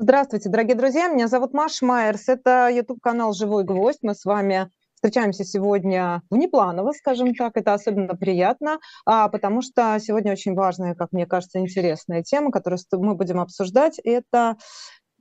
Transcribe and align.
Здравствуйте, 0.00 0.48
дорогие 0.48 0.76
друзья. 0.76 1.08
Меня 1.08 1.26
зовут 1.26 1.52
Маша 1.52 1.84
Майерс. 1.84 2.28
Это 2.28 2.68
YouTube-канал 2.70 3.32
«Живой 3.32 3.64
гвоздь». 3.64 3.98
Мы 4.02 4.14
с 4.14 4.24
вами 4.24 4.70
встречаемся 4.94 5.42
сегодня 5.44 6.22
внепланово, 6.30 6.92
скажем 6.92 7.34
так. 7.34 7.56
Это 7.56 7.74
особенно 7.74 8.14
приятно, 8.14 8.78
а, 9.04 9.28
потому 9.28 9.60
что 9.60 9.98
сегодня 10.00 10.30
очень 10.30 10.54
важная, 10.54 10.94
как 10.94 11.10
мне 11.10 11.26
кажется, 11.26 11.58
интересная 11.58 12.22
тема, 12.22 12.52
которую 12.52 12.78
мы 12.92 13.16
будем 13.16 13.40
обсуждать. 13.40 13.98
Это 14.04 14.56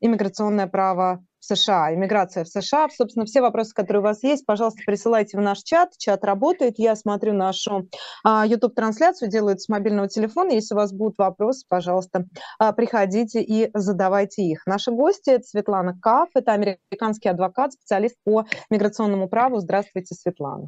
иммиграционное 0.01 0.67
право 0.67 1.23
США, 1.39 1.93
иммиграция 1.93 2.43
в 2.43 2.47
США. 2.47 2.87
Собственно, 2.89 3.25
все 3.25 3.41
вопросы, 3.41 3.73
которые 3.73 4.01
у 4.01 4.03
вас 4.03 4.23
есть, 4.23 4.45
пожалуйста, 4.45 4.81
присылайте 4.85 5.37
в 5.37 5.41
наш 5.41 5.59
чат. 5.63 5.91
Чат 5.97 6.23
работает. 6.23 6.75
Я 6.77 6.95
смотрю 6.95 7.33
нашу 7.33 7.87
а, 8.23 8.45
YouTube-трансляцию, 8.45 9.29
делаю 9.29 9.57
с 9.57 9.69
мобильного 9.69 10.07
телефона. 10.07 10.51
Если 10.51 10.73
у 10.73 10.77
вас 10.77 10.91
будут 10.93 11.17
вопросы, 11.17 11.65
пожалуйста, 11.69 12.25
а, 12.59 12.73
приходите 12.73 13.41
и 13.41 13.69
задавайте 13.73 14.43
их. 14.43 14.65
Наши 14.65 14.91
гости– 14.91 15.29
это 15.31 15.43
Светлана 15.43 15.97
Каф, 15.99 16.29
это 16.35 16.53
американский 16.53 17.29
адвокат, 17.29 17.73
специалист 17.73 18.15
по 18.23 18.45
миграционному 18.69 19.29
праву. 19.29 19.59
Здравствуйте, 19.59 20.15
Светлана. 20.15 20.67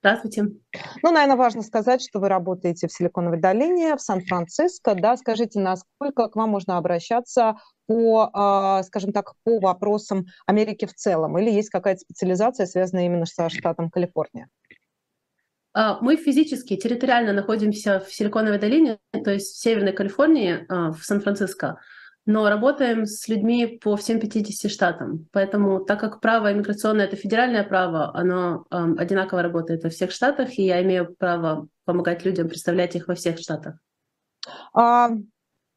Здравствуйте. 0.00 0.44
Ну, 1.02 1.10
наверное, 1.10 1.36
важно 1.36 1.62
сказать, 1.62 2.00
что 2.02 2.20
вы 2.20 2.28
работаете 2.28 2.86
в 2.86 2.92
Силиконовой 2.92 3.40
долине, 3.40 3.96
в 3.96 4.00
Сан-Франциско. 4.00 4.94
Да, 4.94 5.16
скажите, 5.16 5.58
насколько 5.58 6.28
к 6.28 6.36
вам 6.36 6.50
можно 6.50 6.76
обращаться 6.76 7.56
по, 7.86 8.30
а, 8.32 8.84
скажем 8.84 9.12
так, 9.12 9.32
по 9.42 9.58
вопросам 9.58 10.26
Америки 10.46 10.86
в 10.86 10.94
целом? 10.94 11.36
Или 11.38 11.50
есть 11.50 11.70
какая-то 11.70 12.00
специализация, 12.00 12.66
связанная 12.66 13.06
именно 13.06 13.26
со 13.26 13.48
штатом 13.48 13.90
Калифорния? 13.90 14.48
А, 15.74 15.98
мы 16.00 16.16
физически, 16.16 16.76
территориально 16.76 17.32
находимся 17.32 17.98
в 17.98 18.14
Силиконовой 18.14 18.60
долине, 18.60 18.98
то 19.12 19.32
есть 19.32 19.56
в 19.56 19.60
Северной 19.60 19.92
Калифорнии, 19.92 20.64
а, 20.68 20.92
в 20.92 21.04
Сан-Франциско 21.04 21.80
но 22.28 22.46
работаем 22.50 23.06
с 23.06 23.26
людьми 23.26 23.78
по 23.82 23.96
всем 23.96 24.20
50 24.20 24.70
штатам. 24.70 25.26
Поэтому, 25.32 25.80
так 25.80 25.98
как 25.98 26.20
право 26.20 26.52
иммиграционное— 26.52 27.06
это 27.06 27.16
федеральное 27.16 27.64
право, 27.64 28.14
оно 28.14 28.66
э, 28.70 28.76
одинаково 28.98 29.40
работает 29.40 29.82
во 29.82 29.88
всех 29.88 30.10
штатах, 30.10 30.58
и 30.58 30.62
я 30.62 30.82
имею 30.82 31.16
право 31.18 31.68
помогать 31.86 32.26
людям 32.26 32.46
представлять 32.50 32.94
их 32.96 33.08
во 33.08 33.14
всех 33.14 33.38
штатах. 33.38 33.76
А, 34.74 35.08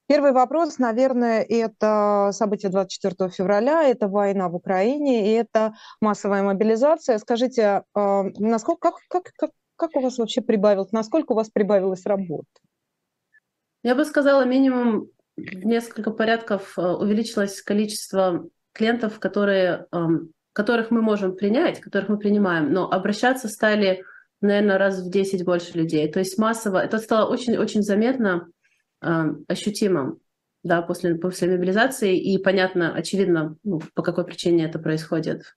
первый 0.08 0.34
вопрос, 0.34 0.78
наверное, 0.78 1.42
это 1.42 2.32
событие 2.34 2.70
24 2.70 3.30
февраля, 3.30 3.84
это 3.84 4.10
война 4.10 4.50
в 4.50 4.56
Украине, 4.56 5.32
и 5.32 5.32
это 5.32 5.74
массовая 6.02 6.44
мобилизация. 6.44 7.18
Скажите, 7.20 7.84
а, 7.94 8.24
насколько, 8.40 8.92
как, 8.92 8.96
как, 9.08 9.32
как, 9.38 9.52
как 9.78 9.96
у 9.96 10.02
вас 10.02 10.18
вообще 10.18 10.42
прибавилось, 10.42 10.92
насколько 10.92 11.32
у 11.32 11.36
вас 11.36 11.50
прибавилась 11.50 12.06
работа? 12.06 12.50
Я 13.84 13.96
бы 13.96 14.04
сказала, 14.04 14.44
минимум 14.44 15.08
несколько 15.64 16.12
порядков 16.12 16.78
э, 16.78 16.82
увеличилось 16.82 17.62
количество 17.62 18.48
клиентов, 18.74 19.20
которые, 19.20 19.88
эм, 19.92 20.32
которых 20.54 20.92
мы 20.92 21.02
можем 21.02 21.36
принять, 21.36 21.80
которых 21.80 22.10
мы 22.10 22.18
принимаем, 22.18 22.72
но 22.72 22.90
обращаться 22.90 23.48
стали, 23.48 24.04
наверное, 24.42 24.78
раз 24.78 25.00
в 25.00 25.10
10 25.10 25.44
больше 25.46 25.78
людей. 25.78 26.12
То 26.12 26.20
есть 26.20 26.38
массово, 26.38 26.78
это 26.80 26.98
стало 26.98 27.30
очень-очень 27.32 27.82
заметно, 27.82 28.48
эм, 29.02 29.46
ощутимо 29.48 30.18
да, 30.64 30.82
после, 30.82 31.16
после 31.16 31.50
мобилизации, 31.50 32.18
и 32.18 32.38
понятно, 32.38 32.94
очевидно, 32.94 33.58
ну, 33.64 33.82
по 33.96 34.04
какой 34.04 34.26
причине 34.26 34.66
это 34.66 34.80
происходит. 34.80 35.56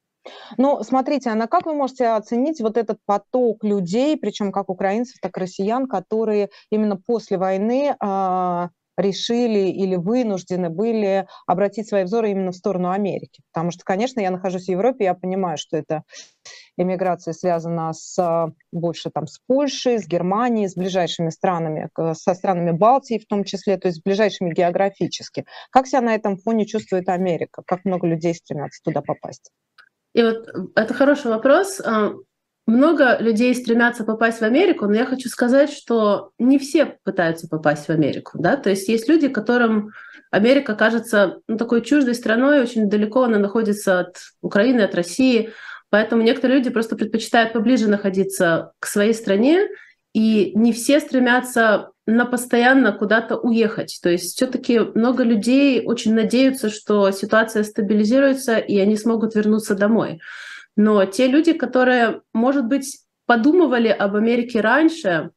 Ну, 0.56 0.82
смотрите, 0.82 1.28
Анна, 1.30 1.46
как 1.46 1.66
вы 1.66 1.74
можете 1.74 2.06
оценить 2.06 2.60
вот 2.60 2.78
этот 2.78 2.98
поток 3.04 3.62
людей, 3.62 4.16
причем 4.16 4.52
как 4.52 4.70
украинцев, 4.70 5.16
так 5.20 5.36
и 5.36 5.40
россиян, 5.40 5.86
которые 5.86 6.48
именно 6.70 6.96
после 6.96 7.36
войны 7.36 7.94
а, 8.00 8.70
решили 8.96 9.70
или 9.70 9.96
вынуждены 9.96 10.70
были 10.70 11.26
обратить 11.46 11.88
свои 11.88 12.04
взоры 12.04 12.30
именно 12.30 12.52
в 12.52 12.56
сторону 12.56 12.90
Америки. 12.90 13.42
Потому 13.52 13.70
что, 13.70 13.84
конечно, 13.84 14.20
я 14.20 14.30
нахожусь 14.30 14.66
в 14.66 14.70
Европе, 14.70 15.04
я 15.04 15.14
понимаю, 15.14 15.58
что 15.58 15.76
это 15.76 16.02
эмиграция 16.76 17.32
связана 17.32 17.92
с, 17.92 18.52
больше 18.72 19.10
там, 19.10 19.26
с 19.26 19.38
Польшей, 19.46 19.98
с 19.98 20.06
Германией, 20.06 20.68
с 20.68 20.74
ближайшими 20.74 21.30
странами, 21.30 21.88
со 22.14 22.34
странами 22.34 22.72
Балтии 22.72 23.18
в 23.18 23.26
том 23.26 23.44
числе, 23.44 23.76
то 23.76 23.88
есть 23.88 24.00
с 24.00 24.02
ближайшими 24.02 24.52
географически. 24.52 25.46
Как 25.70 25.86
себя 25.86 26.00
на 26.00 26.14
этом 26.14 26.36
фоне 26.36 26.66
чувствует 26.66 27.08
Америка? 27.08 27.62
Как 27.66 27.84
много 27.84 28.06
людей 28.06 28.34
стремятся 28.34 28.80
туда 28.82 29.02
попасть? 29.02 29.50
И 30.14 30.22
вот 30.22 30.48
это 30.76 30.94
хороший 30.94 31.30
вопрос. 31.30 31.80
Много 32.66 33.18
людей 33.20 33.54
стремятся 33.54 34.04
попасть 34.04 34.40
в 34.40 34.42
Америку, 34.42 34.86
но 34.86 34.94
я 34.94 35.04
хочу 35.04 35.28
сказать, 35.28 35.70
что 35.70 36.30
не 36.38 36.58
все 36.58 36.96
пытаются 37.04 37.46
попасть 37.46 37.86
в 37.86 37.90
Америку. 37.90 38.38
Да? 38.38 38.56
То 38.56 38.70
есть 38.70 38.88
есть 38.88 39.06
люди, 39.08 39.28
которым 39.28 39.90
Америка 40.30 40.74
кажется 40.74 41.40
ну, 41.46 41.58
такой 41.58 41.82
чуждой 41.82 42.14
страной, 42.14 42.60
очень 42.60 42.88
далеко 42.88 43.24
она 43.24 43.38
находится 43.38 44.00
от 44.00 44.16
Украины, 44.40 44.80
от 44.80 44.94
России. 44.94 45.50
Поэтому 45.90 46.22
некоторые 46.22 46.58
люди 46.58 46.70
просто 46.70 46.96
предпочитают 46.96 47.52
поближе 47.52 47.88
находиться 47.88 48.72
к 48.80 48.86
своей 48.86 49.12
стране, 49.12 49.68
и 50.14 50.52
не 50.54 50.72
все 50.72 51.00
стремятся 51.00 51.90
на 52.06 52.24
постоянно 52.24 52.92
куда-то 52.92 53.36
уехать. 53.36 53.98
То 54.02 54.08
есть 54.08 54.36
все-таки 54.36 54.78
много 54.78 55.22
людей 55.22 55.84
очень 55.84 56.14
надеются, 56.14 56.70
что 56.70 57.10
ситуация 57.10 57.64
стабилизируется, 57.64 58.58
и 58.58 58.78
они 58.78 58.96
смогут 58.96 59.34
вернуться 59.34 59.74
домой. 59.74 60.20
Но 60.76 61.04
те 61.04 61.28
люди, 61.28 61.52
которые, 61.52 62.22
может 62.32 62.66
быть, 62.66 62.98
подумывали 63.26 63.88
об 63.88 64.16
Америке 64.16 64.60
раньше, 64.60 65.30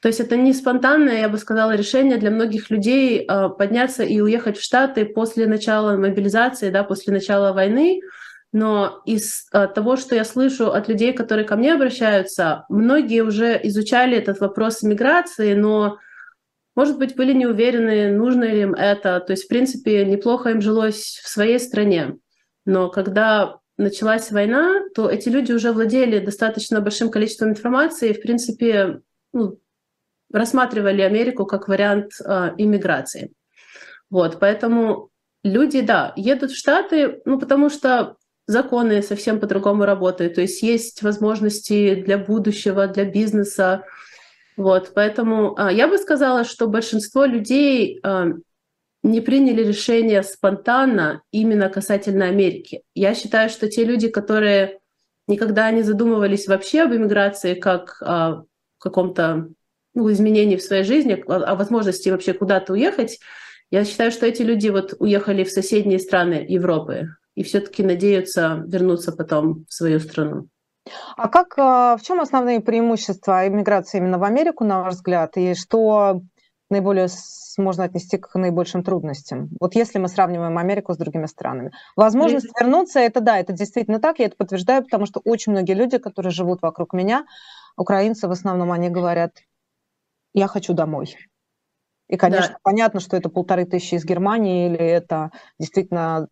то 0.00 0.08
есть 0.08 0.20
это 0.20 0.36
не 0.36 0.52
спонтанное, 0.52 1.20
я 1.20 1.28
бы 1.28 1.38
сказала, 1.38 1.74
решение 1.74 2.18
для 2.18 2.30
многих 2.30 2.70
людей 2.70 3.26
э, 3.26 3.48
подняться 3.48 4.04
и 4.04 4.20
уехать 4.20 4.56
в 4.56 4.62
Штаты 4.62 5.04
после 5.04 5.46
начала 5.46 5.96
мобилизации, 5.96 6.70
да, 6.70 6.84
после 6.84 7.12
начала 7.12 7.52
войны. 7.52 8.00
Но 8.52 9.02
из 9.04 9.48
э, 9.52 9.66
того, 9.66 9.96
что 9.96 10.14
я 10.14 10.24
слышу 10.24 10.70
от 10.70 10.88
людей, 10.88 11.12
которые 11.12 11.44
ко 11.44 11.56
мне 11.56 11.74
обращаются, 11.74 12.64
многие 12.68 13.22
уже 13.22 13.58
изучали 13.64 14.16
этот 14.16 14.38
вопрос 14.38 14.82
миграции, 14.84 15.54
но, 15.54 15.98
может 16.76 16.96
быть, 16.96 17.16
были 17.16 17.32
не 17.32 17.46
уверены, 17.46 18.12
нужно 18.12 18.44
ли 18.44 18.62
им 18.62 18.74
это. 18.74 19.18
То 19.18 19.32
есть, 19.32 19.46
в 19.46 19.48
принципе, 19.48 20.04
неплохо 20.04 20.50
им 20.50 20.60
жилось 20.60 21.20
в 21.24 21.28
своей 21.28 21.58
стране. 21.58 22.18
Но 22.64 22.88
когда 22.88 23.58
началась 23.78 24.30
война, 24.30 24.82
то 24.94 25.08
эти 25.08 25.28
люди 25.28 25.52
уже 25.52 25.72
владели 25.72 26.18
достаточно 26.18 26.80
большим 26.80 27.10
количеством 27.10 27.50
информации 27.50 28.10
и, 28.10 28.14
в 28.14 28.20
принципе, 28.20 29.00
ну, 29.32 29.58
рассматривали 30.32 31.00
Америку 31.00 31.46
как 31.46 31.68
вариант 31.68 32.12
э, 32.20 32.50
иммиграции. 32.58 33.32
Вот, 34.10 34.38
поэтому 34.40 35.10
люди, 35.44 35.80
да, 35.80 36.12
едут 36.16 36.50
в 36.50 36.56
Штаты, 36.56 37.22
ну, 37.24 37.38
потому 37.38 37.70
что 37.70 38.16
законы 38.46 39.02
совсем 39.02 39.38
по-другому 39.38 39.84
работают, 39.84 40.34
то 40.34 40.40
есть 40.40 40.62
есть 40.62 41.02
возможности 41.02 41.94
для 41.94 42.18
будущего, 42.18 42.88
для 42.88 43.04
бизнеса. 43.04 43.84
Вот, 44.56 44.92
поэтому 44.94 45.56
э, 45.56 45.72
я 45.72 45.86
бы 45.86 45.98
сказала, 45.98 46.44
что 46.44 46.66
большинство 46.66 47.24
людей 47.24 48.00
э, 48.02 48.32
не 49.02 49.20
приняли 49.20 49.62
решение 49.62 50.22
спонтанно 50.22 51.22
именно 51.30 51.68
касательно 51.68 52.26
Америки. 52.26 52.82
Я 52.94 53.14
считаю, 53.14 53.48
что 53.48 53.68
те 53.68 53.84
люди, 53.84 54.08
которые 54.08 54.80
никогда 55.26 55.70
не 55.70 55.82
задумывались 55.82 56.48
вообще 56.48 56.82
об 56.82 56.94
иммиграции 56.94 57.54
как 57.54 58.02
о 58.02 58.44
каком-то 58.78 59.48
ну, 59.94 60.10
изменении 60.10 60.56
в 60.56 60.62
своей 60.62 60.84
жизни, 60.84 61.22
о 61.26 61.54
возможности 61.54 62.08
вообще 62.08 62.32
куда-то 62.32 62.72
уехать, 62.72 63.18
я 63.70 63.84
считаю, 63.84 64.10
что 64.10 64.26
эти 64.26 64.42
люди 64.42 64.68
вот 64.68 64.94
уехали 64.98 65.44
в 65.44 65.50
соседние 65.50 65.98
страны 65.98 66.44
Европы 66.48 67.08
и 67.34 67.42
все-таки 67.42 67.82
надеются 67.82 68.64
вернуться 68.66 69.12
потом 69.12 69.64
в 69.68 69.74
свою 69.74 70.00
страну. 70.00 70.48
А 71.16 71.28
как, 71.28 71.54
а, 71.58 71.96
в 71.96 72.02
чем 72.02 72.20
основные 72.20 72.60
преимущества 72.60 73.46
иммиграции 73.46 73.98
именно 73.98 74.18
в 74.18 74.24
Америку, 74.24 74.64
на 74.64 74.82
ваш 74.82 74.94
взгляд, 74.94 75.36
и 75.36 75.54
что 75.54 76.22
наиболее 76.70 77.08
можно 77.58 77.84
отнести 77.84 78.18
к 78.18 78.34
наибольшим 78.34 78.82
трудностям. 78.82 79.50
Вот 79.60 79.74
если 79.74 79.98
мы 79.98 80.08
сравниваем 80.08 80.56
Америку 80.58 80.94
с 80.94 80.96
другими 80.96 81.26
странами. 81.26 81.72
Возможность 81.96 82.46
mm-hmm. 82.46 82.64
вернуться, 82.64 83.00
это 83.00 83.20
да, 83.20 83.38
это 83.38 83.52
действительно 83.52 83.98
так, 84.00 84.20
я 84.20 84.26
это 84.26 84.36
подтверждаю, 84.36 84.84
потому 84.84 85.06
что 85.06 85.20
очень 85.24 85.52
многие 85.52 85.72
люди, 85.72 85.98
которые 85.98 86.30
живут 86.30 86.62
вокруг 86.62 86.92
меня, 86.92 87.26
украинцы 87.76 88.28
в 88.28 88.30
основном, 88.30 88.72
они 88.72 88.90
говорят, 88.90 89.38
я 90.34 90.46
хочу 90.46 90.72
домой. 90.72 91.16
И, 92.08 92.16
конечно, 92.16 92.54
да. 92.54 92.58
понятно, 92.62 93.00
что 93.00 93.16
это 93.16 93.28
полторы 93.28 93.66
тысячи 93.66 93.96
из 93.96 94.04
Германии, 94.04 94.68
или 94.68 94.78
это 94.78 95.30
действительно 95.58 96.28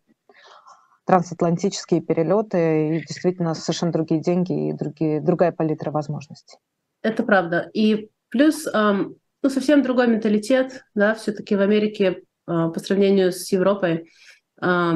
трансатлантические 1.05 2.01
перелеты, 2.01 2.97
и 2.97 2.99
действительно 2.99 3.53
совершенно 3.53 3.91
другие 3.91 4.21
деньги 4.21 4.69
и 4.69 4.73
другие, 4.73 5.21
другая 5.21 5.51
палитра 5.51 5.91
возможностей. 5.91 6.57
Это 7.01 7.23
правда. 7.23 7.69
И 7.73 8.09
плюс 8.29 8.67
ну, 9.43 9.49
совсем 9.49 9.83
другой 9.83 10.07
менталитет, 10.07 10.83
да, 10.95 11.13
все-таки 11.15 11.55
в 11.55 11.61
Америке 11.61 12.23
э, 12.47 12.69
по 12.73 12.79
сравнению 12.79 13.31
с 13.31 13.51
Европой. 13.51 14.09
Э, 14.61 14.93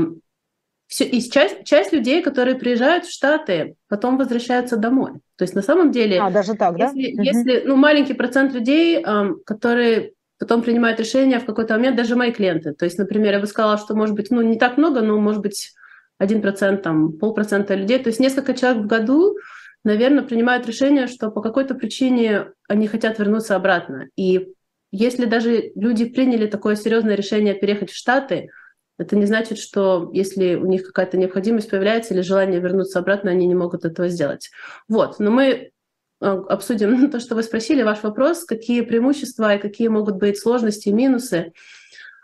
все, 0.88 1.06
и 1.06 1.22
часть, 1.22 1.64
часть 1.64 1.94
людей, 1.94 2.22
которые 2.22 2.56
приезжают 2.58 3.06
в 3.06 3.14
Штаты, 3.14 3.76
потом 3.88 4.18
возвращаются 4.18 4.76
домой. 4.76 5.14
То 5.38 5.44
есть 5.44 5.56
на 5.56 5.62
самом 5.62 5.92
деле, 5.92 6.20
а, 6.20 6.30
даже 6.30 6.54
так, 6.56 6.78
если, 6.78 7.16
да? 7.16 7.24
если 7.24 7.64
ну, 7.66 7.78
маленький 7.78 8.14
процент 8.14 8.54
людей, 8.54 9.02
э, 9.02 9.34
которые 9.46 10.14
потом 10.38 10.64
принимают 10.64 11.00
решения 11.00 11.40
в 11.40 11.46
какой-то 11.46 11.76
момент, 11.76 11.96
даже 11.96 12.16
мои 12.16 12.32
клиенты. 12.32 12.74
То 12.74 12.86
есть, 12.86 12.98
например, 12.98 13.34
я 13.34 13.40
бы 13.40 13.48
сказала, 13.48 13.78
что, 13.78 13.96
может 13.96 14.16
быть, 14.16 14.32
ну, 14.32 14.42
не 14.42 14.58
так 14.58 14.78
много, 14.78 15.02
но, 15.02 15.18
может 15.20 15.42
быть, 15.42 15.72
один 16.18 16.42
процент, 16.42 16.82
там, 16.82 17.14
полпроцента 17.14 17.76
людей. 17.76 18.00
То 18.00 18.10
есть 18.10 18.20
несколько 18.20 18.54
человек 18.54 18.84
в 18.84 18.88
году, 18.88 19.38
наверное, 19.84 20.24
принимают 20.24 20.68
решение, 20.68 21.08
что 21.08 21.32
по 21.32 21.42
какой-то 21.42 21.76
причине 21.76 22.52
они 22.68 22.88
хотят 22.88 23.20
вернуться 23.20 23.56
обратно. 23.56 24.10
И 24.16 24.54
если 24.92 25.26
даже 25.26 25.72
люди 25.76 26.06
приняли 26.06 26.48
такое 26.48 26.76
серьезное 26.76 27.16
решение 27.16 27.54
переехать 27.54 27.92
в 27.92 27.96
Штаты, 27.96 28.50
это 28.98 29.16
не 29.16 29.26
значит, 29.26 29.58
что 29.58 30.12
если 30.14 30.56
у 30.56 30.66
них 30.68 30.86
какая-то 30.86 31.18
необходимость 31.18 31.70
появляется 31.70 32.14
или 32.14 32.22
желание 32.22 32.60
вернуться 32.60 33.00
обратно, 33.00 33.32
они 33.32 33.48
не 33.48 33.56
могут 33.56 33.84
этого 33.84 34.10
сделать. 34.10 34.52
Вот, 34.88 35.18
но 35.18 35.32
мы 35.32 35.72
а, 36.20 36.34
обсудим 36.34 37.10
то, 37.12 37.20
что 37.20 37.36
вы 37.36 37.42
спросили, 37.42 37.82
ваш 37.82 38.04
вопрос, 38.04 38.46
какие 38.46 38.82
преимущества 38.82 39.56
и 39.56 39.60
какие 39.60 39.88
могут 39.88 40.18
быть 40.18 40.40
сложности 40.40 40.90
и 40.90 40.94
минусы. 40.94 41.54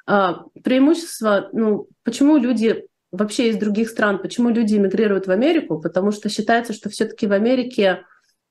А, 0.05 0.43
преимущества, 0.63 1.49
ну, 1.51 1.87
почему 2.03 2.37
люди 2.37 2.85
вообще 3.17 3.49
из 3.49 3.57
других 3.57 3.89
стран, 3.89 4.19
почему 4.19 4.49
люди 4.49 4.75
эмигрируют 4.75 5.27
в 5.27 5.31
Америку? 5.31 5.79
Потому 5.81 6.11
что 6.11 6.29
считается, 6.29 6.73
что 6.73 6.89
все-таки 6.89 7.27
в 7.27 7.33
Америке 7.33 8.03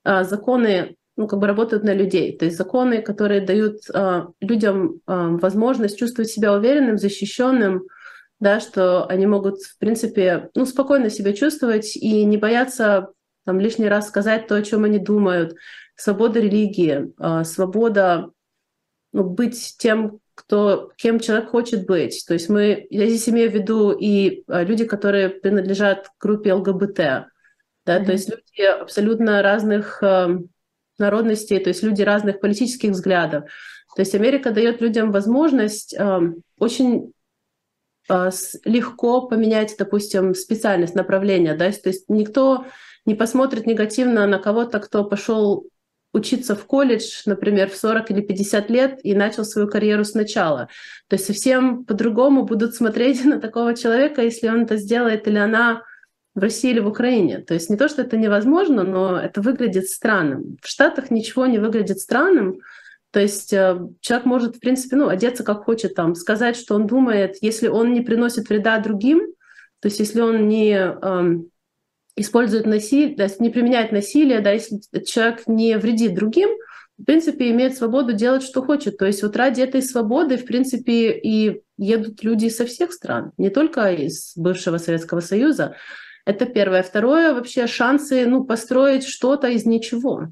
а, 0.04 0.24
законы 0.24 0.96
ну, 1.16 1.26
как 1.26 1.38
бы 1.38 1.46
работают 1.46 1.82
на 1.82 1.94
людей. 1.94 2.36
То 2.36 2.44
есть 2.44 2.58
законы, 2.58 3.00
которые 3.00 3.40
дают 3.40 3.78
людям 4.40 5.00
возможность 5.06 5.98
чувствовать 5.98 6.30
себя 6.30 6.52
уверенным, 6.52 6.98
защищенным, 6.98 7.86
да, 8.38 8.60
что 8.60 9.06
они 9.06 9.26
могут, 9.26 9.62
в 9.62 9.78
принципе, 9.78 10.50
ну, 10.54 10.66
спокойно 10.66 11.08
себя 11.08 11.32
чувствовать 11.32 11.96
и 11.96 12.24
не 12.24 12.36
бояться 12.36 13.08
там, 13.44 13.60
лишний 13.60 13.88
раз 13.88 14.08
сказать 14.08 14.46
то, 14.46 14.56
о 14.56 14.62
чем 14.62 14.84
они 14.84 14.98
думают, 14.98 15.56
свобода 15.94 16.40
религии, 16.40 17.12
а, 17.18 17.44
свобода 17.44 18.30
ну, 19.12 19.24
быть 19.24 19.76
тем, 19.78 20.18
кто, 20.36 20.92
кем 20.96 21.18
человек 21.18 21.48
хочет 21.48 21.86
быть. 21.86 22.24
То 22.28 22.34
есть 22.34 22.48
мы, 22.50 22.86
я 22.90 23.06
здесь 23.06 23.28
имею 23.28 23.50
в 23.50 23.54
виду 23.54 23.90
и 23.90 24.44
а, 24.46 24.62
люди, 24.62 24.84
которые 24.84 25.30
принадлежат 25.30 26.08
к 26.08 26.22
группе 26.22 26.52
ЛГБТ, 26.52 26.96
да, 26.96 27.26
mm-hmm. 27.86 28.04
то 28.04 28.12
есть 28.12 28.28
люди 28.28 28.62
абсолютно 28.62 29.42
разных 29.42 30.02
а, 30.02 30.38
народностей, 30.98 31.58
то 31.58 31.70
есть 31.70 31.82
люди 31.82 32.02
разных 32.02 32.40
политических 32.40 32.90
взглядов. 32.90 33.44
То 33.96 34.02
есть 34.02 34.14
Америка 34.14 34.50
дает 34.50 34.82
людям 34.82 35.10
возможность 35.10 35.96
очень 36.58 37.12
легко 38.64 39.26
поменять, 39.26 39.74
допустим, 39.78 40.34
специальность, 40.34 40.94
направление, 40.94 41.54
да, 41.54 41.72
то 41.72 41.88
есть 41.88 42.08
никто 42.08 42.66
не 43.06 43.14
посмотрит 43.14 43.66
негативно 43.66 44.26
на 44.26 44.38
кого-то, 44.38 44.80
кто 44.80 45.02
пошел 45.02 45.66
учиться 46.16 46.56
в 46.56 46.64
колледж, 46.64 47.22
например, 47.26 47.70
в 47.70 47.76
40 47.76 48.10
или 48.10 48.20
50 48.22 48.70
лет 48.70 49.00
и 49.02 49.14
начал 49.14 49.44
свою 49.44 49.68
карьеру 49.68 50.04
сначала. 50.04 50.68
То 51.08 51.14
есть 51.14 51.26
совсем 51.26 51.84
по-другому 51.84 52.44
будут 52.44 52.74
смотреть 52.74 53.24
на 53.32 53.38
такого 53.38 53.76
человека, 53.76 54.22
если 54.22 54.48
он 54.48 54.62
это 54.62 54.76
сделает 54.76 55.28
или 55.28 55.38
она 55.38 55.82
в 56.34 56.40
России 56.40 56.70
или 56.70 56.80
в 56.80 56.88
Украине. 56.88 57.38
То 57.38 57.54
есть 57.54 57.70
не 57.70 57.76
то, 57.76 57.88
что 57.88 58.02
это 58.02 58.16
невозможно, 58.16 58.82
но 58.82 59.18
это 59.18 59.40
выглядит 59.40 59.88
странным. 59.88 60.56
В 60.62 60.68
Штатах 60.68 61.10
ничего 61.10 61.46
не 61.46 61.58
выглядит 61.58 62.00
странным. 62.00 62.60
То 63.10 63.20
есть 63.20 63.52
э, 63.52 63.78
человек 64.00 64.26
может, 64.26 64.56
в 64.56 64.60
принципе, 64.60 64.96
ну, 64.96 65.08
одеться 65.08 65.44
как 65.44 65.64
хочет, 65.64 65.94
там, 65.94 66.14
сказать, 66.14 66.56
что 66.56 66.74
он 66.74 66.86
думает, 66.86 67.36
если 67.40 67.68
он 67.68 67.94
не 67.94 68.02
приносит 68.02 68.48
вреда 68.48 68.78
другим, 68.78 69.20
то 69.80 69.88
есть 69.88 69.98
если 69.98 70.20
он 70.20 70.48
не 70.48 70.72
эм, 70.74 71.50
использует 72.16 72.66
насилие, 72.66 73.14
да, 73.14 73.28
не 73.38 73.50
применяет 73.50 73.92
насилие, 73.92 74.40
да, 74.40 74.52
если 74.52 74.80
человек 75.04 75.42
не 75.46 75.76
вредит 75.78 76.14
другим, 76.14 76.48
в 76.98 77.04
принципе, 77.04 77.50
имеет 77.50 77.76
свободу 77.76 78.14
делать, 78.14 78.42
что 78.42 78.62
хочет. 78.62 78.96
То 78.96 79.04
есть 79.04 79.22
вот 79.22 79.36
ради 79.36 79.60
этой 79.60 79.82
свободы, 79.82 80.38
в 80.38 80.46
принципе, 80.46 81.12
и 81.12 81.60
едут 81.76 82.24
люди 82.24 82.48
со 82.48 82.64
всех 82.64 82.92
стран, 82.92 83.32
не 83.36 83.50
только 83.50 83.92
из 83.92 84.32
бывшего 84.34 84.78
Советского 84.78 85.20
Союза. 85.20 85.76
Это 86.24 86.46
первое. 86.46 86.82
Второе, 86.82 87.34
вообще 87.34 87.66
шансы 87.66 88.26
ну, 88.26 88.44
построить 88.44 89.06
что-то 89.06 89.48
из 89.48 89.66
ничего. 89.66 90.28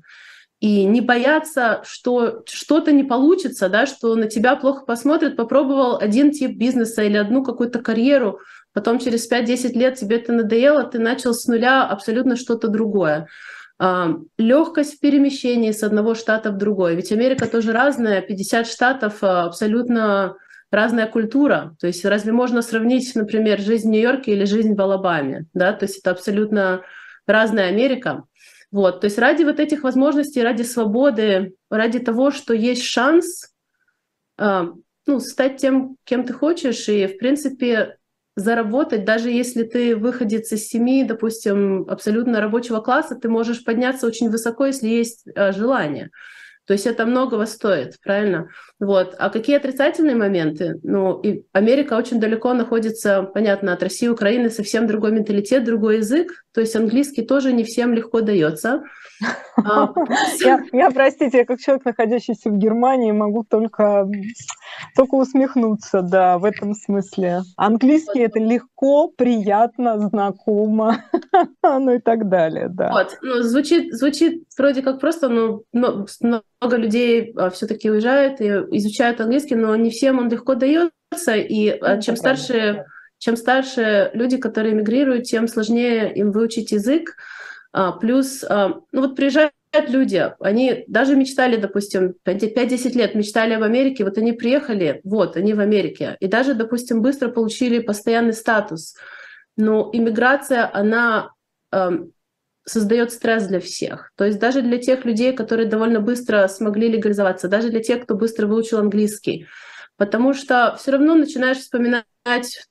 И 0.61 0.85
не 0.87 1.03
бояться, 1.03 1.83
что 1.85 2.43
что-то 2.47 2.93
не 2.93 3.05
получится, 3.05 3.69
да, 3.69 3.85
что 3.85 4.15
на 4.15 4.27
тебя 4.27 4.57
плохо 4.57 4.87
посмотрят, 4.87 5.37
попробовал 5.37 5.99
один 5.99 6.31
тип 6.31 6.57
бизнеса 6.57 7.03
или 7.03 7.19
одну 7.19 7.45
какую-то 7.45 7.81
карьеру, 7.81 8.41
потом 8.75 8.99
через 8.99 9.31
5-10 9.31 9.73
лет 9.73 9.95
тебе 9.95 10.17
это 10.17 10.33
надоело, 10.33 10.83
ты 10.85 10.99
начал 10.99 11.33
с 11.33 11.47
нуля 11.47 11.87
абсолютно 11.87 12.37
что-то 12.37 12.69
другое. 12.69 13.29
А, 13.79 14.17
легкость 14.37 14.97
в 14.97 15.01
перемещении 15.01 15.71
с 15.71 15.83
одного 15.83 16.15
штата 16.15 16.51
в 16.51 16.59
другой. 16.59 16.95
Ведь 16.97 17.11
Америка 17.13 17.47
тоже 17.47 17.73
разная, 17.73 18.21
50 18.21 18.67
штатов 18.67 19.19
а, 19.23 19.45
абсолютно 19.45 20.37
разная 20.71 21.07
культура. 21.07 21.77
То 21.81 21.87
есть 21.87 22.05
разве 22.05 22.33
можно 22.33 22.61
сравнить, 22.61 23.15
например, 23.15 23.61
жизнь 23.61 23.89
в 23.89 23.93
Нью-Йорке 23.93 24.33
или 24.33 24.45
жизнь 24.45 24.75
в 24.75 24.81
Алабаме? 24.81 25.47
Да? 25.55 25.73
То 25.73 25.87
есть 25.87 25.99
это 26.01 26.11
абсолютно 26.11 26.83
разная 27.27 27.69
Америка. 27.69 28.25
Вот. 28.71 29.01
То 29.01 29.07
есть 29.07 29.19
ради 29.19 29.45
вот 29.45 29.61
этих 29.61 29.85
возможностей, 29.85 30.43
ради 30.43 30.63
свободы, 30.63 31.55
ради 31.71 32.01
того, 32.01 32.33
что 32.33 32.55
есть 32.55 32.83
шанс 32.83 33.53
а, 34.37 34.69
ну, 35.07 35.21
стать 35.21 35.59
тем, 35.59 35.97
кем 36.05 36.25
ты 36.25 36.33
хочешь, 36.33 36.89
и, 36.89 37.07
в 37.07 37.19
принципе, 37.19 37.99
заработать, 38.37 39.05
даже 39.05 39.31
если 39.31 39.63
ты 39.63 39.97
выходец 39.97 40.51
из 40.53 40.69
семьи, 40.69 41.05
допустим, 41.05 41.85
абсолютно 41.89 42.41
рабочего 42.41 42.81
класса, 42.81 43.15
ты 43.15 43.29
можешь 43.29 43.65
подняться 43.65 44.07
очень 44.07 44.31
высоко, 44.31 44.67
если 44.67 44.89
есть 44.89 45.25
э, 45.27 45.53
желание. 45.53 46.11
То 46.67 46.73
есть 46.73 46.87
это 46.87 47.05
многого 47.05 47.45
стоит, 47.47 48.01
правильно? 48.03 48.49
Вот. 48.81 49.15
А 49.19 49.31
какие 49.31 49.57
отрицательные 49.57 50.17
моменты? 50.17 50.81
Ну, 50.83 51.21
и 51.21 51.45
Америка 51.53 51.95
очень 51.95 52.21
далеко 52.21 52.55
находится, 52.55 53.23
понятно, 53.23 53.73
от 53.73 53.83
России, 53.83 54.09
Украины, 54.09 54.51
совсем 54.51 54.87
другой 54.87 55.13
менталитет, 55.13 55.65
другой 55.65 55.99
язык. 55.99 56.45
То 56.55 56.61
есть 56.61 56.75
английский 56.75 57.23
тоже 57.23 57.53
не 57.53 57.65
всем 57.65 57.93
легко 57.93 58.21
дается. 58.21 58.83
А, 59.57 59.93
я, 60.73 60.91
простите, 60.91 61.39
я 61.39 61.45
как 61.45 61.61
человек, 61.61 61.85
находящийся 61.85 62.51
в 62.51 62.59
Германии, 62.59 63.13
могу 63.13 63.45
только, 63.45 64.09
только 64.97 65.15
усмехнуться, 65.15 66.03
да, 66.03 66.39
в 66.39 66.45
этом 66.45 66.75
смысле. 66.75 67.43
Английский 67.57 68.21
это 68.21 68.39
легко, 68.39 69.09
приятно, 69.09 69.99
знакомо, 70.09 71.05
ну 71.63 71.95
и 71.95 71.99
так 71.99 72.29
далее, 72.29 72.69
да. 72.69 72.91
Вот, 72.93 73.19
ну, 73.23 73.43
звучит, 73.43 73.95
звучит 73.95 74.45
вроде 74.57 74.83
как 74.83 75.01
просто, 75.01 75.29
но, 75.29 75.63
но 75.73 76.07
много 76.21 76.77
людей 76.77 77.33
а, 77.37 77.51
все-таки 77.51 77.91
уезжают 77.91 78.41
и 78.41 78.49
изучают 78.77 79.21
английский, 79.21 79.55
но 79.55 79.75
не 79.77 79.91
всем 79.91 80.19
он 80.19 80.29
легко 80.29 80.55
дается, 80.55 81.35
и 81.37 81.69
а, 81.71 81.97
ну, 81.97 82.03
чем 82.03 82.17
старше 82.17 82.85
чем 83.19 83.37
старше 83.37 84.11
люди, 84.13 84.37
которые 84.37 84.75
эмигрируют, 84.75 85.25
тем 85.25 85.49
сложнее 85.49 86.13
им 86.13 86.31
выучить 86.31 86.73
язык. 86.73 87.17
А, 87.73 87.93
плюс, 87.93 88.45
ну 88.49 88.85
вот 88.93 89.17
приезжают 89.17 89.55
люди, 89.89 90.31
они 90.41 90.85
даже 90.89 91.17
мечтали, 91.17 91.57
допустим, 91.57 92.15
5-10 92.27 92.93
лет 92.93 93.15
мечтали 93.15 93.55
об 93.55 93.63
Америке, 93.63 94.05
вот 94.05 94.19
они 94.19 94.33
приехали, 94.33 95.01
вот, 95.05 95.37
они 95.37 95.55
в 95.55 95.61
Америке, 95.61 96.17
и 96.21 96.27
даже, 96.27 96.55
допустим, 96.55 97.03
быстро 97.03 97.29
получили 97.31 97.79
постоянный 97.79 98.35
статус. 98.35 98.95
Но 99.57 99.91
иммиграция, 99.93 100.71
она 100.73 101.31
создает 102.65 103.13
стресс 103.13 103.47
для 103.47 103.61
всех. 103.61 104.11
То 104.17 104.25
есть 104.25 104.39
даже 104.39 104.63
для 104.63 104.79
тех 104.79 105.05
людей, 105.05 105.33
которые 105.33 105.69
довольно 105.69 106.01
быстро 106.01 106.47
смогли 106.49 106.89
легализоваться, 106.89 107.49
даже 107.49 107.71
для 107.71 107.81
тех, 107.81 108.05
кто 108.05 108.15
быстро 108.15 108.47
выучил 108.47 108.79
английский. 108.79 109.47
Потому 109.97 110.35
что 110.35 110.77
все 110.79 110.93
равно 110.93 111.15
начинаешь 111.15 111.59
вспоминать 111.59 112.05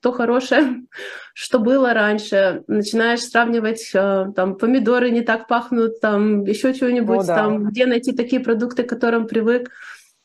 то 0.00 0.12
хорошее, 0.12 0.82
что 1.34 1.58
было 1.58 1.94
раньше, 1.94 2.62
начинаешь 2.66 3.22
сравнивать, 3.22 3.90
э, 3.94 4.26
там, 4.36 4.56
помидоры 4.56 5.10
не 5.10 5.22
так 5.22 5.48
пахнут, 5.48 6.00
там, 6.00 6.44
еще 6.44 6.74
чего-нибудь, 6.74 7.26
да. 7.26 7.36
там, 7.36 7.64
где 7.64 7.86
найти 7.86 8.12
такие 8.12 8.42
продукты, 8.42 8.82
к 8.82 8.88
которым 8.88 9.26
привык. 9.26 9.70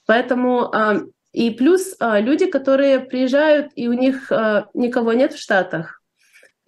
Поэтому 0.05 0.73
а, 0.73 1.01
и 1.31 1.51
плюс 1.51 1.95
а, 1.99 2.19
люди, 2.19 2.47
которые 2.47 2.99
приезжают, 2.99 3.71
и 3.75 3.87
у 3.87 3.93
них 3.93 4.31
а, 4.31 4.67
никого 4.73 5.13
нет 5.13 5.33
в 5.33 5.39
Штатах, 5.39 5.98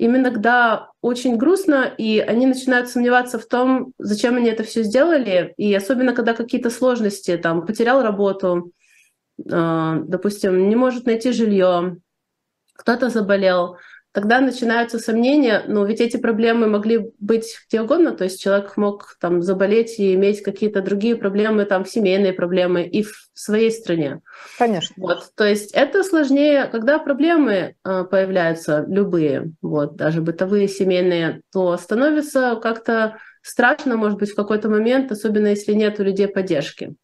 им 0.01 0.15
иногда 0.15 0.89
очень 1.01 1.37
грустно, 1.37 1.93
и 1.95 2.17
они 2.17 2.47
начинают 2.47 2.89
сомневаться 2.89 3.37
в 3.37 3.45
том, 3.45 3.93
зачем 3.99 4.35
они 4.35 4.49
это 4.49 4.63
все 4.63 4.81
сделали, 4.81 5.53
и 5.57 5.71
особенно 5.75 6.15
когда 6.15 6.33
какие-то 6.33 6.71
сложности, 6.71 7.37
там, 7.37 7.67
потерял 7.67 8.01
работу, 8.01 8.71
допустим, 9.37 10.69
не 10.69 10.75
может 10.75 11.05
найти 11.05 11.31
жилье, 11.31 11.97
кто-то 12.73 13.09
заболел, 13.09 13.77
тогда 14.13 14.41
начинаются 14.41 14.99
сомнения, 14.99 15.63
но 15.67 15.85
ведь 15.85 16.01
эти 16.01 16.17
проблемы 16.17 16.67
могли 16.67 17.11
быть 17.19 17.57
где 17.67 17.81
угодно, 17.81 18.11
то 18.11 18.25
есть 18.25 18.41
человек 18.41 18.75
мог 18.77 19.15
там 19.19 19.41
заболеть 19.41 19.99
и 19.99 20.13
иметь 20.15 20.41
какие-то 20.43 20.81
другие 20.81 21.15
проблемы, 21.15 21.65
там 21.65 21.85
семейные 21.85 22.33
проблемы 22.33 22.83
и 22.83 23.03
в 23.03 23.29
своей 23.33 23.71
стране. 23.71 24.21
Конечно. 24.57 24.93
Вот, 24.97 25.31
то 25.35 25.45
есть 25.45 25.71
это 25.73 26.03
сложнее, 26.03 26.65
когда 26.65 26.99
проблемы 26.99 27.75
э, 27.83 28.03
появляются 28.03 28.85
любые, 28.87 29.53
вот, 29.61 29.95
даже 29.95 30.21
бытовые, 30.21 30.67
семейные, 30.67 31.41
то 31.53 31.77
становится 31.77 32.59
как-то 32.61 33.17
страшно, 33.41 33.95
может 33.95 34.19
быть, 34.19 34.31
в 34.31 34.35
какой-то 34.35 34.69
момент, 34.69 35.11
особенно 35.11 35.47
если 35.47 35.73
нет 35.73 35.99
у 35.99 36.03
людей 36.03 36.27
поддержки. 36.27 36.95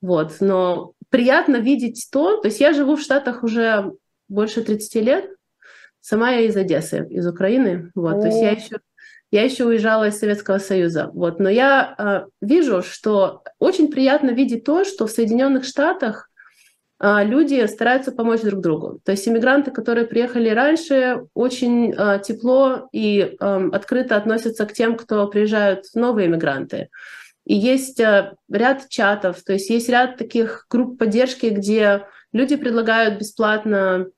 Вот, 0.00 0.36
но 0.40 0.92
приятно 1.10 1.56
видеть 1.56 2.08
то, 2.12 2.36
то 2.36 2.48
есть 2.48 2.60
я 2.60 2.72
живу 2.72 2.96
в 2.96 3.00
Штатах 3.00 3.42
уже 3.42 3.92
больше 4.28 4.62
30 4.62 4.94
лет, 4.96 5.30
сама 6.02 6.32
я 6.32 6.40
из 6.40 6.56
Одессы, 6.56 7.06
из 7.08 7.26
Украины, 7.26 7.90
вот, 7.94 8.16
О. 8.16 8.20
то 8.20 8.26
есть 8.26 8.40
я 8.42 8.50
еще 8.50 8.78
я 9.32 9.44
еще 9.44 9.64
уезжала 9.64 10.08
из 10.08 10.18
Советского 10.18 10.58
Союза. 10.58 11.10
Вот. 11.14 11.40
Но 11.40 11.48
я 11.48 11.94
э, 11.96 12.26
вижу, 12.42 12.82
что 12.82 13.42
очень 13.58 13.90
приятно 13.90 14.30
видеть 14.30 14.64
то, 14.64 14.84
что 14.84 15.06
в 15.06 15.10
Соединенных 15.10 15.64
Штатах 15.64 16.28
э, 17.00 17.24
люди 17.24 17.66
стараются 17.66 18.12
помочь 18.12 18.42
друг 18.42 18.60
другу. 18.60 19.00
То 19.04 19.12
есть 19.12 19.26
иммигранты, 19.26 19.70
которые 19.70 20.06
приехали 20.06 20.50
раньше, 20.50 21.24
очень 21.32 21.94
э, 21.94 22.20
тепло 22.22 22.90
и 22.92 23.34
э, 23.40 23.68
открыто 23.72 24.16
относятся 24.16 24.66
к 24.66 24.74
тем, 24.74 24.98
кто 24.98 25.26
приезжают 25.28 25.86
новые 25.94 26.26
иммигранты. 26.26 26.90
И 27.46 27.54
есть 27.54 28.00
э, 28.00 28.34
ряд 28.50 28.90
чатов, 28.90 29.42
то 29.42 29.54
есть 29.54 29.70
есть 29.70 29.88
ряд 29.88 30.18
таких 30.18 30.66
групп 30.68 30.98
поддержки, 30.98 31.46
где 31.46 32.04
люди 32.34 32.56
предлагают 32.56 33.18
бесплатно 33.18 34.08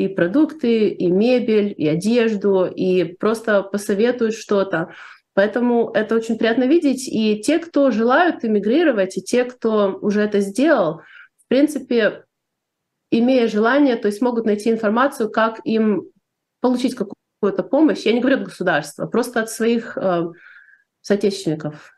и 0.00 0.08
продукты, 0.08 0.88
и 0.88 1.10
мебель, 1.10 1.74
и 1.76 1.86
одежду, 1.86 2.64
и 2.64 3.04
просто 3.04 3.62
посоветуют 3.62 4.34
что-то. 4.34 4.94
Поэтому 5.34 5.90
это 5.92 6.16
очень 6.16 6.38
приятно 6.38 6.64
видеть. 6.64 7.06
И 7.06 7.40
те, 7.40 7.58
кто 7.58 7.90
желают 7.90 8.44
эмигрировать, 8.44 9.16
и 9.18 9.22
те, 9.22 9.44
кто 9.44 9.98
уже 10.00 10.22
это 10.22 10.40
сделал, 10.40 11.02
в 11.44 11.48
принципе, 11.48 12.24
имея 13.10 13.46
желание, 13.46 13.96
то 13.96 14.06
есть 14.06 14.22
могут 14.22 14.46
найти 14.46 14.70
информацию, 14.70 15.30
как 15.30 15.60
им 15.64 16.04
получить 16.60 16.94
какую-то 16.94 17.62
помощь. 17.62 18.02
Я 18.06 18.12
не 18.12 18.20
говорю 18.20 18.38
от 18.38 18.44
государства, 18.44 19.06
просто 19.06 19.40
от 19.40 19.50
своих 19.50 19.98
э, 19.98 20.22
соотечественников. 21.00 21.92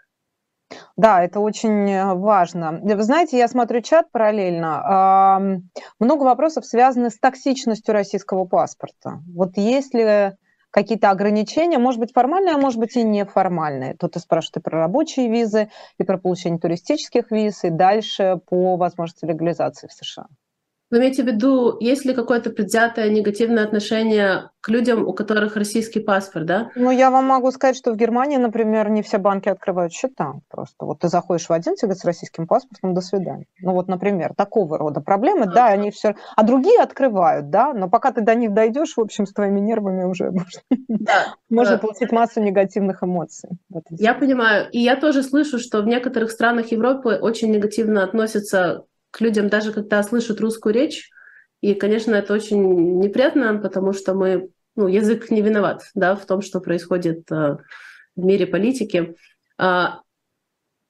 Да, 0.97 1.23
это 1.23 1.41
очень 1.41 1.91
э, 1.91 2.15
важно. 2.15 2.81
Вы 2.83 3.03
знаете, 3.03 3.39
я 3.39 3.49
смотрю 3.49 3.81
чат 3.81 4.11
параллельно. 4.13 5.61
Много 5.99 6.23
вопросов 6.25 6.67
связаны 6.67 7.11
с 7.11 7.19
токсичностью 7.19 7.95
российского 7.95 8.45
паспорта. 8.45 9.21
Вот 9.35 9.57
есть 9.57 9.95
ли 9.95 10.33
какие-то 10.73 11.11
ограничения, 11.11 11.79
может 11.79 12.01
быть, 12.01 12.13
формальные, 12.13 12.55
а 12.55 12.59
может 12.59 12.81
быть 12.81 12.97
и 12.97 13.05
неформальные. 13.05 13.95
Тут 13.95 14.17
и 14.17 14.19
спрашивают 14.19 14.57
и 14.57 14.61
про 14.61 14.79
рабочие 14.81 15.29
визы, 15.29 15.69
и 15.99 16.03
про 16.03 16.19
получение 16.19 16.59
туристических 16.59 17.31
виз, 17.31 17.63
и 17.65 17.71
дальше 17.71 18.41
по 18.49 18.77
возможности 18.77 19.27
легализации 19.27 19.87
в 19.87 19.93
США. 19.93 20.27
Вы 20.93 20.99
имеете 20.99 21.23
в 21.23 21.27
виду, 21.27 21.79
есть 21.81 22.05
ли 22.05 22.13
какое-то 22.13 22.51
предвзятое 22.51 23.09
негативное 23.09 23.65
отношение 23.65 24.51
к 24.61 24.69
людям, 24.69 25.09
у 25.09 25.15
которых 25.15 25.57
российский 25.57 26.01
паспорт, 26.01 26.45
да? 26.45 26.71
Ну, 26.77 26.91
я 26.91 27.11
вам 27.11 27.25
могу 27.25 27.51
сказать, 27.51 27.79
что 27.79 27.93
в 27.93 27.97
Германии, 27.97 28.37
например, 28.37 28.91
не 28.91 29.03
все 29.03 29.17
банки 29.17 29.49
открывают 29.49 29.95
счета. 29.95 30.35
Просто 30.51 30.85
вот 30.85 30.99
ты 30.99 31.09
заходишь 31.09 31.49
в 31.49 31.53
один, 31.53 31.77
тебе 31.77 31.95
с 31.95 32.05
российским 32.05 32.47
паспортом, 32.47 32.93
до 32.93 33.01
свидания. 33.01 33.47
Ну 33.63 33.73
вот, 33.73 33.89
например, 33.89 34.35
такого 34.37 34.77
рода 34.77 35.01
проблемы, 35.01 35.47
да, 35.47 35.69
они 35.69 35.91
все... 35.91 36.15
А 36.37 36.43
другие 36.43 36.79
открывают, 36.81 37.49
да, 37.49 37.73
но 37.73 37.89
пока 37.89 38.13
ты 38.13 38.21
до 38.21 38.35
них 38.35 38.53
дойдешь, 38.53 38.93
в 38.95 39.01
общем, 39.01 39.25
с 39.25 39.33
твоими 39.33 39.61
нервами 39.61 40.05
уже 40.05 40.31
можно 41.49 41.79
получить 41.79 42.13
массу 42.13 42.43
негативных 42.43 43.03
эмоций. 43.03 43.49
Я 43.89 44.13
понимаю. 44.13 44.69
И 44.71 44.79
я 44.79 44.97
тоже 44.97 45.23
слышу, 45.23 45.59
что 45.59 45.81
в 45.81 45.87
некоторых 45.87 46.31
странах 46.31 46.71
Европы 46.71 47.19
очень 47.19 47.51
негативно 47.51 48.05
относятся 48.05 48.85
к 49.13 49.21
людям, 49.21 49.49
даже 49.49 49.73
когда 49.73 50.03
слышат 50.03 50.41
русскую 50.41 50.75
речь. 50.75 51.11
И, 51.61 51.75
конечно, 51.75 52.15
это 52.15 52.35
очень 52.35 52.99
неприятно, 52.99 53.57
потому 53.59 53.93
что 53.93 54.15
мы, 54.15 54.49
ну, 54.75 54.89
язык 54.89 55.31
не 55.31 55.43
виноват, 55.43 55.85
да, 55.95 56.17
в 56.17 56.27
том, 56.27 56.43
что 56.43 56.59
происходит 56.59 57.31
э, 57.31 57.59
в 58.17 58.25
мире 58.25 58.47
политики. 58.49 59.15
Э, 59.61 59.85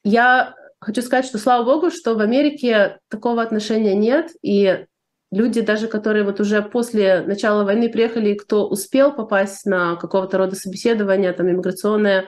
я 0.04 0.54
хочу 0.80 1.02
сказать, 1.02 1.26
что 1.26 1.38
слава 1.38 1.64
богу, 1.64 1.90
что 1.90 2.14
в 2.14 2.20
Америке 2.20 2.98
такого 3.08 3.42
отношения 3.42 3.94
нет, 3.94 4.30
и 4.40 4.86
люди, 5.30 5.60
даже 5.60 5.88
которые 5.88 6.24
вот 6.24 6.40
уже 6.40 6.62
после 6.62 7.22
начала 7.22 7.64
войны 7.64 7.90
приехали, 7.90 8.34
кто 8.34 8.68
успел 8.68 9.12
попасть 9.12 9.66
на 9.66 9.96
какого-то 9.96 10.38
рода 10.38 10.54
собеседование, 10.54 11.32
там, 11.32 11.50
иммиграционное, 11.50 12.26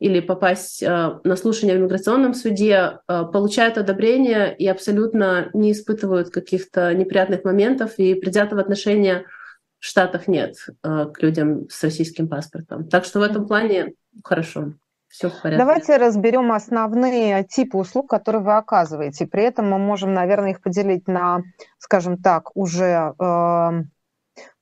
или 0.00 0.20
попасть 0.20 0.82
э, 0.82 1.20
на 1.22 1.36
слушание 1.36 1.76
в 1.76 1.80
иммиграционном 1.80 2.34
суде, 2.34 2.98
э, 3.08 3.24
получают 3.32 3.78
одобрение 3.78 4.54
и 4.56 4.66
абсолютно 4.66 5.50
не 5.54 5.72
испытывают 5.72 6.30
каких-то 6.30 6.92
неприятных 6.94 7.44
моментов, 7.44 7.94
и 7.98 8.14
предвзятого 8.14 8.60
отношения 8.60 9.24
в 9.78 9.86
Штатах 9.86 10.28
нет 10.28 10.56
э, 10.82 11.06
к 11.12 11.22
людям 11.22 11.68
с 11.68 11.82
российским 11.82 12.28
паспортом. 12.28 12.88
Так 12.88 13.04
что 13.04 13.20
в 13.20 13.22
этом 13.22 13.46
плане 13.46 13.94
хорошо. 14.22 14.74
Все 15.08 15.30
в 15.30 15.40
порядке. 15.40 15.58
Давайте 15.58 15.96
разберем 15.96 16.50
основные 16.50 17.44
типы 17.44 17.78
услуг, 17.78 18.10
которые 18.10 18.42
вы 18.42 18.56
оказываете. 18.56 19.26
При 19.28 19.44
этом 19.44 19.70
мы 19.70 19.78
можем, 19.78 20.12
наверное, 20.12 20.50
их 20.50 20.60
поделить 20.60 21.06
на, 21.06 21.42
скажем 21.78 22.18
так, 22.18 22.50
уже 22.56 23.14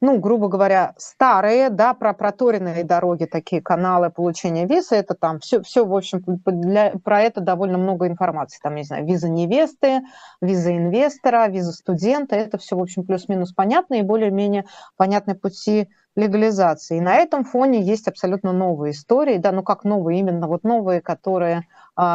ну, 0.01 0.19
грубо 0.19 0.49
говоря, 0.49 0.95
старые, 0.99 1.71
да, 1.71 1.95
про 1.95 2.13
проторенные 2.13 2.85
дороги, 2.85 3.25
такие 3.25 3.63
каналы 3.63 4.11
получения 4.11 4.67
визы, 4.67 4.97
это 4.97 5.15
там 5.15 5.39
все, 5.39 5.63
все 5.63 5.87
в 5.87 5.95
общем, 5.95 6.23
для, 6.27 6.93
про 7.05 7.23
это 7.23 7.41
довольно 7.41 7.79
много 7.79 8.07
информации. 8.07 8.59
Там, 8.63 8.75
не 8.75 8.85
знаю, 8.85 9.07
виза 9.07 9.29
невесты, 9.29 10.03
виза 10.41 10.77
инвестора, 10.77 11.49
виза 11.49 11.73
студента, 11.73 12.37
это 12.37 12.59
все, 12.59 12.77
в 12.77 12.81
общем, 12.81 13.05
плюс-минус 13.05 13.53
понятно 13.53 13.95
и 13.95 14.03
более-менее 14.03 14.65
понятные 14.97 15.37
пути 15.37 15.89
легализации. 16.17 16.99
И 16.99 17.01
на 17.01 17.15
этом 17.15 17.45
фоне 17.45 17.81
есть 17.81 18.09
абсолютно 18.09 18.53
новые 18.53 18.93
истории, 18.93 19.39
да, 19.39 19.53
ну 19.53 19.63
как 19.63 19.85
новые, 19.85 20.21
именно 20.21 20.47
вот 20.47 20.65
новые, 20.65 21.01
которые, 21.01 21.67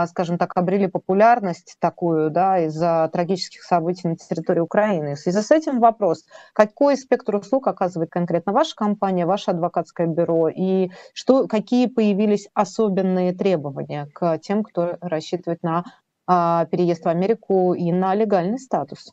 скажем 0.08 0.38
так, 0.38 0.54
обрели 0.56 0.88
популярность 0.88 1.76
такую, 1.80 2.32
да, 2.32 2.60
из-за 2.66 3.10
трагических 3.14 3.64
событий 3.64 4.08
на 4.08 4.16
территории 4.16 4.60
Украины. 4.60 5.16
В 5.16 5.20
связи 5.20 5.42
с 5.42 5.52
этим 5.52 5.80
вопрос, 5.80 6.26
какой 6.54 6.98
спектр 6.98 7.36
услуг 7.36 7.68
оказывает 7.68 8.10
конкретно 8.10 8.54
ваша 8.54 8.76
компания, 8.76 9.26
ваше 9.26 9.52
адвокатское 9.52 10.08
бюро, 10.08 10.50
и 10.50 10.90
что, 11.14 11.48
какие 11.48 11.88
появились 11.88 12.50
особенные 12.54 13.34
требования 13.34 14.08
к 14.14 14.40
тем, 14.40 14.64
кто 14.64 14.98
рассчитывает 15.02 15.62
на 15.62 15.84
а, 16.26 16.66
переезд 16.66 17.06
в 17.06 17.10
Америку 17.10 17.74
и 17.74 17.92
на 17.92 18.16
легальный 18.16 18.60
статус? 18.60 19.12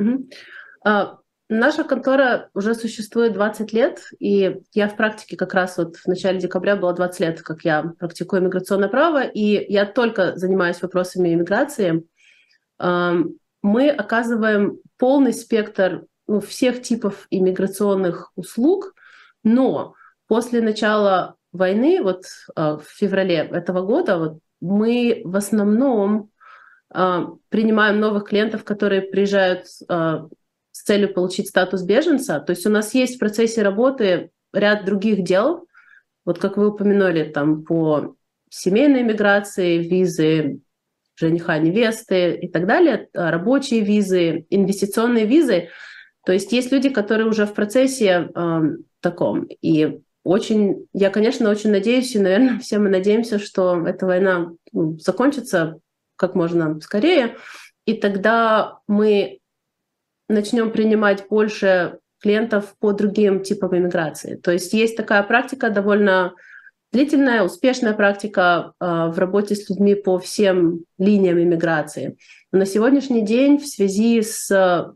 Mm-hmm. 0.00 1.16
Наша 1.54 1.84
контора 1.84 2.48
уже 2.54 2.74
существует 2.74 3.34
20 3.34 3.74
лет, 3.74 4.00
и 4.18 4.62
я 4.72 4.88
в 4.88 4.96
практике 4.96 5.36
как 5.36 5.52
раз 5.52 5.76
вот 5.76 5.96
в 5.96 6.06
начале 6.06 6.38
декабря 6.38 6.76
было 6.76 6.94
20 6.94 7.20
лет, 7.20 7.42
как 7.42 7.62
я 7.62 7.92
практикую 7.98 8.40
иммиграционное 8.40 8.88
право, 8.88 9.22
и 9.22 9.70
я 9.70 9.84
только 9.84 10.34
занимаюсь 10.36 10.80
вопросами 10.80 11.34
иммиграции. 11.34 12.04
Мы 12.78 13.90
оказываем 13.90 14.78
полный 14.96 15.34
спектр 15.34 16.06
ну, 16.26 16.40
всех 16.40 16.80
типов 16.80 17.26
иммиграционных 17.28 18.32
услуг, 18.34 18.94
но 19.44 19.94
после 20.28 20.62
начала 20.62 21.36
войны, 21.52 22.02
вот 22.02 22.24
а, 22.54 22.78
в 22.78 22.84
феврале 22.84 23.36
этого 23.36 23.84
года, 23.84 24.16
вот, 24.16 24.38
мы 24.60 25.20
в 25.26 25.36
основном 25.36 26.30
а, 26.88 27.28
принимаем 27.50 28.00
новых 28.00 28.24
клиентов, 28.24 28.64
которые 28.64 29.02
приезжают 29.02 29.66
а, 29.88 30.28
целью 30.82 31.12
получить 31.12 31.48
статус 31.48 31.82
беженца. 31.82 32.40
То 32.40 32.50
есть 32.50 32.66
у 32.66 32.70
нас 32.70 32.94
есть 32.94 33.16
в 33.16 33.18
процессе 33.18 33.62
работы 33.62 34.30
ряд 34.52 34.84
других 34.84 35.24
дел, 35.24 35.66
вот 36.24 36.38
как 36.38 36.56
вы 36.56 36.68
упомянули, 36.68 37.24
там 37.24 37.64
по 37.64 38.14
семейной 38.50 39.02
миграции, 39.02 39.78
визы 39.78 40.60
жениха, 41.16 41.58
невесты 41.58 42.34
и 42.34 42.48
так 42.48 42.66
далее, 42.66 43.08
а, 43.14 43.30
рабочие 43.30 43.80
визы, 43.80 44.46
инвестиционные 44.50 45.26
визы. 45.26 45.68
То 46.24 46.32
есть 46.32 46.52
есть 46.52 46.70
люди, 46.72 46.88
которые 46.88 47.28
уже 47.28 47.46
в 47.46 47.54
процессе 47.54 48.30
э, 48.34 48.60
таком. 49.00 49.48
И 49.60 50.00
очень, 50.22 50.86
я, 50.92 51.10
конечно, 51.10 51.50
очень 51.50 51.70
надеюсь, 51.70 52.14
и, 52.14 52.20
наверное, 52.20 52.58
все 52.60 52.78
мы 52.78 52.88
надеемся, 52.88 53.38
что 53.38 53.86
эта 53.86 54.06
война 54.06 54.52
закончится 54.72 55.78
как 56.16 56.34
можно 56.34 56.80
скорее, 56.80 57.36
и 57.84 57.94
тогда 57.94 58.78
мы 58.86 59.40
начнем 60.32 60.70
принимать 60.70 61.26
больше 61.28 61.98
клиентов 62.20 62.74
по 62.78 62.92
другим 62.92 63.42
типам 63.42 63.76
иммиграции. 63.76 64.36
То 64.36 64.52
есть 64.52 64.72
есть 64.72 64.96
такая 64.96 65.22
практика 65.22 65.70
довольно 65.70 66.34
длительная, 66.92 67.42
успешная 67.42 67.94
практика 67.94 68.72
э, 68.78 68.84
в 69.08 69.18
работе 69.18 69.56
с 69.56 69.68
людьми 69.68 69.94
по 69.94 70.18
всем 70.18 70.84
линиям 70.98 71.40
иммиграции. 71.40 72.16
Но 72.52 72.60
на 72.60 72.66
сегодняшний 72.66 73.22
день 73.22 73.58
в 73.58 73.66
связи 73.66 74.22
с 74.22 74.94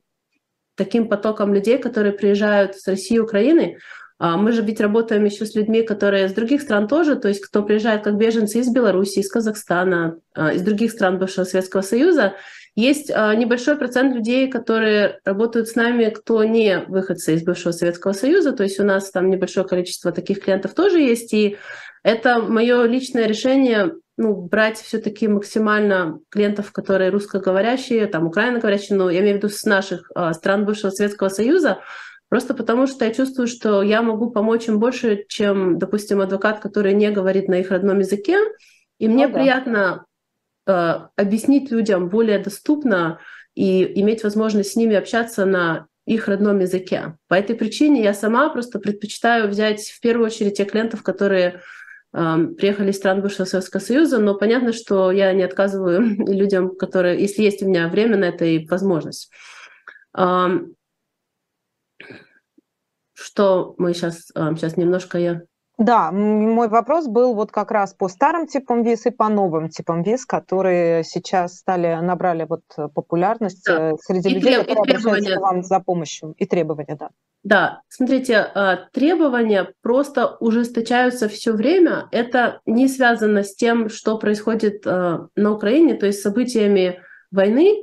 таким 0.77 1.09
потоком 1.09 1.55
людей, 1.55 1.79
которые 1.79 2.13
приезжают 2.13 2.77
с 2.77 2.87
России 2.87 3.17
и 3.17 3.21
Украины, 3.21 3.79
э, 4.21 4.37
мы 4.37 4.53
же 4.53 4.63
ведь 4.63 4.81
работаем 4.81 5.25
еще 5.25 5.47
с 5.47 5.55
людьми, 5.55 5.83
которые 5.83 6.27
из 6.27 6.33
других 6.33 6.63
стран 6.63 6.87
тоже, 6.87 7.17
то 7.17 7.29
есть 7.29 7.41
кто 7.41 7.63
приезжает 7.63 8.05
как 8.05 8.17
беженцы 8.17 8.61
из 8.61 8.69
Беларуси, 8.69 9.21
из 9.21 9.31
Казахстана, 9.31 10.19
из 10.37 10.63
других 10.63 10.93
стран 10.93 11.19
бывшего 11.19 11.45
Советского 11.45 11.81
Союза, 11.81 12.35
есть 12.77 13.11
а, 13.11 13.35
небольшой 13.35 13.77
процент 13.77 14.15
людей, 14.15 14.49
которые 14.49 15.19
работают 15.25 15.69
с 15.69 15.75
нами, 15.75 16.11
кто 16.11 16.45
не 16.45 16.85
выходцы 16.87 17.35
из 17.35 17.43
бывшего 17.43 17.73
Советского 17.73 18.13
Союза, 18.13 18.53
то 18.53 18.63
есть 18.63 18.79
у 18.79 18.85
нас 18.85 19.11
там 19.11 19.31
небольшое 19.31 19.67
количество 19.67 20.13
таких 20.13 20.45
клиентов 20.45 20.75
тоже 20.75 21.01
есть, 21.01 21.33
и 21.33 21.57
это 22.05 22.39
мое 22.39 22.85
личное 22.85 23.27
решение 23.27 23.95
ну, 24.19 24.35
брать 24.35 24.79
все-таки 24.79 25.27
максимально 25.27 26.21
клиентов, 26.31 26.71
которые 26.71 27.11
русскоговорящие, 27.11 28.07
там, 28.07 28.27
украиноговорящие, 28.27 28.97
но 28.99 29.11
я 29.11 29.21
имею 29.21 29.35
в 29.35 29.39
виду 29.39 29.49
с 29.49 29.65
наших 29.65 30.11
э, 30.15 30.33
стран 30.35 30.65
бывшего 30.67 30.91
Советского 30.91 31.31
Союза, 31.31 31.81
просто 32.29 32.55
потому 32.55 32.87
что 32.87 33.05
я 33.05 33.13
чувствую, 33.13 33.47
что 33.47 33.83
я 33.83 34.03
могу 34.03 34.31
помочь 34.31 34.69
им 34.69 34.79
больше, 34.79 35.25
чем, 35.29 35.79
допустим, 35.79 36.21
адвокат, 36.21 36.61
который 36.61 36.93
не 36.93 37.11
говорит 37.11 37.49
на 37.49 37.61
их 37.61 37.71
родном 37.71 37.99
языке. 38.01 38.39
И 38.99 39.09
мне 39.09 39.27
ну, 39.27 39.33
да. 39.33 39.39
приятно 39.39 40.05
объяснить 40.67 41.71
людям 41.71 42.09
более 42.09 42.39
доступно 42.39 43.21
и 43.55 44.01
иметь 44.01 44.23
возможность 44.25 44.73
с 44.73 44.77
ними 44.77 44.97
общаться 44.97 45.47
на 45.47 45.87
их 46.07 46.29
родном 46.29 46.61
языке. 46.61 47.17
По 47.29 47.35
этой 47.35 47.57
причине 47.57 48.03
я 48.03 48.15
сама 48.15 48.49
просто 48.51 48.79
предпочитаю 48.79 49.49
взять 49.49 49.83
в 49.89 50.01
первую 50.01 50.27
очередь 50.27 50.57
тех 50.57 50.71
клиентов, 50.71 51.03
которые 51.03 51.63
приехали 52.13 52.91
из 52.91 52.97
стран 52.97 53.21
бывшего 53.21 53.45
Советского 53.45 53.81
Союза, 53.81 54.19
но 54.19 54.35
понятно, 54.35 54.73
что 54.73 55.11
я 55.11 55.33
не 55.33 55.43
отказываю 55.43 56.01
людям, 56.33 56.75
которые, 56.77 57.21
если 57.21 57.43
есть 57.43 57.63
у 57.63 57.69
меня 57.69 57.89
время 57.89 58.17
на 58.17 58.27
это 58.27 58.45
и 58.45 58.67
возможность. 58.67 59.31
Что 63.13 63.75
мы 63.79 63.93
сейчас, 63.93 64.27
сейчас 64.35 64.77
немножко 64.77 65.19
я 65.19 65.43
да, 65.79 66.11
мой 66.11 66.69
вопрос 66.69 67.07
был 67.07 67.35
вот 67.35 67.53
как 67.53 67.71
раз 67.71 67.93
по 67.93 68.09
старым 68.09 68.47
типам 68.47 68.83
виз 68.83 69.05
и 69.05 69.11
по 69.11 69.29
новым 69.29 69.69
типам 69.69 70.03
виз, 70.03 70.25
которые 70.25 71.05
сейчас 71.05 71.59
стали, 71.59 71.95
набрали 72.01 72.47
вот 72.49 72.63
популярность 72.95 73.65
да. 73.67 73.91
Э, 73.91 73.97
среди 74.01 74.31
и 74.31 74.35
людей, 74.37 74.55
треб- 74.55 74.69
которые 74.69 74.97
обращаются 74.97 75.37
к 75.37 75.41
вам 75.41 75.63
за 75.63 75.81
помощью. 75.81 76.35
И 76.39 76.47
требования, 76.47 76.97
да. 76.99 77.11
Да, 77.45 77.83
смотрите, 77.89 78.39
а, 78.39 78.89
требования 78.91 79.75
просто 79.83 80.37
ужесточаются 80.41 81.29
все 81.29 81.53
время. 81.53 82.09
Это 82.11 82.61
не 82.65 82.89
связано 82.89 83.43
с 83.43 83.55
тем, 83.55 83.91
что 83.91 84.19
происходит 84.19 84.85
на 84.87 85.53
Украине, 85.53 85.95
то 85.95 86.07
есть 86.07 86.23
событиями 86.23 87.03
войны. 87.31 87.83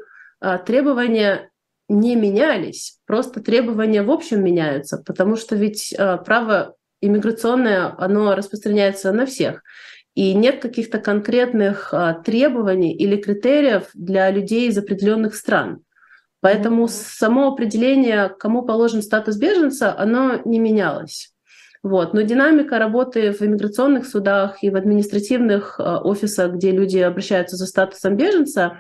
Требования 0.66 1.52
не 1.88 2.16
менялись, 2.16 2.98
просто 3.06 3.40
требования 3.40 4.02
в 4.02 4.12
общем 4.12 4.44
меняются, 4.44 5.02
потому 5.06 5.38
что 5.38 5.56
ведь 5.56 5.96
право 6.26 6.76
иммиграционное, 7.06 7.94
оно 7.98 8.36
распространяется 8.36 9.12
на 9.12 9.26
всех. 9.26 9.64
И 10.16 10.34
нет 10.34 10.62
каких-то 10.62 11.00
конкретных 11.00 11.94
а, 11.94 12.14
требований 12.14 12.96
или 12.96 13.16
критериев 13.16 13.90
для 13.94 14.30
людей 14.30 14.70
из 14.70 14.78
определенных 14.78 15.36
стран. 15.36 15.82
Поэтому 16.40 16.86
mm-hmm. 16.86 17.18
само 17.18 17.48
определение, 17.48 18.30
кому 18.30 18.64
положен 18.64 19.02
статус 19.02 19.38
беженца, 19.38 19.98
оно 19.98 20.40
не 20.46 20.60
менялось. 20.60 21.34
Вот. 21.82 22.14
Но 22.14 22.22
динамика 22.22 22.80
работы 22.80 23.32
в 23.34 23.42
иммиграционных 23.42 24.08
судах 24.08 24.64
и 24.64 24.70
в 24.70 24.76
административных 24.76 25.80
а, 25.80 26.00
офисах, 26.00 26.54
где 26.54 26.72
люди 26.72 27.00
обращаются 27.00 27.58
за 27.58 27.66
статусом 27.66 28.16
беженца, 28.16 28.80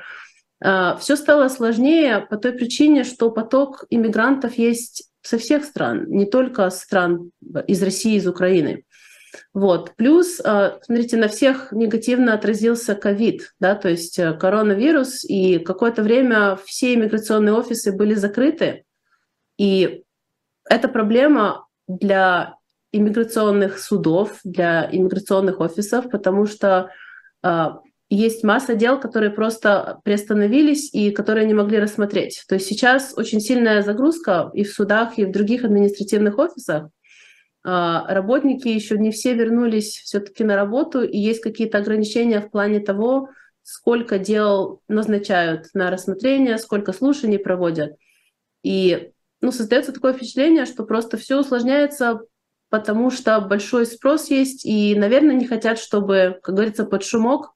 а, 0.63 0.96
все 0.98 1.15
стало 1.15 1.50
сложнее 1.50 2.25
по 2.30 2.38
той 2.38 2.53
причине, 2.53 3.03
что 3.03 3.32
поток 3.32 3.86
иммигрантов 3.89 4.58
есть 4.58 5.10
со 5.24 5.38
всех 5.38 5.63
стран, 5.63 6.06
не 6.10 6.25
только 6.25 6.70
стран 6.70 7.32
из 7.68 7.82
России, 7.82 8.15
из 8.15 8.27
Украины. 8.27 8.84
Вот. 9.53 9.96
Плюс, 9.96 10.39
а, 10.44 10.80
смотрите, 10.84 11.18
на 11.18 11.27
всех 11.27 11.72
негативно 11.72 12.34
отразился 12.34 12.94
ковид, 12.94 13.53
да, 13.60 13.75
то 13.75 13.89
есть 13.89 14.20
э, 14.20 14.34
коронавирус, 14.34 15.24
и 15.24 15.58
какое-то 15.58 16.03
время 16.03 16.60
все 16.65 16.94
иммиграционные 16.94 17.53
офисы 17.53 17.92
были 17.92 18.13
закрыты, 18.13 18.84
и 19.58 20.03
это 20.70 20.88
проблема 20.88 21.68
для 21.88 22.58
иммиграционных 22.92 23.80
судов, 23.80 24.39
для 24.44 24.88
иммиграционных 24.92 25.60
офисов, 25.60 26.10
потому 26.12 26.46
что 26.46 26.92
а, 27.42 27.80
есть 28.10 28.43
масса 28.43 28.75
дел, 28.75 29.00
которые 29.00 29.31
просто 29.31 30.00
приостановились 30.03 30.93
и 30.93 31.12
которые 31.12 31.48
не 31.48 31.53
могли 31.53 31.79
рассмотреть. 31.79 32.43
То 32.48 32.55
есть 32.55 32.67
сейчас 32.67 33.13
очень 33.17 33.39
сильная 33.39 33.81
загрузка 33.81 34.51
и 34.53 34.63
в 34.63 34.72
судах, 34.72 35.17
и 35.17 35.25
в 35.25 35.31
других 35.31 35.63
административных 35.63 36.38
офисах. 36.38 36.89
А, 37.65 38.05
работники 38.13 38.67
еще 38.67 38.98
не 38.98 39.12
все 39.12 39.33
вернулись 39.33 40.01
все-таки 40.03 40.43
на 40.43 40.55
работу, 40.55 41.01
и 41.01 41.17
есть 41.17 41.41
какие-то 41.41 41.77
ограничения 41.77 42.42
в 42.42 42.51
плане 42.51 42.81
того, 42.81 43.29
сколько 43.63 44.20
дел 44.20 44.81
назначают 44.87 45.68
на 45.74 45.89
рассмотрение, 45.89 46.57
сколько 46.57 46.92
слушаний 46.92 47.39
проводят. 47.39 47.96
И 48.61 49.11
ну, 49.42 49.51
создается 49.51 49.94
такое 49.94 50.13
впечатление, 50.13 50.66
что 50.66 50.83
просто 50.83 51.18
все 51.18 51.39
усложняется, 51.39 52.22
потому 52.70 53.11
что 53.11 53.39
большой 53.39 53.85
спрос 53.85 54.29
есть, 54.29 54.66
и, 54.66 54.96
наверное, 54.96 55.35
не 55.35 55.48
хотят, 55.48 55.79
чтобы, 55.79 56.39
как 56.44 56.55
говорится, 56.55 56.85
под 56.85 57.03
шумок 57.03 57.52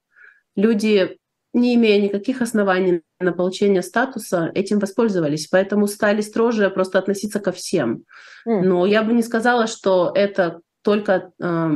люди, 0.58 1.16
не 1.54 1.76
имея 1.76 2.02
никаких 2.02 2.42
оснований 2.42 3.02
на 3.20 3.32
получение 3.32 3.82
статуса, 3.82 4.50
этим 4.54 4.80
воспользовались. 4.80 5.46
Поэтому 5.46 5.86
стали 5.86 6.20
строже 6.20 6.68
просто 6.68 6.98
относиться 6.98 7.40
ко 7.40 7.52
всем. 7.52 8.02
Но 8.44 8.84
я 8.84 9.02
бы 9.02 9.12
не 9.12 9.22
сказала, 9.22 9.66
что 9.66 10.12
это 10.14 10.60
только 10.82 11.32
э, 11.40 11.70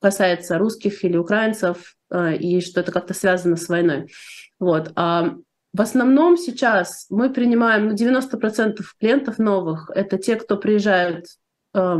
касается 0.00 0.58
русских 0.58 1.04
или 1.04 1.16
украинцев, 1.16 1.96
э, 2.10 2.36
и 2.36 2.60
что 2.60 2.80
это 2.80 2.90
как-то 2.92 3.14
связано 3.14 3.56
с 3.56 3.68
войной. 3.68 4.10
Вот. 4.58 4.90
А 4.96 5.36
в 5.72 5.80
основном 5.80 6.36
сейчас 6.36 7.06
мы 7.10 7.32
принимаем 7.32 7.88
ну, 7.88 7.94
90% 7.94 8.80
клиентов 8.98 9.38
новых. 9.38 9.90
Это 9.94 10.18
те, 10.18 10.36
кто 10.36 10.56
приезжают 10.56 11.26
э, 11.74 11.96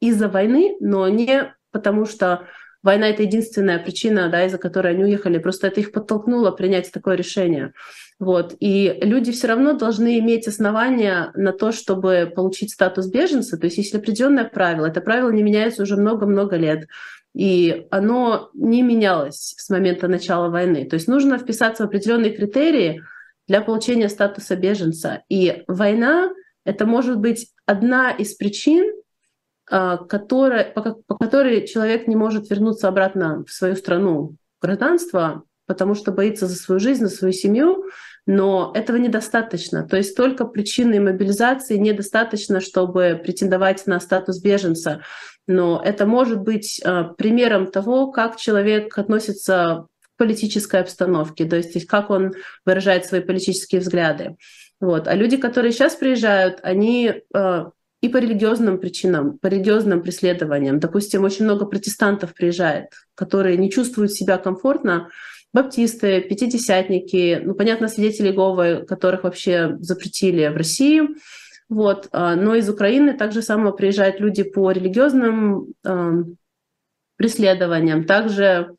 из-за 0.00 0.28
войны, 0.28 0.76
но 0.80 1.06
не 1.08 1.54
потому 1.70 2.06
что 2.06 2.46
война— 2.86 3.08
это 3.10 3.24
единственная 3.24 3.78
причина, 3.78 4.28
да, 4.30 4.46
из-за 4.46 4.58
которой 4.58 4.94
они 4.94 5.04
уехали. 5.04 5.38
Просто 5.38 5.66
это 5.66 5.80
их 5.80 5.92
подтолкнуло 5.92 6.52
принять 6.52 6.90
такое 6.92 7.16
решение. 7.16 7.72
Вот. 8.18 8.54
И 8.60 8.98
люди 9.02 9.32
все 9.32 9.48
равно 9.48 9.74
должны 9.74 10.18
иметь 10.20 10.48
основания 10.48 11.32
на 11.34 11.52
то, 11.52 11.72
чтобы 11.72 12.32
получить 12.34 12.72
статус 12.72 13.08
беженца. 13.08 13.58
То 13.58 13.66
есть 13.66 13.76
есть 13.76 13.94
определенное 13.94 14.44
правило. 14.44 14.86
Это 14.86 15.00
правило 15.00 15.30
не 15.30 15.42
меняется 15.42 15.82
уже 15.82 15.96
много-много 15.96 16.56
лет. 16.56 16.86
И 17.34 17.86
оно 17.90 18.50
не 18.54 18.82
менялось 18.82 19.54
с 19.58 19.68
момента 19.68 20.08
начала 20.08 20.48
войны. 20.48 20.86
То 20.86 20.94
есть 20.94 21.08
нужно 21.08 21.38
вписаться 21.38 21.82
в 21.82 21.86
определенные 21.86 22.30
критерии 22.30 23.02
для 23.48 23.60
получения 23.60 24.08
статуса 24.08 24.56
беженца. 24.56 25.22
И 25.28 25.64
война— 25.66 26.30
это 26.64 26.86
может 26.86 27.18
быть 27.18 27.48
одна 27.66 28.12
из 28.12 28.34
причин, 28.34 28.90
которая, 29.66 30.72
по, 30.72 30.96
по 31.06 31.16
которой 31.16 31.66
человек 31.66 32.06
не 32.06 32.16
может 32.16 32.50
вернуться 32.50 32.88
обратно 32.88 33.44
в 33.44 33.50
свою 33.50 33.76
страну 33.76 34.36
гражданства, 34.60 35.42
потому 35.66 35.94
что 35.94 36.12
боится 36.12 36.46
за 36.46 36.54
свою 36.54 36.78
жизнь, 36.78 37.04
за 37.04 37.10
свою 37.10 37.32
семью, 37.32 37.84
но 38.26 38.72
этого 38.74 38.96
недостаточно. 38.96 39.86
То 39.86 39.96
есть 39.96 40.16
только 40.16 40.44
причины 40.44 41.00
мобилизации 41.00 41.76
недостаточно, 41.76 42.60
чтобы 42.60 43.20
претендовать 43.22 43.86
на 43.86 44.00
статус 44.00 44.40
беженца. 44.40 45.02
Но 45.46 45.80
это 45.84 46.06
может 46.06 46.40
быть 46.40 46.80
э, 46.84 47.04
примером 47.16 47.70
того, 47.70 48.10
как 48.10 48.36
человек 48.36 48.96
относится 48.98 49.86
к 50.00 50.16
политической 50.16 50.80
обстановке, 50.80 51.44
то 51.44 51.56
есть 51.56 51.86
как 51.86 52.10
он 52.10 52.32
выражает 52.64 53.06
свои 53.06 53.20
политические 53.20 53.80
взгляды. 53.80 54.36
Вот. 54.80 55.06
А 55.06 55.14
люди, 55.14 55.36
которые 55.36 55.72
сейчас 55.72 55.94
приезжают, 55.94 56.58
они 56.62 57.22
э, 57.32 57.64
и 58.00 58.08
по 58.08 58.18
религиозным 58.18 58.78
причинам, 58.78 59.38
по 59.38 59.46
религиозным 59.46 60.02
преследованиям. 60.02 60.78
Допустим, 60.78 61.24
очень 61.24 61.44
много 61.44 61.66
протестантов 61.66 62.34
приезжает, 62.34 62.92
которые 63.14 63.56
не 63.56 63.70
чувствуют 63.70 64.12
себя 64.12 64.38
комфортно. 64.38 65.08
Баптисты, 65.52 66.20
пятидесятники, 66.20 67.40
ну, 67.42 67.54
понятно, 67.54 67.88
свидетели 67.88 68.28
Иеговы, 68.28 68.84
которых 68.86 69.24
вообще 69.24 69.76
запретили 69.80 70.48
в 70.48 70.56
России. 70.56 71.02
Вот. 71.68 72.08
А, 72.12 72.36
но 72.36 72.54
из 72.54 72.68
Украины 72.68 73.16
также 73.16 73.42
само 73.42 73.72
приезжают 73.72 74.20
люди 74.20 74.42
по 74.42 74.70
религиозным 74.70 75.72
э, 75.84 76.24
преследованиям, 77.16 78.04
также 78.04 78.76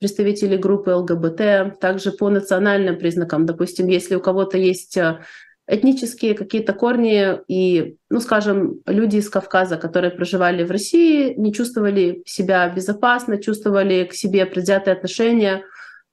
представители 0.00 0.56
группы 0.56 0.90
ЛГБТ, 0.90 1.80
также 1.80 2.12
по 2.12 2.28
национальным 2.28 2.98
признакам. 2.98 3.46
Допустим, 3.46 3.86
если 3.86 4.16
у 4.16 4.20
кого-то 4.20 4.58
есть 4.58 4.98
а, 4.98 5.22
этнические 5.68 6.34
какие-то 6.34 6.72
корни 6.72 7.38
и, 7.48 7.96
ну, 8.08 8.20
скажем, 8.20 8.80
люди 8.86 9.16
из 9.16 9.28
Кавказа, 9.28 9.76
которые 9.76 10.12
проживали 10.12 10.62
в 10.62 10.70
России, 10.70 11.34
не 11.36 11.52
чувствовали 11.52 12.22
себя 12.24 12.68
безопасно, 12.68 13.42
чувствовали 13.42 14.04
к 14.04 14.14
себе 14.14 14.46
предвзятые 14.46 14.94
отношения, 14.94 15.64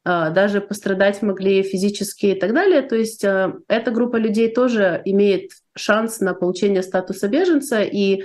а, 0.03 0.31
даже 0.31 0.59
пострадать 0.59 1.21
могли 1.21 1.61
физически 1.61 2.27
и 2.27 2.39
так 2.39 2.53
далее. 2.53 2.81
То 2.81 2.95
есть 2.95 3.23
а, 3.23 3.53
эта 3.67 3.91
группа 3.91 4.15
людей 4.15 4.51
тоже 4.51 5.01
имеет 5.05 5.51
шанс 5.75 6.19
на 6.19 6.33
получение 6.33 6.81
статуса 6.81 7.27
беженца, 7.27 7.81
и 7.83 8.23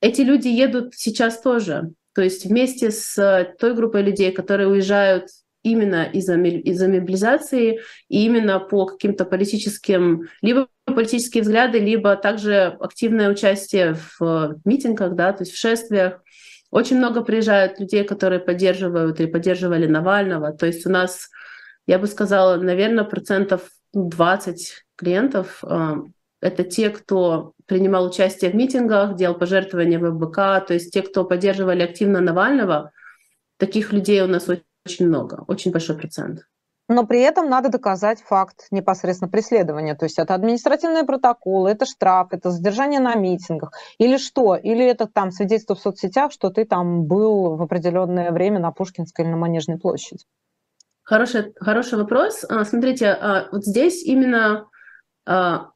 эти 0.00 0.22
люди 0.22 0.48
едут 0.48 0.94
сейчас 0.94 1.40
тоже. 1.40 1.90
То 2.14 2.22
есть 2.22 2.46
вместе 2.46 2.90
с 2.90 3.54
той 3.60 3.74
группой 3.74 4.02
людей, 4.02 4.32
которые 4.32 4.68
уезжают 4.68 5.28
именно 5.62 6.04
из-за 6.04 6.36
из 6.36 6.80
мобилизации 6.80 7.80
и 8.08 8.24
именно 8.24 8.60
по 8.60 8.86
каким-то 8.86 9.24
политическим, 9.24 10.28
либо 10.42 10.68
политические 10.86 11.42
взгляды, 11.42 11.78
либо 11.78 12.16
также 12.16 12.76
активное 12.80 13.30
участие 13.30 13.96
в 14.18 14.60
митингах, 14.64 15.14
да, 15.14 15.32
то 15.32 15.42
есть 15.42 15.52
в 15.52 15.58
шествиях. 15.58 16.22
Очень 16.70 16.98
много 16.98 17.22
приезжают 17.22 17.80
людей, 17.80 18.04
которые 18.04 18.40
поддерживают 18.40 19.20
и 19.20 19.26
поддерживали 19.26 19.86
Навального. 19.86 20.52
То 20.52 20.66
есть 20.66 20.86
у 20.86 20.90
нас, 20.90 21.30
я 21.86 21.98
бы 21.98 22.06
сказала, 22.06 22.56
наверное, 22.56 23.04
процентов 23.04 23.62
20 23.94 24.84
клиентов 24.96 25.64
э, 25.64 25.94
это 26.40 26.62
те, 26.64 26.90
кто 26.90 27.52
принимал 27.66 28.06
участие 28.06 28.50
в 28.50 28.54
митингах, 28.54 29.16
делал 29.16 29.34
пожертвования 29.34 29.98
в 29.98 30.10
ФБК, 30.10 30.66
то 30.66 30.74
есть 30.74 30.92
те, 30.92 31.02
кто 31.02 31.24
поддерживали 31.24 31.82
активно 31.82 32.20
Навального. 32.20 32.92
Таких 33.56 33.92
людей 33.92 34.22
у 34.22 34.28
нас 34.28 34.48
очень 34.48 34.62
много, 35.00 35.44
очень 35.46 35.72
большой 35.72 35.96
процент. 35.96 36.40
Но 36.90 37.06
при 37.06 37.20
этом 37.20 37.50
надо 37.50 37.68
доказать 37.68 38.22
факт 38.22 38.66
непосредственно 38.70 39.30
преследования. 39.30 39.94
То 39.94 40.06
есть 40.06 40.18
это 40.18 40.34
административные 40.34 41.04
протоколы, 41.04 41.70
это 41.70 41.84
штраф, 41.84 42.28
это 42.30 42.50
задержание 42.50 42.98
на 42.98 43.14
митингах. 43.14 43.72
Или 43.98 44.16
что? 44.16 44.56
Или 44.56 44.86
это 44.86 45.06
там 45.06 45.30
свидетельство 45.30 45.76
в 45.76 45.80
соцсетях, 45.80 46.32
что 46.32 46.48
ты 46.48 46.64
там 46.64 47.04
был 47.04 47.56
в 47.56 47.62
определенное 47.62 48.32
время 48.32 48.58
на 48.58 48.72
Пушкинской 48.72 49.24
или 49.26 49.32
на 49.32 49.36
Манежной 49.36 49.78
площади? 49.78 50.24
Хороший, 51.02 51.52
хороший 51.60 51.98
вопрос. 51.98 52.44
А, 52.48 52.64
смотрите, 52.64 53.08
а, 53.08 53.48
вот 53.52 53.66
здесь 53.66 54.02
именно 54.02 54.66
а, 55.26 55.72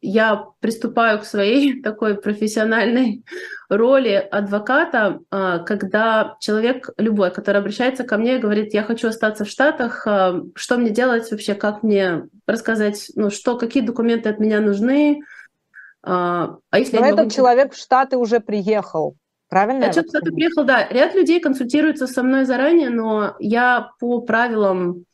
я 0.00 0.46
приступаю 0.60 1.18
к 1.18 1.24
своей 1.24 1.82
такой 1.82 2.16
профессиональной 2.16 3.22
роли 3.68 4.14
адвоката, 4.30 5.20
а, 5.30 5.58
когда 5.58 6.36
человек 6.40 6.90
любой, 6.96 7.30
который 7.30 7.58
обращается 7.58 8.04
ко 8.04 8.16
мне 8.16 8.36
и 8.36 8.40
говорит, 8.40 8.74
я 8.74 8.82
хочу 8.82 9.08
остаться 9.08 9.44
в 9.44 9.48
Штатах, 9.48 10.06
а, 10.06 10.40
что 10.54 10.76
мне 10.76 10.90
делать 10.90 11.30
вообще, 11.30 11.54
как 11.54 11.82
мне 11.82 12.24
рассказать, 12.46 13.10
ну 13.14 13.30
что, 13.30 13.56
какие 13.56 13.82
документы 13.82 14.28
от 14.28 14.40
меня 14.40 14.60
нужны, 14.60 15.20
а, 16.02 16.56
а 16.70 16.78
если 16.78 16.96
Но 16.96 17.06
этот 17.06 17.18
могу... 17.18 17.30
человек 17.30 17.74
в 17.74 17.78
Штаты 17.78 18.16
уже 18.16 18.40
приехал, 18.40 19.16
правильно? 19.48 19.84
Этот 19.84 20.06
человек 20.06 20.34
приехал, 20.34 20.64
да. 20.64 20.88
Ряд 20.88 21.14
людей 21.14 21.40
консультируется 21.40 22.06
со 22.06 22.22
мной 22.22 22.44
заранее, 22.44 22.90
но 22.90 23.36
я 23.38 23.90
по 24.00 24.20
правилам 24.22 25.04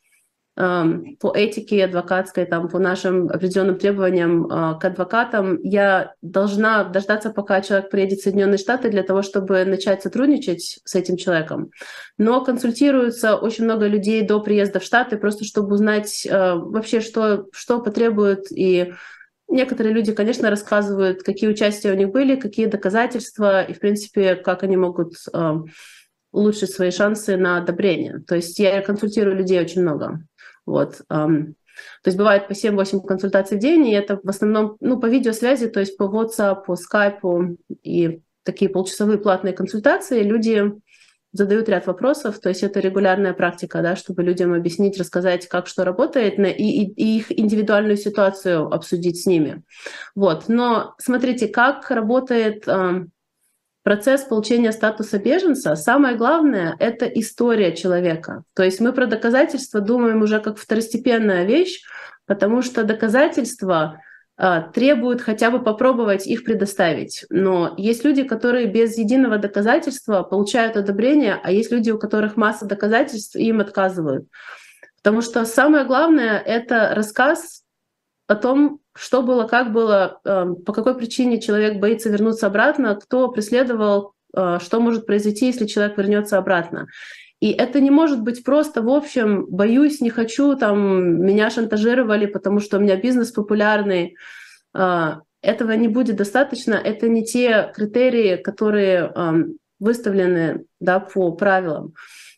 по 0.56 1.32
этике 1.34 1.84
адвокатской, 1.84 2.46
там, 2.46 2.68
по 2.68 2.78
нашим 2.78 3.28
определенным 3.28 3.78
требованиям 3.78 4.46
э, 4.46 4.78
к 4.80 4.84
адвокатам, 4.86 5.60
я 5.62 6.14
должна 6.22 6.84
дождаться, 6.84 7.28
пока 7.28 7.60
человек 7.60 7.90
приедет 7.90 8.20
в 8.20 8.22
Соединенные 8.22 8.56
Штаты 8.56 8.88
для 8.88 9.02
того, 9.02 9.20
чтобы 9.20 9.66
начать 9.66 10.02
сотрудничать 10.02 10.80
с 10.82 10.94
этим 10.94 11.18
человеком. 11.18 11.70
Но 12.16 12.42
консультируются 12.42 13.36
очень 13.36 13.64
много 13.64 13.86
людей 13.86 14.22
до 14.22 14.40
приезда 14.40 14.80
в 14.80 14.84
Штаты, 14.84 15.18
просто 15.18 15.44
чтобы 15.44 15.74
узнать 15.74 16.26
э, 16.26 16.54
вообще, 16.54 17.00
что, 17.00 17.46
что 17.52 17.80
потребуют 17.80 18.50
и 18.50 18.92
Некоторые 19.48 19.94
люди, 19.94 20.12
конечно, 20.12 20.50
рассказывают, 20.50 21.22
какие 21.22 21.48
участия 21.48 21.92
у 21.92 21.96
них 21.96 22.08
были, 22.08 22.34
какие 22.34 22.66
доказательства, 22.66 23.62
и, 23.62 23.74
в 23.74 23.78
принципе, 23.78 24.34
как 24.34 24.64
они 24.64 24.76
могут 24.76 25.12
э, 25.32 25.52
улучшить 26.32 26.72
свои 26.72 26.90
шансы 26.90 27.36
на 27.36 27.58
одобрение. 27.58 28.18
То 28.26 28.34
есть 28.34 28.58
я 28.58 28.82
консультирую 28.82 29.36
людей 29.36 29.60
очень 29.60 29.82
много. 29.82 30.20
Вот. 30.66 31.02
То 31.08 32.08
есть 32.08 32.16
бывает 32.16 32.48
по 32.48 32.52
7-8 32.52 33.06
консультаций 33.06 33.58
в 33.58 33.60
день, 33.60 33.86
и 33.88 33.92
это 33.92 34.18
в 34.22 34.28
основном 34.28 34.76
ну, 34.80 34.98
по 34.98 35.06
видеосвязи, 35.06 35.68
то 35.68 35.80
есть 35.80 35.96
по 35.96 36.04
WhatsApp, 36.04 36.64
по 36.64 36.74
Skype 36.74 37.56
и 37.82 38.20
такие 38.42 38.70
полчасовые 38.70 39.18
платные 39.18 39.52
консультации. 39.52 40.22
Люди 40.22 40.72
задают 41.32 41.68
ряд 41.68 41.86
вопросов, 41.86 42.38
то 42.38 42.48
есть 42.48 42.62
это 42.62 42.80
регулярная 42.80 43.34
практика, 43.34 43.82
да, 43.82 43.94
чтобы 43.94 44.22
людям 44.22 44.54
объяснить, 44.54 44.98
рассказать, 44.98 45.46
как 45.48 45.66
что 45.66 45.84
работает, 45.84 46.38
и, 46.38 46.42
и, 46.42 46.92
и 46.92 47.18
их 47.18 47.38
индивидуальную 47.38 47.98
ситуацию 47.98 48.72
обсудить 48.72 49.20
с 49.20 49.26
ними. 49.26 49.62
Вот. 50.14 50.48
Но 50.48 50.94
смотрите, 50.98 51.48
как 51.48 51.90
работает 51.90 52.66
процесс 53.86 54.22
получения 54.22 54.72
статуса 54.72 55.16
беженца, 55.16 55.76
самое 55.76 56.16
главное— 56.16 56.74
это 56.80 57.06
история 57.06 57.70
человека. 57.72 58.42
То 58.56 58.64
есть 58.64 58.80
мы 58.80 58.92
про 58.92 59.06
доказательства 59.06 59.80
думаем 59.80 60.22
уже 60.22 60.40
как 60.40 60.58
второстепенная 60.58 61.44
вещь, 61.44 61.82
потому 62.26 62.62
что 62.62 62.82
доказательства 62.82 64.02
а, 64.36 64.62
требуют 64.62 65.20
хотя 65.20 65.52
бы 65.52 65.62
попробовать 65.62 66.26
их 66.26 66.42
предоставить. 66.42 67.26
Но 67.30 67.74
есть 67.76 68.04
люди, 68.04 68.24
которые 68.24 68.66
без 68.66 68.98
единого 68.98 69.38
доказательства 69.38 70.24
получают 70.24 70.76
одобрение, 70.76 71.38
а 71.40 71.52
есть 71.52 71.70
люди, 71.70 71.92
у 71.92 71.98
которых 72.00 72.36
масса 72.36 72.66
доказательств, 72.66 73.36
и 73.36 73.46
им 73.46 73.60
отказывают. 73.60 74.26
Потому 74.96 75.22
что 75.22 75.44
самое 75.44 75.84
главное— 75.84 76.38
это 76.44 76.90
рассказ 76.92 77.62
о 78.26 78.34
том, 78.34 78.80
что 78.96 79.22
было, 79.22 79.46
как 79.46 79.72
было, 79.72 80.20
эм, 80.24 80.56
по 80.56 80.72
какой 80.72 80.96
причине 80.96 81.40
человек 81.40 81.78
боится 81.78 82.08
вернуться 82.08 82.46
обратно, 82.46 82.96
кто 82.96 83.28
преследовал, 83.28 84.12
э, 84.36 84.58
что 84.60 84.80
может 84.80 85.06
произойти, 85.06 85.46
если 85.46 85.66
человек 85.66 85.96
вернется 85.98 86.38
обратно. 86.38 86.88
И 87.40 87.50
это 87.50 87.80
не 87.80 87.90
может 87.90 88.22
быть 88.22 88.44
просто, 88.44 88.82
в 88.82 88.88
общем, 88.88 89.46
боюсь, 89.46 90.00
не 90.00 90.10
хочу, 90.10 90.56
там, 90.56 91.22
меня 91.24 91.50
шантажировали, 91.50 92.26
потому 92.26 92.60
что 92.60 92.78
у 92.78 92.80
меня 92.80 92.96
бизнес 92.96 93.30
популярный. 93.30 94.16
Э, 94.74 95.16
этого 95.42 95.72
не 95.72 95.88
будет 95.88 96.16
достаточно. 96.16 96.74
Это 96.74 97.08
не 97.08 97.24
те 97.24 97.70
критерии, 97.74 98.36
которые 98.36 99.12
эм, 99.14 99.58
выставлены 99.78 100.64
да, 100.80 100.98
по 100.98 101.32
правилам. 101.32 101.94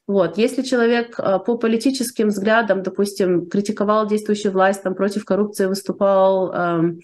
Вот. 0.08 0.38
Если 0.38 0.62
человек 0.62 1.16
а, 1.18 1.38
по 1.38 1.58
политическим 1.58 2.28
взглядам, 2.28 2.82
допустим, 2.82 3.46
критиковал 3.46 4.08
действующую 4.08 4.52
власть, 4.52 4.82
там, 4.82 4.94
против 4.94 5.26
коррупции 5.26 5.66
выступал, 5.66 6.50
эм, 6.50 7.00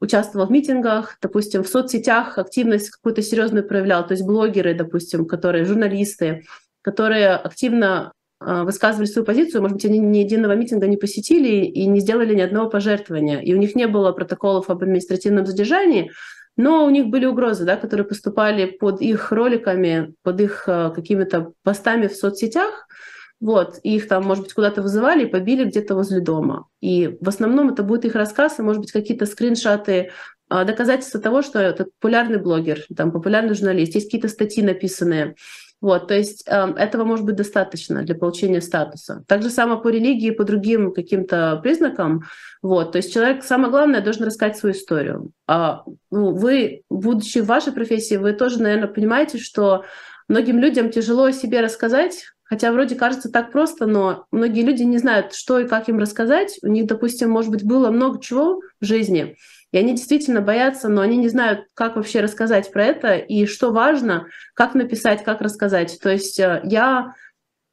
участвовал 0.00 0.46
в 0.46 0.50
митингах, 0.52 1.18
допустим, 1.20 1.64
в 1.64 1.68
соцсетях 1.68 2.38
активность 2.38 2.90
какую-то 2.90 3.22
серьезную 3.22 3.66
проявлял, 3.66 4.06
то 4.06 4.12
есть 4.12 4.24
блогеры, 4.24 4.72
допустим, 4.72 5.26
которые, 5.26 5.64
журналисты, 5.64 6.44
которые 6.82 7.30
активно 7.30 8.12
э, 8.40 8.62
высказывали 8.62 9.06
свою 9.06 9.26
позицию, 9.26 9.62
может 9.62 9.78
быть, 9.78 9.86
они 9.86 9.98
ни 9.98 10.18
единого 10.18 10.52
митинга 10.52 10.86
не 10.86 10.96
посетили 10.96 11.64
и 11.64 11.86
не 11.86 11.98
сделали 11.98 12.36
ни 12.36 12.40
одного 12.40 12.70
пожертвования, 12.70 13.40
и 13.40 13.52
у 13.52 13.56
них 13.56 13.74
не 13.74 13.88
было 13.88 14.12
протоколов 14.12 14.70
об 14.70 14.80
административном 14.80 15.44
задержании, 15.44 16.12
но 16.58 16.84
у 16.84 16.90
них 16.90 17.06
были 17.06 17.24
угрозы, 17.24 17.64
да, 17.64 17.76
которые 17.76 18.04
поступали 18.04 18.66
под 18.66 19.00
их 19.00 19.30
роликами, 19.30 20.12
под 20.22 20.40
их 20.40 20.64
э, 20.66 20.90
какими-то 20.92 21.52
постами 21.62 22.08
в 22.08 22.16
соцсетях, 22.16 22.88
вот, 23.40 23.78
их 23.84 24.08
там, 24.08 24.24
может 24.24 24.42
быть, 24.42 24.54
куда-то 24.54 24.82
вызывали 24.82 25.24
и 25.24 25.30
побили 25.30 25.64
где-то 25.64 25.94
возле 25.94 26.20
дома. 26.20 26.66
И 26.80 27.16
в 27.20 27.28
основном 27.28 27.70
это 27.70 27.84
будет 27.84 28.04
их 28.04 28.16
рассказ, 28.16 28.58
и, 28.58 28.62
может 28.62 28.80
быть, 28.80 28.90
какие-то 28.90 29.24
скриншоты, 29.26 30.10
э, 30.50 30.64
доказательства 30.64 31.20
того, 31.20 31.42
что 31.42 31.60
это 31.60 31.84
популярный 31.84 32.38
блогер, 32.38 32.84
там, 32.96 33.12
популярный 33.12 33.54
журналист, 33.54 33.94
есть 33.94 34.08
какие-то 34.08 34.28
статьи 34.28 34.60
написанные. 34.60 35.36
Вот, 35.80 36.08
то 36.08 36.14
есть 36.14 36.44
э, 36.46 36.74
этого 36.76 37.04
может 37.04 37.24
быть 37.24 37.36
достаточно 37.36 38.02
для 38.02 38.14
получения 38.14 38.60
статуса. 38.60 39.22
Так 39.28 39.42
же 39.42 39.50
само 39.50 39.78
по 39.78 39.88
религии, 39.88 40.30
по 40.30 40.44
другим 40.44 40.92
каким-то 40.92 41.60
признакам. 41.62 42.24
Вот, 42.62 42.92
то 42.92 42.98
есть 42.98 43.12
человек, 43.12 43.44
самое 43.44 43.70
главное, 43.70 44.00
должен 44.00 44.24
рассказать 44.24 44.56
свою 44.56 44.74
историю. 44.74 45.30
А, 45.46 45.84
ну, 46.10 46.34
вы, 46.34 46.82
будучи 46.90 47.38
в 47.38 47.46
вашей 47.46 47.72
профессии, 47.72 48.16
вы 48.16 48.32
тоже, 48.32 48.60
наверное, 48.60 48.88
понимаете, 48.88 49.38
что 49.38 49.84
многим 50.26 50.58
людям 50.58 50.90
тяжело 50.90 51.24
о 51.24 51.32
себе 51.32 51.60
рассказать, 51.60 52.24
Хотя 52.48 52.72
вроде 52.72 52.94
кажется 52.94 53.30
так 53.30 53.52
просто, 53.52 53.84
но 53.84 54.24
многие 54.30 54.62
люди 54.62 54.82
не 54.82 54.96
знают, 54.96 55.34
что 55.34 55.58
и 55.58 55.68
как 55.68 55.90
им 55.90 55.98
рассказать. 55.98 56.58
У 56.62 56.68
них, 56.68 56.86
допустим, 56.86 57.30
может 57.30 57.50
быть, 57.50 57.62
было 57.62 57.90
много 57.90 58.22
чего 58.22 58.62
в 58.80 58.84
жизни, 58.86 59.36
и 59.70 59.78
они 59.78 59.94
действительно 59.94 60.40
боятся, 60.40 60.88
но 60.88 61.02
они 61.02 61.16
не 61.16 61.28
знают, 61.28 61.66
как 61.74 61.96
вообще 61.96 62.20
рассказать 62.20 62.72
про 62.72 62.84
это 62.84 63.16
и 63.16 63.46
что 63.46 63.70
важно, 63.70 64.26
как 64.54 64.74
написать, 64.74 65.22
как 65.24 65.40
рассказать. 65.40 65.98
То 66.00 66.10
есть 66.10 66.40
э, 66.40 66.62
я, 66.64 67.14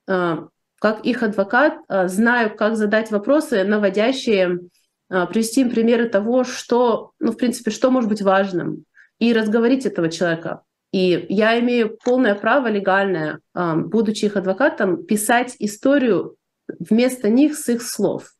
э, 0.08 0.38
как 0.80 1.06
их 1.06 1.24
адвокат, 1.24 1.78
э, 1.88 2.08
знаю, 2.08 2.56
как 2.56 2.76
задать 2.76 3.12
вопросы, 3.12 3.64
наводящие, 3.64 4.60
привести 5.08 5.62
им 5.62 5.70
примеры 5.70 6.10
того, 6.10 6.44
что, 6.44 7.12
ну, 7.20 7.32
в 7.32 7.38
принципе, 7.38 7.70
что 7.70 7.92
может 7.92 8.10
быть 8.10 8.24
важным, 8.24 8.86
и 9.20 9.34
разговорить 9.34 9.86
этого 9.86 10.10
человека. 10.10 10.64
И 10.92 11.28
я 11.30 11.60
имею 11.60 11.96
полное 12.04 12.34
право 12.34 12.68
легальное, 12.68 13.40
будучи 13.54 14.26
их 14.26 14.36
адвокатом, 14.36 15.06
писать 15.06 15.56
историю 15.60 16.38
вместо 16.68 17.30
них 17.30 17.56
с 17.56 17.70
их 17.70 17.84
слов. 17.84 18.35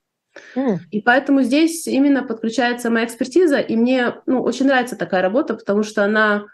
И 0.92 1.02
поэтому 1.02 1.44
здесь 1.44 1.88
именно 1.88 2.24
подключается 2.24 2.90
моя 2.90 3.06
экспертиза, 3.06 3.60
и 3.60 3.76
мне 3.76 4.16
ну, 4.26 4.42
очень 4.42 4.68
нравится 4.68 4.96
такая 4.96 5.22
работа, 5.22 5.54
потому 5.54 5.84
что 5.84 6.04
она 6.04 6.46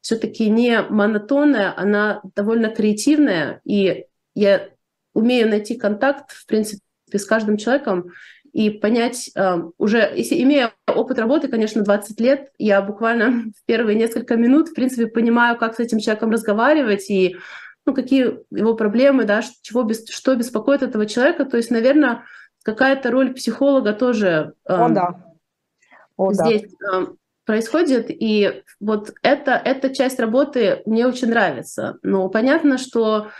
все-таки 0.00 0.48
не 0.48 0.82
монотонная, 0.82 1.74
она 1.76 2.22
довольно 2.34 2.68
креативная, 2.68 3.60
и 3.64 4.06
я 4.34 4.68
умею 5.14 5.48
найти 5.48 5.76
контакт, 5.76 6.32
в 6.32 6.46
принципе, 6.46 6.82
с 7.12 7.24
каждым 7.24 7.56
человеком 7.56 8.12
и 8.52 8.70
понять 8.70 9.30
э, 9.34 9.62
уже, 9.78 10.12
если 10.14 10.42
имея 10.42 10.72
опыт 10.86 11.18
работы, 11.18 11.48
конечно, 11.48 11.82
20 11.82 12.20
лет, 12.20 12.50
я 12.58 12.82
буквально 12.82 13.30
в 13.56 13.64
первые 13.66 13.96
несколько 13.96 14.36
минут, 14.36 14.68
в 14.68 14.74
принципе, 14.74 15.06
понимаю, 15.06 15.56
как 15.56 15.76
с 15.76 15.80
этим 15.80 16.00
человеком 16.00 16.30
разговаривать 16.30 17.10
и 17.10 17.36
ну, 17.86 17.94
какие 17.94 18.40
его 18.50 18.74
проблемы, 18.74 19.24
да, 19.24 19.42
чего, 19.62 19.88
что 19.92 20.34
беспокоит 20.34 20.82
этого 20.82 21.06
человека. 21.06 21.44
То 21.44 21.56
есть, 21.56 21.70
наверное, 21.70 22.24
какая-то 22.62 23.10
роль 23.10 23.32
психолога 23.34 23.92
тоже 23.92 24.54
О, 24.64 24.88
да. 24.88 25.24
О, 26.16 26.32
здесь. 26.32 26.64
Да. 26.80 27.06
происходит, 27.44 28.06
и 28.10 28.62
вот 28.78 29.12
это, 29.22 29.52
эта 29.52 29.94
часть 29.94 30.20
работы 30.20 30.82
мне 30.86 31.06
очень 31.06 31.28
нравится. 31.28 31.98
Но 32.02 32.28
понятно, 32.28 32.78
что 32.78 33.30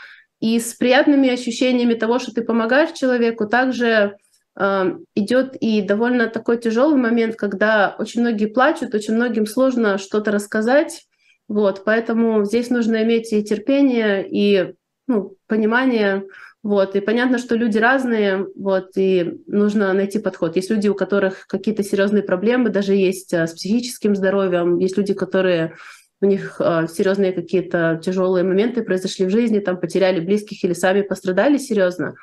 и 0.41 0.59
с 0.59 0.75
приятными 0.75 1.29
ощущениями 1.29 1.95
того, 1.95 2.19
что 2.19 2.33
ты 2.33 2.43
помогаешь 2.43 2.99
человеку, 2.99 3.47
также 3.47 4.17
э, 4.59 4.85
идет 5.15 5.55
и 5.61 5.83
довольно 5.83 6.29
такой 6.29 6.59
тяжелый 6.59 6.97
момент, 6.97 7.37
когда 7.37 7.95
очень 7.99 8.23
многие 8.23 8.47
плачут, 8.47 8.95
очень 8.95 9.15
многим 9.15 9.47
сложно 9.47 9.99
что-то 9.99 10.33
рассказать. 10.33 11.07
Вот, 11.47 11.83
поэтому 11.85 12.45
здесь 12.45 12.71
нужно 12.71 13.03
иметь 13.03 13.33
и 13.33 13.45
терпение, 13.45 14.27
и 14.27 14.75
ну, 15.07 15.37
понимание. 15.47 16.25
Вот, 16.63 16.95
и 16.95 17.01
понятно, 17.01 17.39
что 17.39 17.55
люди 17.55 17.79
разные, 17.79 18.47
вот, 18.55 18.91
и 18.97 19.41
нужно 19.47 19.93
найти 19.95 20.19
подход. 20.19 20.57
Есть 20.57 20.71
люди, 20.71 20.89
у 20.89 20.95
которых 20.95 21.47
какие-то 21.47 21.83
серьезные 21.83 22.23
проблемы, 22.23 22.69
даже 22.69 22.95
есть 22.95 23.33
а, 23.33 23.47
с 23.47 23.55
психическим 23.55 24.15
здоровьем, 24.15 24.77
есть 24.77 24.99
люди, 24.99 25.15
которые 25.15 25.75
у 26.21 26.27
них 26.27 26.61
э, 26.61 26.87
серьезные 26.87 27.33
какие-то 27.33 27.99
тяжелые 28.03 28.45
моменты 28.45 28.83
произошли 28.83 29.25
в 29.25 29.31
жизни, 29.31 29.59
там 29.59 29.81
потеряли 29.81 30.21
близких 30.21 30.63
или 30.63 30.75
сами 30.75 31.01
пострадали 31.01 31.57
серьезно. 31.57 32.15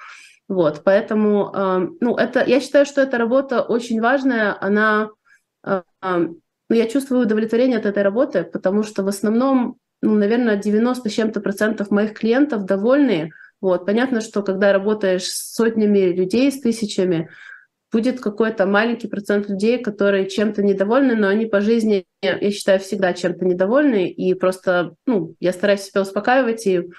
Вот, 0.47 0.81
поэтому, 0.85 1.51
э, 1.53 1.87
ну, 1.99 2.15
это, 2.15 2.43
я 2.45 2.61
считаю, 2.61 2.85
что 2.85 3.01
эта 3.01 3.17
работа 3.17 3.61
очень 3.61 3.99
важная, 3.99 4.55
она, 4.61 5.09
э, 5.65 5.81
э, 6.03 6.17
ну, 6.17 6.75
я 6.75 6.87
чувствую 6.87 7.23
удовлетворение 7.23 7.79
от 7.79 7.85
этой 7.85 8.03
работы, 8.03 8.43
потому 8.43 8.83
что 8.83 9.03
в 9.03 9.07
основном, 9.07 9.77
ну, 10.01 10.13
наверное, 10.13 10.57
90 10.57 11.09
с 11.09 11.13
чем-то 11.13 11.41
процентов 11.41 11.91
моих 11.91 12.13
клиентов 12.13 12.65
довольны. 12.65 13.31
Вот, 13.59 13.85
понятно, 13.85 14.21
что 14.21 14.43
когда 14.43 14.71
работаешь 14.71 15.25
с 15.25 15.55
сотнями 15.55 16.13
людей, 16.13 16.51
с 16.51 16.61
тысячами, 16.61 17.29
будет 17.91 18.19
какой-то 18.19 18.65
маленький 18.65 19.07
процент 19.07 19.49
людей, 19.49 19.81
которые 19.81 20.29
чем-то 20.29 20.61
недовольны, 20.61 21.15
но 21.15 21.27
они 21.27 21.45
по 21.45 21.61
жизни, 21.61 22.05
я 22.21 22.51
считаю, 22.51 22.79
всегда 22.79 23.13
чем-то 23.13 23.45
недовольны, 23.45 24.09
и 24.09 24.33
просто, 24.33 24.95
ну, 25.05 25.35
я 25.39 25.53
стараюсь 25.53 25.81
себя 25.81 26.01
успокаивать 26.01 26.67
и 26.67 26.89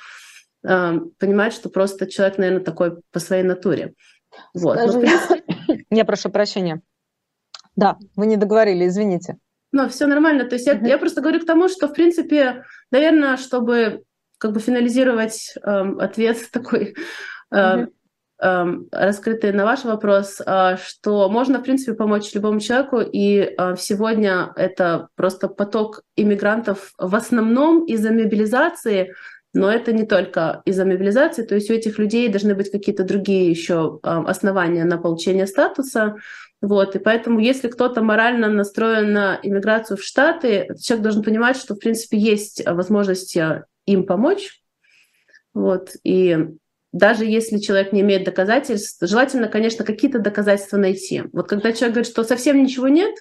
э, 0.67 1.01
понимать, 1.19 1.53
что 1.53 1.69
просто 1.69 2.07
человек, 2.07 2.39
наверное, 2.39 2.65
такой 2.65 3.01
по 3.13 3.21
своей 3.21 3.43
натуре. 3.43 3.95
Вот. 4.55 4.77
Но, 4.77 5.01
принципе... 5.01 5.45
Я 5.91 6.05
прошу 6.05 6.31
прощения. 6.31 6.81
Да, 7.77 7.97
вы 8.17 8.27
не 8.27 8.37
договорили, 8.37 8.87
извините. 8.87 9.37
Ну, 9.71 9.89
все 9.89 10.07
нормально. 10.07 10.45
То 10.45 10.55
есть 10.55 10.67
я, 10.67 10.73
я 10.79 10.99
просто 10.99 11.21
говорю 11.21 11.41
к 11.41 11.47
тому, 11.47 11.69
что, 11.69 11.89
в 11.89 11.93
принципе, 11.93 12.65
наверное, 12.91 13.37
чтобы 13.37 14.03
как 14.39 14.53
бы 14.53 14.61
финализировать 14.61 15.55
э, 15.63 15.95
ответ 15.99 16.39
такой, 16.53 16.95
э, 17.53 17.87
Эм, 18.41 18.87
раскрытые 18.93 19.53
на 19.53 19.65
ваш 19.65 19.83
вопрос, 19.83 20.41
э, 20.47 20.77
что 20.81 21.29
можно, 21.29 21.59
в 21.59 21.65
принципе, 21.65 21.95
помочь 21.95 22.33
любому 22.35 22.61
человеку, 22.61 23.01
и 23.01 23.39
э, 23.41 23.75
сегодня 23.77 24.53
это 24.55 25.09
просто 25.17 25.49
поток 25.49 26.03
иммигрантов 26.15 26.93
в 26.99 27.17
основном 27.17 27.85
из-за 27.87 28.13
мобилизации, 28.13 29.13
но 29.55 29.69
это 29.69 29.93
не 29.93 30.07
только 30.07 30.63
из-за 30.65 30.85
мобилизации, 30.85 31.43
то 31.43 31.57
есть 31.57 31.69
у 31.69 31.75
этих 31.75 31.99
людей 31.99 32.29
должны 32.29 32.55
быть 32.55 32.71
какие-то 32.71 33.03
другие 33.03 33.51
еще 33.51 33.99
э, 34.05 34.09
основания 34.09 34.85
на 34.85 34.99
получение 34.99 35.49
статуса. 35.49 36.15
Вот, 36.61 36.95
и 36.95 37.01
поэтому, 37.01 37.41
если 37.41 37.67
кто-то 37.67 38.03
морально 38.03 38.49
настроен 38.49 39.13
на 39.13 39.41
иммиграцию 39.43 39.97
в 39.97 40.05
Штаты, 40.05 40.69
человек 40.81 41.03
должен 41.03 41.25
понимать, 41.25 41.57
что, 41.57 41.75
в 41.75 41.81
принципе, 41.81 42.19
есть 42.19 42.65
возможность 42.65 43.37
им 43.93 44.07
помочь. 44.07 44.63
Вот, 45.55 45.91
и 46.05 46.37
даже 46.93 47.25
если 47.25 47.59
человек 47.59 47.93
не 47.93 48.01
имеет 48.01 48.25
доказательств, 48.25 48.99
желательно, 49.01 49.49
конечно, 49.49 49.85
какие-то 49.85 50.19
доказательства 50.19 50.77
найти. 50.77 51.25
Вот 51.33 51.49
когда 51.49 51.73
человек 51.73 51.95
говорит, 51.95 52.11
что 52.11 52.25
совсем 52.25 52.63
ничего 52.63 52.89
нет, 52.89 53.15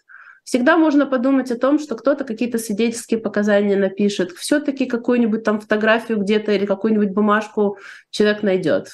всегда 0.43 0.77
можно 0.77 1.05
подумать 1.05 1.51
о 1.51 1.57
том, 1.57 1.79
что 1.79 1.95
кто-то 1.95 2.23
какие-то 2.23 2.57
свидетельские 2.57 3.19
показания 3.19 3.75
напишет, 3.75 4.31
все-таки 4.31 4.85
какую-нибудь 4.85 5.43
там 5.43 5.59
фотографию 5.59 6.19
где-то 6.19 6.51
или 6.51 6.65
какую-нибудь 6.65 7.09
бумажку 7.09 7.77
человек 8.09 8.43
найдет. 8.43 8.89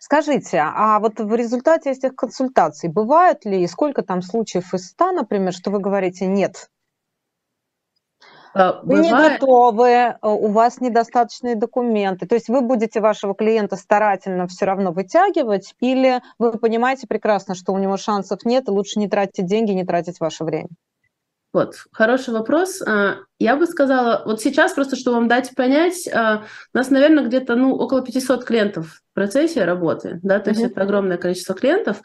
Скажите, 0.00 0.58
а 0.58 0.98
вот 0.98 1.20
в 1.20 1.34
результате 1.34 1.90
этих 1.90 2.14
консультаций 2.14 2.90
бывают 2.90 3.44
ли, 3.44 3.62
и 3.62 3.68
сколько 3.68 4.02
там 4.02 4.20
случаев 4.20 4.74
из 4.74 4.88
100, 4.88 5.12
например, 5.12 5.52
что 5.52 5.70
вы 5.70 5.78
говорите, 5.78 6.26
нет, 6.26 6.68
Бывает... 8.54 8.82
Вы 8.82 8.98
не 9.00 9.10
готовы, 9.10 9.88
э, 9.88 10.16
у 10.22 10.48
вас 10.48 10.80
недостаточные 10.80 11.54
документы. 11.54 12.26
То 12.26 12.34
есть 12.34 12.48
вы 12.48 12.60
будете 12.60 13.00
вашего 13.00 13.34
клиента 13.34 13.76
старательно 13.76 14.46
все 14.46 14.66
равно 14.66 14.92
вытягивать, 14.92 15.74
или 15.80 16.20
вы 16.38 16.52
понимаете 16.58 17.06
прекрасно, 17.06 17.54
что 17.54 17.72
у 17.72 17.78
него 17.78 17.96
шансов 17.96 18.44
нет, 18.44 18.68
и 18.68 18.70
лучше 18.70 18.98
не 18.98 19.08
тратить 19.08 19.46
деньги, 19.46 19.72
не 19.72 19.84
тратить 19.84 20.20
ваше 20.20 20.44
время? 20.44 20.68
Вот, 21.52 21.74
хороший 21.92 22.32
вопрос. 22.32 22.80
А, 22.82 23.16
я 23.38 23.56
бы 23.56 23.66
сказала, 23.66 24.22
вот 24.24 24.40
сейчас 24.40 24.72
просто, 24.72 24.96
чтобы 24.96 25.18
вам 25.18 25.28
дать 25.28 25.54
понять, 25.54 26.08
а, 26.08 26.44
у 26.72 26.78
нас, 26.78 26.90
наверное, 26.90 27.24
где-то 27.24 27.56
ну, 27.56 27.74
около 27.74 28.02
500 28.02 28.44
клиентов 28.44 28.86
в 28.86 29.14
процессе 29.14 29.64
работы, 29.64 30.18
да, 30.22 30.40
то 30.40 30.50
mm-hmm. 30.50 30.54
есть 30.54 30.72
это 30.72 30.82
огромное 30.82 31.18
количество 31.18 31.54
клиентов. 31.54 32.00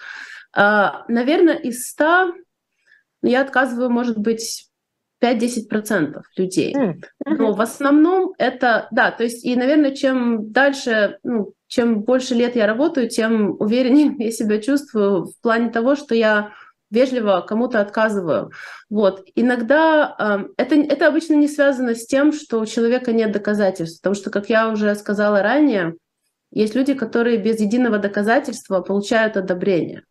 А, 0.54 1.06
наверное, 1.08 1.56
из 1.56 1.88
100 1.90 2.34
я 3.24 3.42
отказываю, 3.42 3.90
может 3.90 4.18
быть, 4.18 4.67
5-10% 5.22 6.22
людей. 6.36 6.76
Но 7.26 7.54
в 7.54 7.62
основном 7.62 8.34
это, 8.38 8.88
да, 8.92 9.12
то 9.12 9.24
есть, 9.24 9.46
и, 9.46 9.56
наверное, 9.56 9.92
чем 9.92 10.52
дальше, 10.52 11.18
ну, 11.24 11.54
чем 11.68 12.02
больше 12.02 12.34
лет 12.36 12.56
я 12.56 12.68
работаю, 12.68 13.10
тем 13.10 13.56
увереннее 13.60 14.16
я 14.20 14.32
себя 14.32 14.60
чувствую 14.60 15.26
в 15.26 15.42
плане 15.42 15.70
того, 15.70 15.96
что 15.96 16.16
я 16.16 16.52
вежливо 16.90 17.42
кому-то 17.42 17.82
отказываю. 17.82 18.52
Вот. 18.90 19.26
Иногда 19.36 20.16
э, 20.18 20.46
это, 20.56 20.76
это 20.76 21.08
обычно 21.08 21.34
не 21.34 21.50
связано 21.50 21.96
с 21.96 22.06
тем, 22.06 22.32
что 22.32 22.62
у 22.62 22.66
человека 22.66 23.12
нет 23.12 23.34
доказательств, 23.34 24.02
потому 24.02 24.16
что, 24.16 24.30
как 24.30 24.50
я 24.50 24.70
уже 24.70 24.96
сказала 24.96 25.42
ранее, 25.42 25.96
есть 26.52 26.76
люди, 26.76 26.94
которые 26.94 27.38
без 27.38 27.60
единого 27.60 27.98
доказательства 27.98 28.80
получают 28.80 29.36
одобрение. 29.36 30.04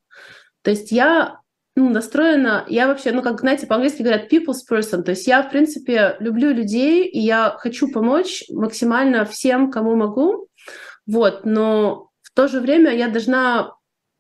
То 0.63 0.71
есть 0.71 0.93
я 0.93 1.41
ну, 1.77 1.91
настроена, 1.91 2.65
я 2.69 2.87
вообще, 2.87 3.13
ну, 3.13 3.23
как, 3.23 3.41
знаете, 3.41 3.67
по-английски 3.67 4.01
говорят 4.01 4.33
people's 4.33 4.63
person, 4.69 5.03
то 5.03 5.11
есть 5.11 5.27
я, 5.27 5.43
в 5.43 5.51
принципе, 5.51 6.17
люблю 6.21 6.51
людей, 6.51 7.07
и 7.07 7.21
я 7.21 7.55
хочу 7.59 7.93
помочь 7.93 8.45
максимально 8.51 9.27
всем, 9.27 9.71
кому 9.71 9.95
могу, 9.95 10.49
вот, 11.07 11.45
но 11.45 12.11
в 12.23 12.31
то 12.33 12.49
же 12.49 12.61
время 12.61 12.95
я 12.95 13.09
должна 13.09 13.75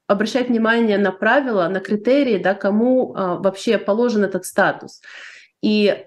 обращать 0.07 0.49
внимание 0.49 0.99
на 0.99 1.13
правила, 1.13 1.67
на 1.69 1.81
критерии, 1.81 2.39
да, 2.39 2.55
кому 2.55 3.15
а, 3.15 3.37
вообще 3.37 3.79
положен 3.79 4.23
этот 4.23 4.45
статус. 4.45 5.01
И 5.63 6.05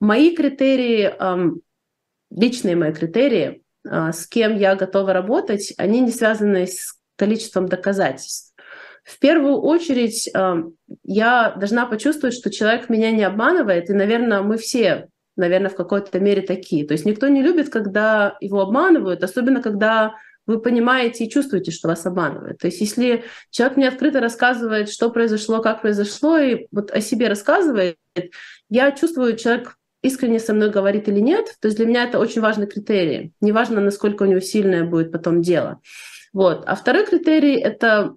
мои 0.00 0.34
критерии, 0.34 1.14
а, 1.16 1.38
личные 2.30 2.74
мои 2.74 2.92
критерии, 2.92 3.62
а, 3.86 4.12
с 4.12 4.26
кем 4.26 4.56
я 4.56 4.74
готова 4.74 5.12
работать, 5.12 5.74
они 5.76 6.00
не 6.00 6.10
связаны 6.10 6.66
с 6.66 6.98
количеством 7.16 7.66
доказательств. 7.68 8.49
В 9.10 9.18
первую 9.18 9.56
очередь 9.56 10.30
эм, 10.34 10.74
я 11.02 11.52
должна 11.58 11.86
почувствовать, 11.86 12.36
что 12.36 12.50
человек 12.50 12.88
меня 12.88 13.10
не 13.10 13.24
обманывает, 13.24 13.90
и, 13.90 13.92
наверное, 13.92 14.42
мы 14.42 14.56
все, 14.56 15.08
наверное, 15.36 15.70
в 15.70 15.74
какой-то 15.74 16.20
мере 16.20 16.42
такие. 16.42 16.86
То 16.86 16.92
есть 16.92 17.04
никто 17.04 17.26
не 17.26 17.42
любит, 17.42 17.70
когда 17.70 18.36
его 18.40 18.60
обманывают, 18.60 19.24
особенно 19.24 19.60
когда 19.60 20.14
вы 20.46 20.60
понимаете 20.60 21.24
и 21.24 21.30
чувствуете, 21.30 21.72
что 21.72 21.88
вас 21.88 22.06
обманывают. 22.06 22.58
То 22.58 22.68
есть 22.68 22.80
если 22.80 23.24
человек 23.50 23.76
мне 23.76 23.88
открыто 23.88 24.20
рассказывает, 24.20 24.88
что 24.88 25.10
произошло, 25.10 25.60
как 25.60 25.82
произошло, 25.82 26.38
и 26.38 26.66
вот 26.70 26.92
о 26.92 27.00
себе 27.00 27.28
рассказывает, 27.28 27.96
я 28.68 28.92
чувствую, 28.92 29.36
человек 29.36 29.76
искренне 30.02 30.38
со 30.38 30.54
мной 30.54 30.70
говорит 30.70 31.08
или 31.08 31.20
нет. 31.20 31.56
То 31.60 31.66
есть 31.66 31.76
для 31.76 31.86
меня 31.86 32.04
это 32.04 32.18
очень 32.20 32.40
важный 32.40 32.66
критерий. 32.66 33.32
Неважно, 33.40 33.80
насколько 33.80 34.22
у 34.22 34.26
него 34.26 34.40
сильное 34.40 34.84
будет 34.84 35.12
потом 35.12 35.42
дело. 35.42 35.80
Вот. 36.32 36.62
А 36.66 36.74
второй 36.76 37.06
критерий— 37.06 37.56
это 37.60 38.14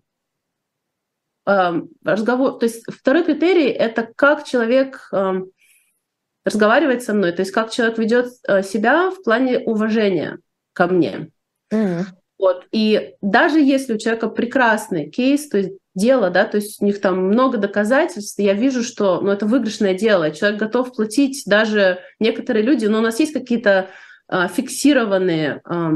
разговор, 1.45 2.57
то 2.57 2.65
есть 2.65 2.83
второй 2.89 3.23
критерий 3.23 3.67
это 3.67 4.07
как 4.15 4.45
человек 4.45 5.11
разговаривает 6.45 7.03
со 7.03 7.13
мной, 7.13 7.31
то 7.31 7.41
есть 7.41 7.51
как 7.51 7.71
человек 7.71 7.97
ведет 7.97 8.27
э, 8.47 8.63
себя 8.63 9.11
в 9.11 9.23
плане 9.23 9.59
уважения 9.59 10.39
ко 10.73 10.87
мне. 10.87 11.29
Mm-hmm. 11.71 12.03
Вот. 12.37 12.67
И 12.71 13.15
даже 13.21 13.59
если 13.59 13.93
у 13.93 13.97
человека 13.97 14.27
прекрасный 14.27 15.09
кейс, 15.09 15.47
то 15.47 15.57
есть 15.57 15.77
дело, 15.95 16.29
да, 16.29 16.45
то 16.45 16.57
есть 16.57 16.81
у 16.81 16.85
них 16.85 16.99
там 16.99 17.27
много 17.27 17.57
доказательств, 17.57 18.39
я 18.39 18.53
вижу, 18.53 18.83
что 18.83 19.21
ну, 19.21 19.31
это 19.31 19.45
выигрышное 19.45 19.93
дело, 19.93 20.31
человек 20.31 20.59
готов 20.59 20.93
платить, 20.93 21.43
даже 21.45 21.99
некоторые 22.19 22.63
люди, 22.63 22.85
но 22.85 22.97
у 22.97 23.01
нас 23.01 23.19
есть 23.19 23.33
какие-то 23.33 23.89
а, 24.27 24.47
фиксированные 24.47 25.61
а, 25.63 25.91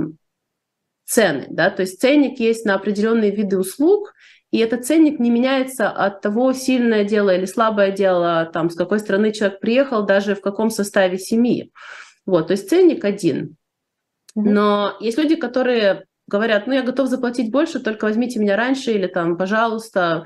цены, 1.06 1.48
да, 1.50 1.72
то 1.72 1.82
есть 1.82 2.00
ценник 2.00 2.40
есть 2.40 2.64
на 2.64 2.76
определенные 2.76 3.32
виды 3.32 3.58
услуг, 3.58 4.14
и 4.52 4.60
этот 4.60 4.86
ценник 4.86 5.20
не 5.20 5.30
меняется 5.30 5.90
от 5.90 6.22
того, 6.22 6.54
сильное 6.54 7.04
дело 7.04 7.36
или 7.36 7.46
слабое 7.46 7.92
дело, 7.92 8.50
там, 8.54 8.70
с 8.70 8.76
какой 8.76 9.00
страны 9.00 9.32
человек 9.34 9.60
приехал, 9.60 10.06
даже 10.06 10.36
в 10.36 10.42
каком 10.42 10.70
составе 10.70 11.18
семьи. 11.18 11.72
Вот, 12.26 12.48
то 12.48 12.52
есть 12.52 12.70
ценник 12.70 13.04
один. 13.04 13.58
Но 14.36 14.96
есть 15.00 15.18
люди, 15.18 15.36
которые 15.36 16.06
говорят, 16.28 16.68
ну, 16.68 16.74
я 16.74 16.84
готов 16.84 17.08
заплатить 17.08 17.52
больше, 17.52 17.80
только 17.80 18.06
возьмите 18.06 18.40
меня 18.40 18.56
раньше 18.56 18.92
или 18.92 19.08
там, 19.08 19.38
пожалуйста. 19.38 20.26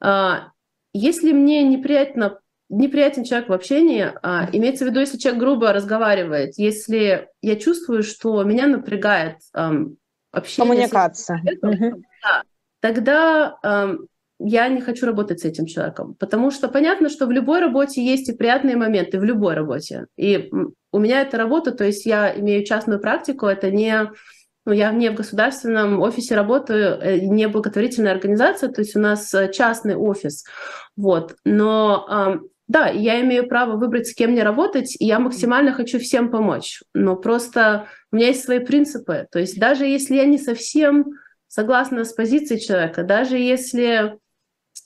А, 0.00 0.48
если 0.92 1.32
мне 1.32 1.62
неприятно 1.62 2.38
неприятен 2.68 3.24
человек 3.24 3.48
в 3.48 3.52
общении. 3.52 4.12
А, 4.22 4.48
имеется 4.52 4.84
в 4.84 4.88
виду, 4.88 5.00
если 5.00 5.18
человек 5.18 5.40
грубо 5.40 5.72
разговаривает, 5.72 6.54
если 6.56 7.28
я 7.40 7.56
чувствую, 7.56 8.02
что 8.02 8.42
меня 8.42 8.66
напрягает 8.66 9.36
общение. 10.32 10.72
Коммуникация. 10.72 11.38
Человеком, 11.38 12.02
да, 12.22 12.42
тогда 12.86 13.56
эм, 13.64 14.06
я 14.38 14.68
не 14.68 14.80
хочу 14.80 15.06
работать 15.06 15.40
с 15.40 15.44
этим 15.44 15.66
человеком. 15.66 16.14
Потому 16.14 16.52
что 16.52 16.68
понятно, 16.68 17.08
что 17.08 17.26
в 17.26 17.32
любой 17.32 17.58
работе 17.58 18.04
есть 18.04 18.28
и 18.28 18.32
приятные 18.32 18.76
моменты, 18.76 19.18
в 19.18 19.24
любой 19.24 19.54
работе. 19.54 20.06
И 20.16 20.52
у 20.92 20.98
меня 21.00 21.22
это 21.22 21.36
работа, 21.36 21.72
то 21.72 21.82
есть 21.82 22.06
я 22.06 22.32
имею 22.38 22.64
частную 22.64 23.00
практику, 23.00 23.46
это 23.46 23.72
не 23.72 24.12
ну, 24.64 24.72
я 24.72 24.92
не 24.92 25.10
в 25.10 25.14
государственном 25.14 26.00
офисе 26.00 26.36
работаю, 26.36 27.00
э, 27.00 27.20
не 27.20 27.48
благотворительная 27.48 28.12
организация, 28.12 28.68
то 28.68 28.82
есть 28.82 28.94
у 28.94 29.00
нас 29.00 29.34
э, 29.34 29.50
частный 29.52 29.96
офис. 29.96 30.44
Вот. 30.96 31.34
Но 31.44 32.40
да, 32.68 32.88
я 32.88 33.20
имею 33.20 33.48
право 33.48 33.76
выбрать, 33.76 34.08
с 34.08 34.14
кем 34.14 34.32
мне 34.32 34.42
работать, 34.42 34.96
и 34.98 35.06
я 35.06 35.20
максимально 35.20 35.72
хочу 35.72 35.98
всем 35.98 36.30
помочь. 36.30 36.82
Но 36.94 37.16
просто 37.16 37.86
у 38.12 38.16
меня 38.16 38.28
есть 38.28 38.44
свои 38.44 38.58
принципы. 38.58 39.26
То 39.30 39.38
есть 39.38 39.58
даже 39.58 39.86
если 39.86 40.16
я 40.16 40.24
не 40.24 40.38
совсем 40.38 41.04
согласна 41.56 42.04
с 42.04 42.12
позицией 42.12 42.60
человека, 42.60 43.02
даже 43.02 43.38
если 43.38 44.18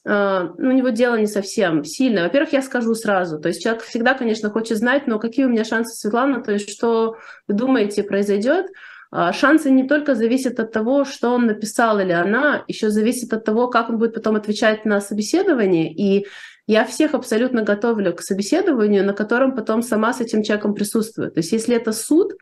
Uh, 0.06 0.54
ну, 0.56 0.70
у 0.70 0.72
него 0.72 0.88
дело 0.90 1.16
не 1.16 1.26
совсем 1.26 1.84
сильное. 1.84 2.22
Во-первых, 2.22 2.54
я 2.54 2.62
скажу 2.62 2.94
сразу. 2.94 3.38
То 3.38 3.48
есть 3.48 3.62
человек 3.62 3.82
всегда, 3.82 4.14
конечно, 4.14 4.48
хочет 4.48 4.78
знать, 4.78 5.06
но 5.06 5.18
какие 5.18 5.44
у 5.44 5.50
меня 5.50 5.64
шансы, 5.64 5.94
Светлана, 5.94 6.42
то 6.42 6.52
есть 6.52 6.70
что 6.70 7.16
вы 7.48 7.54
думаете 7.54 8.02
произойдет. 8.02 8.66
Uh, 9.12 9.32
шансы 9.34 9.70
не 9.70 9.86
только 9.86 10.14
зависят 10.14 10.58
от 10.58 10.72
того, 10.72 11.04
что 11.04 11.30
он 11.30 11.46
написал 11.46 12.00
или 12.00 12.12
она, 12.12 12.64
еще 12.66 12.88
зависит 12.88 13.32
от 13.34 13.44
того, 13.44 13.68
как 13.68 13.90
он 13.90 13.98
будет 13.98 14.14
потом 14.14 14.36
отвечать 14.36 14.86
на 14.86 15.00
собеседование. 15.00 15.92
И 15.92 16.26
я 16.66 16.84
всех 16.86 17.12
абсолютно 17.14 17.62
готовлю 17.62 18.14
к 18.14 18.22
собеседованию, 18.22 19.04
на 19.04 19.12
котором 19.12 19.54
потом 19.54 19.82
сама 19.82 20.14
с 20.14 20.20
этим 20.20 20.42
человеком 20.42 20.72
присутствую. 20.74 21.30
То 21.30 21.40
есть 21.40 21.52
если 21.52 21.76
это 21.76 21.92
суд, 21.92 22.32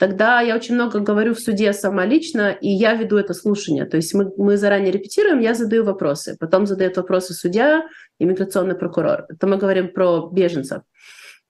тогда 0.00 0.40
я 0.40 0.56
очень 0.56 0.74
много 0.74 1.00
говорю 1.00 1.34
в 1.34 1.40
суде 1.40 1.74
сама 1.74 2.06
лично, 2.06 2.50
и 2.50 2.68
я 2.70 2.94
веду 2.94 3.18
это 3.18 3.34
слушание. 3.34 3.84
То 3.84 3.98
есть 3.98 4.14
мы, 4.14 4.32
мы 4.38 4.56
заранее 4.56 4.90
репетируем, 4.90 5.40
я 5.40 5.54
задаю 5.54 5.84
вопросы, 5.84 6.36
потом 6.40 6.66
задает 6.66 6.96
вопросы 6.96 7.34
судья, 7.34 7.86
иммиграционный 8.18 8.74
прокурор. 8.74 9.26
Это 9.28 9.46
мы 9.46 9.58
говорим 9.58 9.92
про 9.92 10.30
беженцев. 10.32 10.82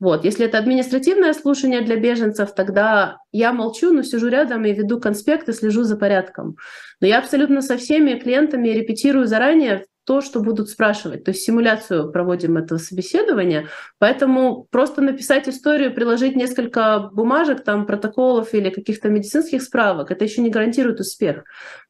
Вот. 0.00 0.24
Если 0.24 0.46
это 0.46 0.58
административное 0.58 1.32
слушание 1.32 1.82
для 1.82 1.94
беженцев, 1.96 2.52
тогда 2.52 3.18
я 3.30 3.52
молчу, 3.52 3.92
но 3.92 4.02
сижу 4.02 4.28
рядом 4.28 4.64
и 4.64 4.72
веду 4.72 4.98
конспект 4.98 5.48
и 5.48 5.52
слежу 5.52 5.84
за 5.84 5.96
порядком. 5.96 6.56
Но 7.00 7.06
я 7.06 7.18
абсолютно 7.18 7.62
со 7.62 7.76
всеми 7.76 8.18
клиентами 8.18 8.68
репетирую 8.68 9.26
заранее 9.26 9.84
то, 10.04 10.20
что 10.20 10.40
будут 10.40 10.68
спрашивать. 10.68 11.24
То 11.24 11.30
есть 11.30 11.42
симуляцию 11.42 12.10
проводим 12.10 12.56
этого 12.56 12.78
собеседования. 12.78 13.68
Поэтому 13.98 14.66
просто 14.70 15.02
написать 15.02 15.48
историю, 15.48 15.94
приложить 15.94 16.36
несколько 16.36 17.10
бумажек, 17.12 17.62
там, 17.64 17.86
протоколов 17.86 18.54
или 18.54 18.70
каких-то 18.70 19.08
медицинских 19.08 19.62
справок, 19.62 20.10
это 20.10 20.24
еще 20.24 20.40
не 20.40 20.50
гарантирует 20.50 21.00
успех. 21.00 21.44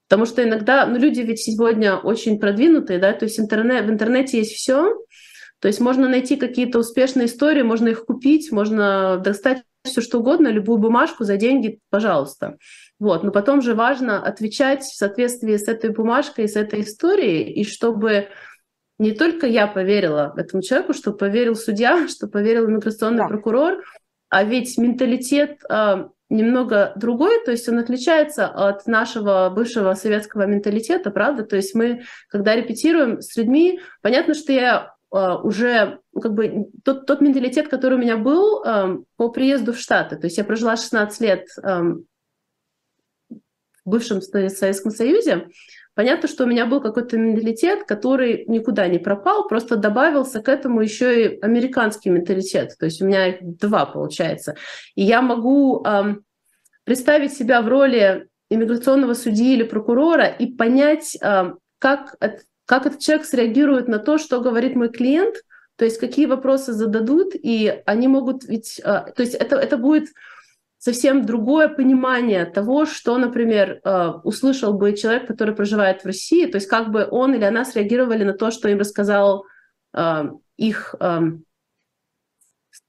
Потому 0.09 0.27
что 0.27 0.43
иногда, 0.43 0.87
ну, 0.87 0.99
люди 0.99 1.21
ведь 1.21 1.41
сегодня 1.41 1.97
очень 1.97 2.41
продвинутые, 2.41 2.99
да, 2.99 3.13
то 3.13 3.27
есть 3.27 3.39
интернет, 3.39 3.87
в 3.87 3.91
интернете 3.91 4.39
есть 4.39 4.55
все, 4.55 4.97
то 5.61 5.69
есть 5.69 5.79
можно 5.79 6.09
найти 6.09 6.37
какие-то 6.37 6.81
успешные 6.81 7.27
истории, 7.27 7.63
можно 7.63 7.89
их 7.89 8.07
купить, 8.07 8.51
можно 8.51 9.19
достать 9.19 9.63
все 9.85 10.01
что 10.01 10.19
угодно, 10.19 10.49
любую 10.49 10.79
бумажку 10.79 11.25
за 11.25 11.37
деньги, 11.37 11.79
пожалуйста. 11.91 12.57
Вот. 13.01 13.25
Но 13.25 13.33
потом 13.33 13.63
же 13.63 13.75
важно 13.75 14.23
отвечать 14.23 14.83
в 14.83 14.95
соответствии 14.95 15.57
с 15.57 15.67
этой 15.67 15.91
бумажкой, 15.91 16.47
с 16.49 16.55
этой 16.55 16.83
историей, 16.83 17.51
и 17.51 17.65
чтобы 17.65 18.29
не 18.99 19.13
только 19.13 19.47
я 19.47 19.67
поверила 19.67 20.35
этому 20.37 20.63
человеку, 20.63 20.93
что 20.93 21.13
поверил 21.13 21.57
судья, 21.57 22.07
что 22.09 22.29
поверил 22.29 22.69
иммиграционный 22.69 23.23
да. 23.23 23.29
прокурор, 23.29 23.83
а 24.29 24.45
ведь 24.45 24.77
менталитет 24.77 25.61
э, 25.69 26.05
немного 26.29 26.93
другой, 26.95 27.43
то 27.43 27.51
есть 27.51 27.69
он 27.69 27.79
отличается 27.79 28.47
от 28.47 28.87
нашего 28.87 29.51
бывшего 29.51 29.95
советского 29.95 30.47
менталитета, 30.47 31.11
правда? 31.11 31.45
То 31.45 31.57
есть 31.57 31.75
мы, 31.75 32.03
когда 32.29 32.55
репетируем 32.55 33.23
с 33.23 33.35
людьми, 33.37 33.81
понятно, 34.03 34.35
что 34.35 34.53
я 34.53 34.95
э, 35.13 35.35
уже 35.43 36.01
ну, 36.13 36.21
как 36.21 36.35
бы 36.35 36.67
тот, 36.85 37.07
тот 37.07 37.23
менталитет, 37.23 37.69
который 37.69 37.95
у 37.95 38.01
меня 38.01 38.19
был 38.19 38.63
э, 38.63 38.99
по 39.17 39.31
приезду 39.31 39.73
в 39.73 39.79
Штаты, 39.79 40.17
то 40.17 40.27
есть 40.27 40.37
я 40.37 40.45
прожила 40.45 40.77
16 40.77 41.21
лет 41.23 41.47
бывшем 43.91 44.23
Советском 44.23 44.91
Союзе, 44.91 45.49
понятно, 45.95 46.29
что 46.29 46.45
у 46.45 46.47
меня 46.47 46.67
был 46.67 46.81
какой-то 46.81 47.19
менталитет, 47.19 47.85
который 47.85 48.45
никуда 48.47 48.87
не 48.89 48.99
пропал, 48.99 49.47
просто 49.49 49.77
добавился 49.77 50.41
к 50.41 50.49
этому 50.49 50.81
еще 50.81 51.25
и 51.25 51.41
американский 51.41 52.11
менталитет. 52.11 52.77
То 52.79 52.87
есть 52.87 53.03
у 53.03 53.07
меня 53.07 53.27
их 53.29 53.59
два 53.59 53.87
получается. 53.87 54.57
И 54.95 55.03
я 55.03 55.21
могу 55.21 55.85
эм, 55.85 56.25
представить 56.85 57.35
себя 57.35 57.61
в 57.61 57.69
роли 57.69 58.29
иммиграционного 58.49 59.15
судьи 59.15 59.55
или 59.55 59.63
прокурора 59.63 60.27
и 60.27 60.47
понять, 60.47 61.17
эм, 61.21 61.59
как, 61.79 62.17
как 62.67 62.87
этот 62.87 63.01
человек 63.01 63.27
среагирует 63.27 63.89
на 63.89 63.99
то, 63.99 64.19
что 64.19 64.41
говорит 64.41 64.77
мой 64.77 64.89
клиент, 64.89 65.37
то 65.77 65.85
есть 65.85 65.99
какие 65.99 66.27
вопросы 66.27 66.73
зададут, 66.73 67.35
и 67.35 67.83
они 67.87 68.07
могут 68.07 68.45
ведь... 68.45 68.81
Э, 68.81 69.13
то 69.17 69.23
есть 69.23 69.35
это, 69.35 69.57
это 69.57 69.79
будет 69.79 70.09
совсем 70.81 71.27
другое 71.27 71.69
понимание 71.69 72.47
того, 72.47 72.87
что, 72.87 73.19
например, 73.19 73.81
э, 73.85 74.09
услышал 74.25 74.73
бы 74.73 74.97
человек, 74.97 75.27
который 75.27 75.55
проживает 75.55 76.03
в 76.03 76.07
России, 76.07 76.47
то 76.47 76.57
есть 76.57 76.69
как 76.69 76.91
бы 76.91 77.07
он 77.09 77.35
или 77.35 77.45
она 77.45 77.67
среагировали 77.67 78.25
на 78.25 78.33
то, 78.33 78.51
что 78.51 78.69
им 78.71 78.79
рассказал 78.79 79.45
э, 79.93 80.25
их 80.57 80.95
э, 80.99 81.21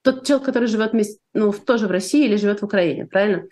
тот 0.04 0.25
человек, 0.25 0.45
который 0.45 0.69
живет 0.69 0.93
ну, 1.34 1.51
тоже 1.51 1.88
в 1.88 1.91
России 1.91 2.25
или 2.25 2.38
живет 2.38 2.62
в 2.62 2.65
Украине, 2.65 3.08
правильно? 3.08 3.43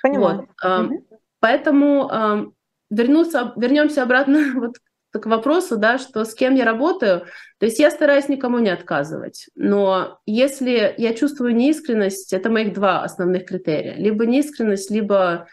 Понимаю. 0.00 0.48
Вот. 0.62 0.84
Угу. 0.84 1.06
Поэтому 1.40 2.52
вернуться, 2.90 3.52
вернемся 3.56 4.04
обратно 4.04 4.52
вот 4.54 4.76
к 5.12 5.26
вопросу, 5.26 5.76
да, 5.76 5.98
что 5.98 6.24
с 6.24 6.34
кем 6.34 6.54
я 6.54 6.64
работаю, 6.64 7.24
то 7.58 7.66
есть 7.66 7.78
я 7.78 7.90
стараюсь 7.90 8.28
никому 8.28 8.58
не 8.58 8.70
отказывать. 8.70 9.48
Но 9.54 10.18
если 10.26 10.94
я 10.96 11.14
чувствую 11.14 11.54
неискренность, 11.54 12.32
это 12.32 12.50
моих 12.50 12.72
два 12.74 13.02
основных 13.02 13.46
критерия. 13.46 13.94
Либо 13.94 14.26
неискренность, 14.26 14.90
либо 14.90 15.46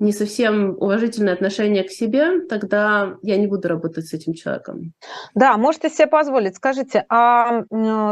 не 0.00 0.12
совсем 0.12 0.76
уважительное 0.78 1.34
отношение 1.34 1.82
к 1.82 1.90
себе, 1.90 2.42
тогда 2.42 3.16
я 3.22 3.36
не 3.36 3.48
буду 3.48 3.66
работать 3.66 4.06
с 4.06 4.12
этим 4.12 4.32
человеком. 4.32 4.92
Да, 5.34 5.56
можете 5.56 5.90
себе 5.90 6.06
позволить. 6.06 6.54
Скажите, 6.54 7.04
а 7.08 7.64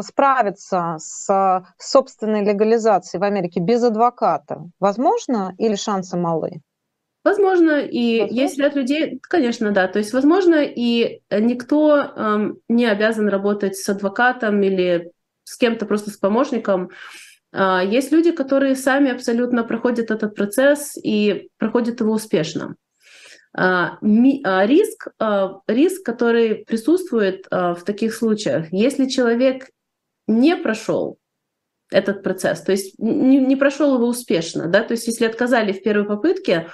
справиться 0.03 0.97
с 0.99 1.63
собственной 1.79 2.45
легализацией 2.45 3.21
в 3.21 3.23
Америке 3.23 3.61
без 3.61 3.85
адвоката 3.85 4.65
возможно 4.81 5.55
или 5.59 5.77
шансы 5.77 6.17
малы? 6.17 6.61
Возможно, 7.27 7.81
и 7.81 8.21
возможно? 8.21 8.41
есть 8.41 8.59
ряд 8.59 8.77
людей, 8.77 9.19
конечно, 9.21 9.73
да, 9.73 9.89
то 9.89 9.99
есть 9.99 10.13
возможно, 10.13 10.63
и 10.63 11.23
никто 11.29 11.97
эм, 11.99 12.59
не 12.69 12.87
обязан 12.87 13.29
работать 13.29 13.77
с 13.77 13.89
адвокатом 13.89 14.63
или 14.63 15.11
с 15.43 15.57
кем-то 15.57 15.87
просто 15.87 16.11
с 16.11 16.17
помощником. 16.19 16.91
Э, 17.53 17.81
есть 17.85 18.13
люди, 18.13 18.31
которые 18.31 18.77
сами 18.77 19.11
абсолютно 19.11 19.65
проходят 19.65 20.13
этот 20.13 20.37
процесс 20.37 20.97
и 20.97 21.49
проходят 21.59 21.99
его 21.99 22.13
успешно. 22.13 22.77
Э, 23.59 23.97
ми, 24.03 24.41
э, 24.47 24.67
риск, 24.69 25.09
э, 25.21 25.49
риск, 25.67 26.07
который 26.07 26.65
присутствует 26.65 27.49
э, 27.51 27.75
в 27.75 27.83
таких 27.83 28.15
случаях, 28.15 28.67
если 28.71 29.07
человек 29.07 29.69
не 30.29 30.57
прошел 30.57 31.19
этот 31.91 32.23
процесс, 32.23 32.63
то 32.63 32.71
есть 32.71 32.97
не, 33.01 33.41
не 33.41 33.57
прошел 33.57 33.97
его 33.97 34.07
успешно, 34.07 34.69
да, 34.69 34.85
то 34.85 34.93
есть 34.93 35.09
если 35.09 35.25
отказали 35.25 35.73
в 35.73 35.83
первой 35.83 36.07
попытке, 36.07 36.69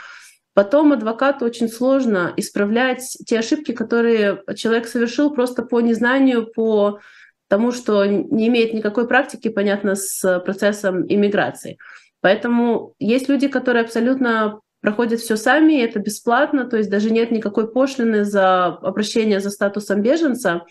Потом 0.54 0.92
адвокату 0.92 1.44
очень 1.46 1.68
сложно 1.68 2.32
исправлять 2.36 3.16
те 3.26 3.38
ошибки, 3.38 3.72
которые 3.72 4.42
человек 4.54 4.86
совершил 4.86 5.30
просто 5.32 5.62
по 5.62 5.80
незнанию, 5.80 6.46
по 6.46 7.00
тому, 7.48 7.72
что 7.72 8.04
не 8.04 8.48
имеет 8.48 8.74
никакой 8.74 9.06
практики, 9.06 9.48
понятно, 9.48 9.94
с 9.94 10.40
процессом 10.40 11.06
иммиграции. 11.06 11.78
Поэтому 12.20 12.94
есть 12.98 13.28
люди, 13.28 13.48
которые 13.48 13.84
абсолютно 13.84 14.60
проходят 14.80 15.20
все 15.20 15.36
сами, 15.36 15.80
это 15.82 16.00
бесплатно, 16.00 16.64
то 16.64 16.76
есть 16.76 16.90
даже 16.90 17.10
нет 17.10 17.30
никакой 17.30 17.70
пошлины 17.70 18.24
за 18.24 18.66
обращение 18.66 19.40
за 19.40 19.50
статусом 19.50 20.02
беженца. 20.02 20.62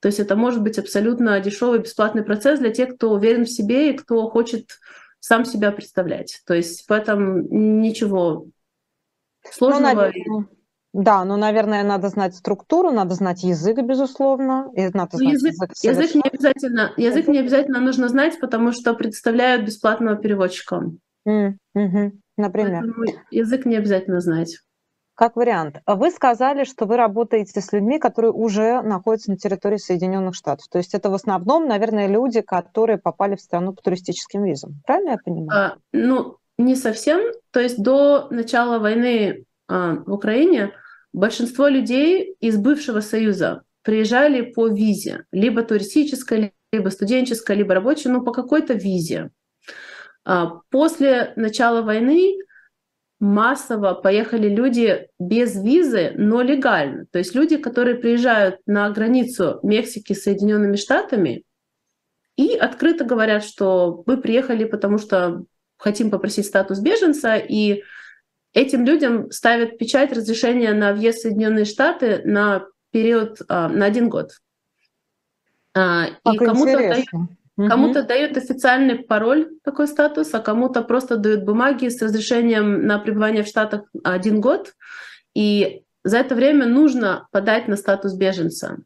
То 0.00 0.08
есть 0.08 0.20
это 0.20 0.36
может 0.36 0.62
быть 0.62 0.78
абсолютно 0.78 1.40
дешевый 1.40 1.80
бесплатный 1.80 2.22
процесс 2.22 2.60
для 2.60 2.70
тех, 2.70 2.94
кто 2.94 3.12
уверен 3.12 3.44
в 3.44 3.50
себе 3.50 3.90
и 3.90 3.96
кто 3.96 4.28
хочет 4.28 4.78
сам 5.20 5.44
себя 5.44 5.72
представлять. 5.72 6.42
То 6.46 6.54
есть 6.54 6.88
в 6.88 6.92
этом 6.92 7.80
ничего 7.80 8.46
Сложного... 9.52 9.80
Ну, 9.80 9.94
наверное, 9.94 10.46
да, 10.96 11.26
но, 11.26 11.36
наверное, 11.36 11.84
надо 11.84 12.08
знать 12.08 12.34
структуру, 12.34 12.90
надо 12.90 13.14
знать 13.14 13.42
язык, 13.42 13.76
безусловно, 13.82 14.70
и 14.74 14.84
надо 14.94 15.10
ну, 15.12 15.18
знать 15.18 15.34
язык, 15.34 15.52
язык, 15.82 15.82
язык 15.82 16.14
не 16.14 16.22
обязательно, 16.22 16.92
язык 16.96 17.28
не 17.28 17.38
обязательно 17.38 17.80
нужно 17.80 18.08
знать, 18.08 18.40
потому 18.40 18.72
что 18.72 18.94
представляют 18.94 19.66
бесплатного 19.66 20.16
переводчика. 20.16 20.90
Mm, 21.28 21.56
угу, 21.74 22.12
например. 22.38 22.82
Поэтому 22.82 23.04
язык 23.30 23.66
не 23.66 23.76
обязательно 23.76 24.20
знать. 24.20 24.56
как 25.14 25.36
вариант. 25.36 25.82
Вы 25.86 26.10
сказали, 26.10 26.64
что 26.64 26.86
вы 26.86 26.96
работаете 26.96 27.60
с 27.60 27.72
людьми, 27.72 27.98
которые 27.98 28.32
уже 28.32 28.80
находятся 28.80 29.30
на 29.30 29.36
территории 29.36 29.76
Соединенных 29.78 30.34
Штатов. 30.34 30.66
То 30.70 30.78
есть 30.78 30.94
это 30.94 31.10
в 31.10 31.14
основном, 31.14 31.66
наверное, 31.66 32.06
люди, 32.06 32.40
которые 32.40 32.96
попали 32.96 33.36
в 33.36 33.42
страну 33.42 33.74
по 33.74 33.82
туристическим 33.82 34.44
визам. 34.44 34.80
Правильно 34.86 35.10
я 35.10 35.18
понимаю? 35.22 35.72
А, 35.72 35.76
ну, 35.92 36.36
не 36.58 36.74
совсем. 36.74 37.20
То 37.50 37.60
есть 37.60 37.82
до 37.82 38.28
начала 38.30 38.78
войны 38.78 39.44
а, 39.68 39.96
в 40.06 40.12
Украине 40.12 40.72
большинство 41.12 41.68
людей 41.68 42.36
из 42.40 42.56
бывшего 42.56 43.00
Союза 43.00 43.62
приезжали 43.82 44.42
по 44.42 44.68
визе, 44.68 45.24
либо 45.32 45.62
туристической, 45.62 46.52
либо 46.72 46.88
студенческой, 46.88 47.56
либо 47.56 47.74
рабочей, 47.74 48.08
но 48.08 48.22
по 48.22 48.32
какой-то 48.32 48.74
визе. 48.74 49.30
А, 50.24 50.60
после 50.70 51.32
начала 51.36 51.82
войны 51.82 52.38
массово 53.18 53.94
поехали 53.94 54.48
люди 54.48 55.08
без 55.18 55.54
визы, 55.54 56.12
но 56.16 56.42
легально. 56.42 57.06
То 57.10 57.18
есть 57.18 57.34
люди, 57.34 57.56
которые 57.56 57.96
приезжают 57.96 58.60
на 58.66 58.90
границу 58.90 59.60
Мексики 59.62 60.12
с 60.12 60.24
Соединенными 60.24 60.76
Штатами 60.76 61.44
и 62.36 62.54
открыто 62.54 63.04
говорят, 63.04 63.44
что 63.44 64.02
мы 64.06 64.20
приехали, 64.20 64.64
потому 64.64 64.98
что 64.98 65.44
хотим 65.76 66.10
попросить 66.10 66.46
статус 66.46 66.80
беженца, 66.80 67.36
и 67.36 67.82
этим 68.52 68.84
людям 68.84 69.30
ставят 69.30 69.78
печать 69.78 70.12
разрешения 70.12 70.72
на 70.72 70.92
въезд 70.92 71.18
в 71.18 71.22
Соединенные 71.22 71.64
Штаты 71.64 72.22
на 72.24 72.66
период 72.90 73.40
а, 73.48 73.68
на 73.68 73.84
один 73.86 74.08
год. 74.08 74.32
А, 75.74 76.06
и 76.32 76.36
кому-то 76.38 76.78
дают, 76.78 77.06
Кому-то 77.56 78.02
дают 78.02 78.36
официальный 78.36 78.98
пароль, 78.98 79.48
такой 79.64 79.88
статус, 79.88 80.34
а 80.34 80.40
кому-то 80.40 80.82
просто 80.82 81.16
дают 81.16 81.44
бумаги 81.44 81.88
с 81.88 82.02
разрешением 82.02 82.86
на 82.86 82.98
пребывание 82.98 83.42
в 83.42 83.46
Штатах 83.46 83.84
один 84.04 84.42
год. 84.42 84.74
И 85.34 85.82
за 86.04 86.18
это 86.18 86.34
время 86.34 86.66
нужно 86.66 87.28
подать 87.32 87.66
на 87.66 87.76
статус 87.76 88.14
беженца. 88.14 88.76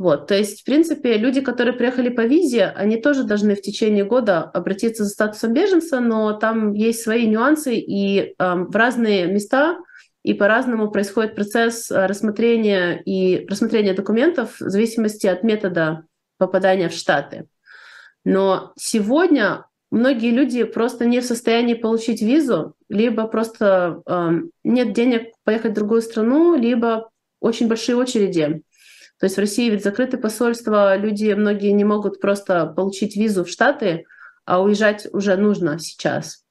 Вот, 0.00 0.28
то 0.28 0.34
есть, 0.34 0.62
в 0.62 0.64
принципе, 0.64 1.18
люди, 1.18 1.42
которые 1.42 1.74
приехали 1.74 2.08
по 2.08 2.22
визе, 2.22 2.72
они 2.74 2.96
тоже 2.96 3.24
должны 3.24 3.54
в 3.54 3.60
течение 3.60 4.02
года 4.02 4.40
обратиться 4.40 5.04
за 5.04 5.10
статусом 5.10 5.52
беженца, 5.52 6.00
но 6.00 6.32
там 6.32 6.72
есть 6.72 7.02
свои 7.02 7.26
нюансы, 7.26 7.74
и 7.76 8.18
э, 8.18 8.32
в 8.38 8.74
разные 8.74 9.26
места 9.26 9.76
и 10.22 10.32
по-разному 10.32 10.90
происходит 10.90 11.34
процесс 11.34 11.90
рассмотрения 11.90 13.02
и 13.04 13.46
рассмотрения 13.46 13.92
документов 13.92 14.58
в 14.58 14.70
зависимости 14.70 15.26
от 15.26 15.42
метода 15.42 16.04
попадания 16.38 16.88
в 16.88 16.94
Штаты. 16.94 17.48
Но 18.24 18.72
сегодня 18.78 19.66
многие 19.90 20.30
люди 20.30 20.64
просто 20.64 21.04
не 21.04 21.20
в 21.20 21.26
состоянии 21.26 21.74
получить 21.74 22.22
визу, 22.22 22.74
либо 22.88 23.26
просто 23.26 24.00
э, 24.06 24.30
нет 24.64 24.94
денег 24.94 25.34
поехать 25.44 25.72
в 25.72 25.74
другую 25.74 26.00
страну, 26.00 26.56
либо 26.56 27.10
очень 27.38 27.68
большие 27.68 27.96
очереди. 27.96 28.62
То 29.20 29.26
есть 29.26 29.36
в 29.36 29.40
России 29.40 29.68
ведь 29.68 29.84
закрыты 29.84 30.16
посольства, 30.16 30.96
люди 30.96 31.32
многие 31.34 31.72
не 31.72 31.84
могут 31.84 32.20
просто 32.20 32.66
получить 32.66 33.16
визу 33.16 33.44
в 33.44 33.50
Штаты, 33.50 34.06
а 34.46 34.62
уезжать 34.62 35.06
уже 35.12 35.36
нужно 35.36 35.78
сейчас. 35.78 36.44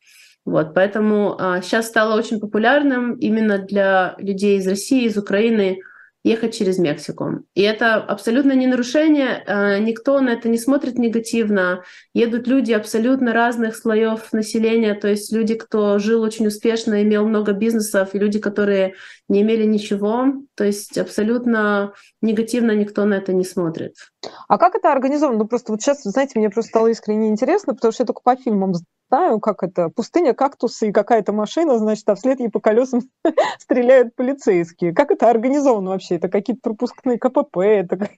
Вот, 0.46 0.74
поэтому 0.74 1.36
а, 1.40 1.62
сейчас 1.62 1.88
стало 1.88 2.16
очень 2.16 2.40
популярным 2.40 3.16
именно 3.16 3.58
для 3.58 4.16
людей 4.20 4.60
из 4.60 4.68
России, 4.68 5.06
из 5.06 5.18
Украины 5.18 5.80
ехать 6.24 6.54
через 6.54 6.78
Мексику. 6.78 7.44
И 7.56 7.62
это 7.62 7.96
абсолютно 7.96 8.52
не 8.52 8.68
нарушение, 8.68 9.44
э, 9.46 9.80
никто 9.80 10.20
на 10.20 10.32
это 10.32 10.50
не 10.50 10.58
смотрит 10.58 10.98
негативно. 10.98 11.84
Едут 12.14 12.48
люди 12.48 12.74
абсолютно 12.74 13.34
разных 13.34 13.76
слоев 13.76 14.34
населения, 14.34 14.96
то 14.96 15.08
есть 15.08 15.32
люди, 15.32 15.56
кто 15.56 15.98
жил 15.98 16.22
очень 16.22 16.48
успешно, 16.48 17.02
имел 17.04 17.26
много 17.26 17.54
бизнесов, 17.54 18.14
и 18.14 18.20
люди, 18.20 18.40
которые 18.40 18.96
не 19.30 19.42
имели 19.42 19.64
ничего. 19.64 20.26
То 20.56 20.66
есть 20.66 20.98
абсолютно 20.98 21.94
негативно 22.22 22.72
никто 22.72 23.06
на 23.06 23.16
это 23.16 23.32
не 23.32 23.46
смотрит. 23.46 23.96
А 24.48 24.58
как 24.58 24.76
это 24.76 24.92
организовано? 24.92 25.40
Ну 25.40 25.48
просто 25.48 25.72
вот 25.72 25.82
сейчас, 25.82 26.04
знаете, 26.04 26.38
мне 26.38 26.50
просто 26.50 26.70
стало 26.70 26.88
искренне 26.88 27.30
интересно, 27.30 27.74
потому 27.74 27.94
что 27.94 28.04
я 28.04 28.08
только 28.08 28.22
по 28.22 28.36
фильмам 28.36 28.74
знаю, 29.10 29.40
как 29.40 29.64
это, 29.64 29.90
пустыня, 29.90 30.34
кактусы 30.34 30.90
и 30.90 30.92
какая-то 30.92 31.34
машина, 31.34 31.78
значит, 31.78 32.08
а 32.08 32.16
вслед 32.16 32.40
ей 32.40 32.50
по 32.50 32.60
колесам 32.60 33.02
стреляют 33.60 34.16
полицейские. 34.16 34.94
Как 34.94 35.12
это 35.12 35.30
организовано 35.30 35.92
вообще? 35.92 36.16
Это 36.16 36.30
какие-то 36.30 36.62
пропускные 36.62 37.18
КПП, 37.18 37.58
это, 37.58 38.10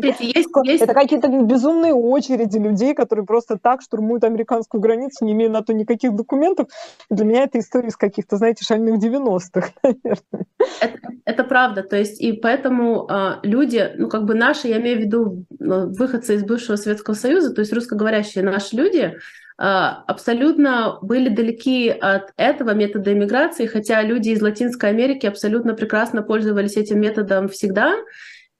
есть, 0.00 0.20
есть... 0.64 0.82
это 0.82 0.94
какие-то 0.94 1.28
безумные 1.28 1.92
очереди 1.92 2.58
людей, 2.58 2.94
которые 2.94 3.26
просто 3.26 3.58
так 3.58 3.82
штурмуют 3.82 4.24
американскую 4.24 4.80
границу, 4.80 5.24
не 5.24 5.32
имея 5.32 5.50
на 5.50 5.62
то 5.62 5.74
никаких 5.74 6.14
документов. 6.14 6.68
Для 7.10 7.24
меня 7.24 7.42
это 7.42 7.58
история 7.58 7.88
из 7.88 7.96
каких-то, 7.96 8.36
знаете, 8.36 8.64
шальных 8.64 9.02
90-х, 9.02 9.70
наверное. 9.82 10.46
Это, 10.80 10.98
это 11.24 11.44
правда, 11.44 11.82
то 11.82 11.96
есть 11.96 12.20
и 12.20 12.32
поэтому 12.32 13.08
э, 13.10 13.40
люди, 13.42 13.92
ну 13.96 14.08
как 14.08 14.24
бы 14.24 14.34
наши, 14.34 14.68
я 14.68 14.80
имею 14.80 14.98
в 14.98 15.00
виду 15.00 15.44
ну, 15.58 15.90
выходцы 15.92 16.36
из 16.36 16.44
бывшего 16.44 16.76
Советского 16.76 17.14
Союза, 17.14 17.52
то 17.52 17.60
есть 17.60 17.72
русскоговорящие 17.72 18.44
наши 18.44 18.76
люди, 18.76 19.18
абсолютно 19.58 20.98
были 21.02 21.28
далеки 21.28 21.88
от 21.88 22.32
этого 22.36 22.74
метода 22.74 23.12
иммиграции, 23.12 23.66
хотя 23.66 24.02
люди 24.02 24.30
из 24.30 24.40
Латинской 24.40 24.90
Америки 24.90 25.26
абсолютно 25.26 25.74
прекрасно 25.74 26.22
пользовались 26.22 26.76
этим 26.76 27.00
методом 27.00 27.48
всегда. 27.48 27.96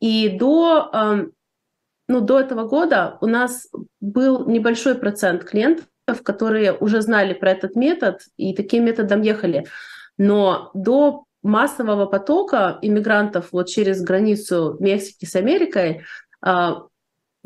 И 0.00 0.28
до, 0.28 0.90
ну, 2.08 2.20
до 2.20 2.40
этого 2.40 2.66
года 2.66 3.16
у 3.20 3.26
нас 3.26 3.68
был 4.00 4.48
небольшой 4.48 4.96
процент 4.96 5.44
клиентов, 5.44 5.86
которые 6.24 6.72
уже 6.72 7.00
знали 7.00 7.32
про 7.32 7.52
этот 7.52 7.76
метод 7.76 8.22
и 8.36 8.54
таким 8.54 8.84
методом 8.84 9.22
ехали. 9.22 9.66
Но 10.16 10.72
до 10.74 11.26
массового 11.42 12.06
потока 12.06 12.78
иммигрантов 12.82 13.48
вот 13.52 13.68
через 13.68 14.02
границу 14.02 14.76
Мексики 14.80 15.24
с 15.24 15.36
Америкой, 15.36 16.02
а, 16.40 16.82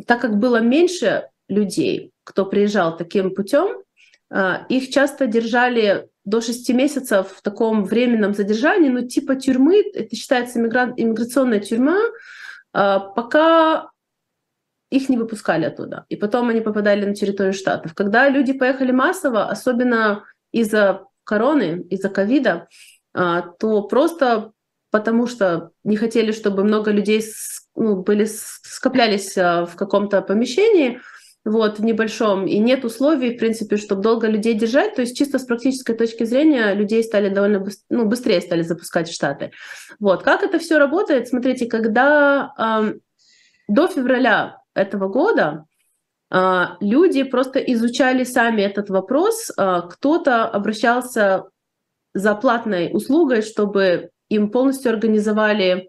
так 0.07 0.21
как 0.21 0.39
было 0.39 0.61
меньше 0.61 1.29
людей, 1.53 2.13
кто 2.25 2.47
приезжал 2.47 2.97
таким 2.97 3.35
путем, 3.35 3.83
а, 4.31 4.67
их 4.69 4.91
часто 4.91 5.27
держали 5.27 6.09
до 6.25 6.41
6 6.41 6.73
месяцев 6.73 7.29
в 7.37 7.43
таком 7.43 7.85
временном 7.85 8.35
задержании, 8.35 8.89
ну 8.89 9.07
типа 9.07 9.35
тюрьмы, 9.37 9.83
это 9.95 10.17
считается 10.17 10.59
иммигрант, 10.59 10.99
иммиграционная 10.99 11.61
тюрьма, 11.61 11.99
а, 12.73 13.01
пока 13.01 13.91
их 14.91 15.09
не 15.09 15.17
выпускали 15.17 15.65
оттуда. 15.65 16.07
И 16.09 16.17
потом 16.17 16.49
они 16.49 16.61
попадали 16.61 17.05
на 17.05 17.15
территорию 17.15 17.55
Штатов. 17.55 17.95
Когда 17.95 18.29
люди 18.29 18.53
поехали 18.53 18.93
массово, 18.93 19.49
особенно 19.49 20.25
из-за 20.53 21.07
короны, 21.25 21.87
из-за 21.91 22.09
ковида, 22.09 22.69
а, 23.15 23.43
то 23.43 23.83
просто 23.83 24.53
потому 24.91 25.27
что 25.27 25.71
не 25.85 25.97
хотели, 25.97 26.33
чтобы 26.33 26.65
много 26.65 26.91
людей 26.91 27.25
ну, 27.75 28.03
были, 28.03 28.27
скоплялись 28.27 29.37
в 29.37 29.71
каком-то 29.75 30.21
помещении, 30.21 31.01
вот, 31.45 31.79
в 31.79 31.85
небольшом, 31.85 32.47
и 32.47 32.59
нет 32.59 32.85
условий, 32.85 33.35
в 33.35 33.39
принципе, 33.39 33.77
чтобы 33.77 34.03
долго 34.03 34.29
людей 34.29 34.55
держать, 34.55 34.95
то 34.95 35.03
есть 35.03 35.17
чисто 35.17 35.39
с 35.39 35.45
практической 35.45 35.95
точки 35.95 36.25
зрения 36.25 36.73
людей 36.73 37.03
стали 37.03 37.29
довольно 37.29 37.61
быстр, 37.61 37.85
ну, 37.91 38.07
быстрее 38.07 38.41
стали 38.41 38.63
запускать 38.63 39.09
в 39.09 39.15
Штаты. 39.15 39.51
Вот, 39.99 40.23
как 40.23 40.45
это 40.45 40.59
все 40.61 40.79
работает? 40.79 41.29
Смотрите, 41.29 41.67
когда 41.67 42.53
э, 42.57 42.95
до 43.67 43.89
февраля 43.89 44.59
этого 44.75 45.09
года 45.09 45.65
э, 46.31 46.65
люди 46.81 47.25
просто 47.25 47.59
изучали 47.59 48.23
сами 48.23 48.63
этот 48.63 48.89
вопрос, 48.89 49.51
э, 49.51 49.81
кто-то 49.91 50.47
обращался 50.47 51.49
за 52.15 52.35
платной 52.37 52.91
услугой, 52.93 53.43
чтобы 53.43 54.11
им 54.29 54.51
полностью 54.51 54.93
организовали 54.93 55.89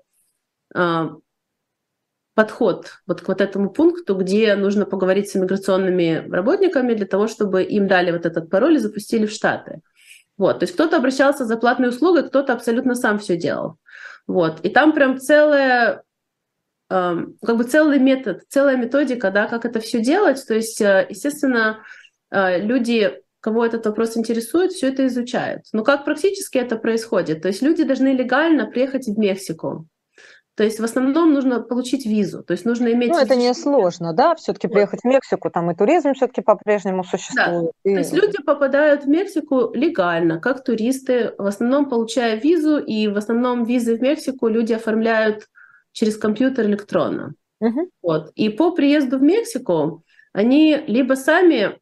подход 2.36 3.00
вот 3.06 3.22
к 3.22 3.28
вот 3.28 3.42
этому 3.42 3.70
пункту, 3.70 4.16
где 4.16 4.56
нужно 4.56 4.86
поговорить 4.86 5.30
с 5.30 5.36
иммиграционными 5.36 6.28
работниками 6.30 6.94
для 6.94 7.06
того, 7.06 7.28
чтобы 7.28 7.64
им 7.64 7.88
дали 7.88 8.12
вот 8.12 8.26
этот 8.26 8.50
пароль 8.50 8.76
и 8.76 8.80
запустили 8.80 9.26
в 9.26 9.32
Штаты. 9.32 9.82
Вот, 10.38 10.60
то 10.60 10.64
есть 10.64 10.74
кто-то 10.74 10.98
обращался 10.98 11.46
за 11.46 11.58
платной 11.58 11.90
услугой, 11.90 12.28
кто-то 12.28 12.54
абсолютно 12.54 12.96
сам 12.96 13.20
все 13.20 13.38
делал. 13.38 13.78
Вот, 14.26 14.62
и 14.64 14.70
там 14.70 14.94
прям 14.94 15.20
целая, 15.20 16.04
э, 16.90 17.16
как 17.46 17.58
бы 17.58 17.64
целый 17.66 18.00
метод, 18.00 18.42
целая 18.50 18.78
методика, 18.78 19.30
да, 19.30 19.48
как 19.48 19.66
это 19.66 19.80
все 19.80 20.02
делать. 20.02 20.44
То 20.48 20.56
есть, 20.56 20.82
э, 20.82 21.06
естественно, 21.08 21.84
э, 22.32 22.62
люди, 22.62 23.22
кого 23.42 23.64
этот 23.64 23.86
вопрос 23.86 24.18
интересует, 24.18 24.72
все 24.72 24.88
это 24.88 25.06
изучают. 25.06 25.64
Но 25.72 25.84
как 25.84 26.04
практически 26.04 26.58
это 26.58 26.78
происходит? 26.78 27.44
То 27.44 27.50
есть 27.50 27.62
люди 27.62 27.84
должны 27.84 28.16
легально 28.16 28.66
приехать 28.66 29.06
в 29.06 29.20
Мексику, 29.20 29.88
то 30.56 30.64
есть 30.64 30.80
в 30.80 30.84
основном 30.84 31.34
нужно 31.34 31.62
получить 31.62 32.06
визу, 32.06 32.44
то 32.44 32.52
есть 32.52 32.64
нужно 32.66 32.92
иметь... 32.92 33.10
Ну, 33.10 33.18
это 33.18 33.36
не 33.36 33.54
сложно, 33.56 34.14
да, 34.14 34.36
все-таки 34.36 34.68
вот. 34.68 34.74
приехать 34.74 35.02
в 35.02 35.06
Мексику, 35.06 35.50
там 35.50 35.72
и 35.72 35.76
туризм 35.76 36.14
все-таки 36.14 36.42
по-прежнему 36.42 37.04
существует. 37.04 37.72
Да. 37.84 37.90
И... 37.90 37.94
То 37.94 38.00
есть 38.00 38.14
люди 38.14 38.38
попадают 38.44 39.06
в 39.06 39.08
Мексику 39.08 39.74
легально, 39.74 40.40
как 40.40 40.64
туристы, 40.64 41.34
в 41.40 41.46
основном 41.46 41.90
получая 41.90 42.40
визу, 42.40 42.78
и 42.78 43.08
в 43.08 43.18
основном 43.18 43.64
визы 43.64 43.98
в 43.98 44.02
Мексику 44.02 44.48
люди 44.48 44.74
оформляют 44.74 45.48
через 45.92 46.18
компьютер 46.18 46.66
электронно. 46.66 47.34
Угу. 47.60 47.90
Вот. 48.04 48.32
И 48.36 48.50
по 48.50 48.72
приезду 48.72 49.18
в 49.18 49.24
Мексику 49.24 50.04
они 50.34 50.84
либо 50.88 51.16
сами 51.16 51.80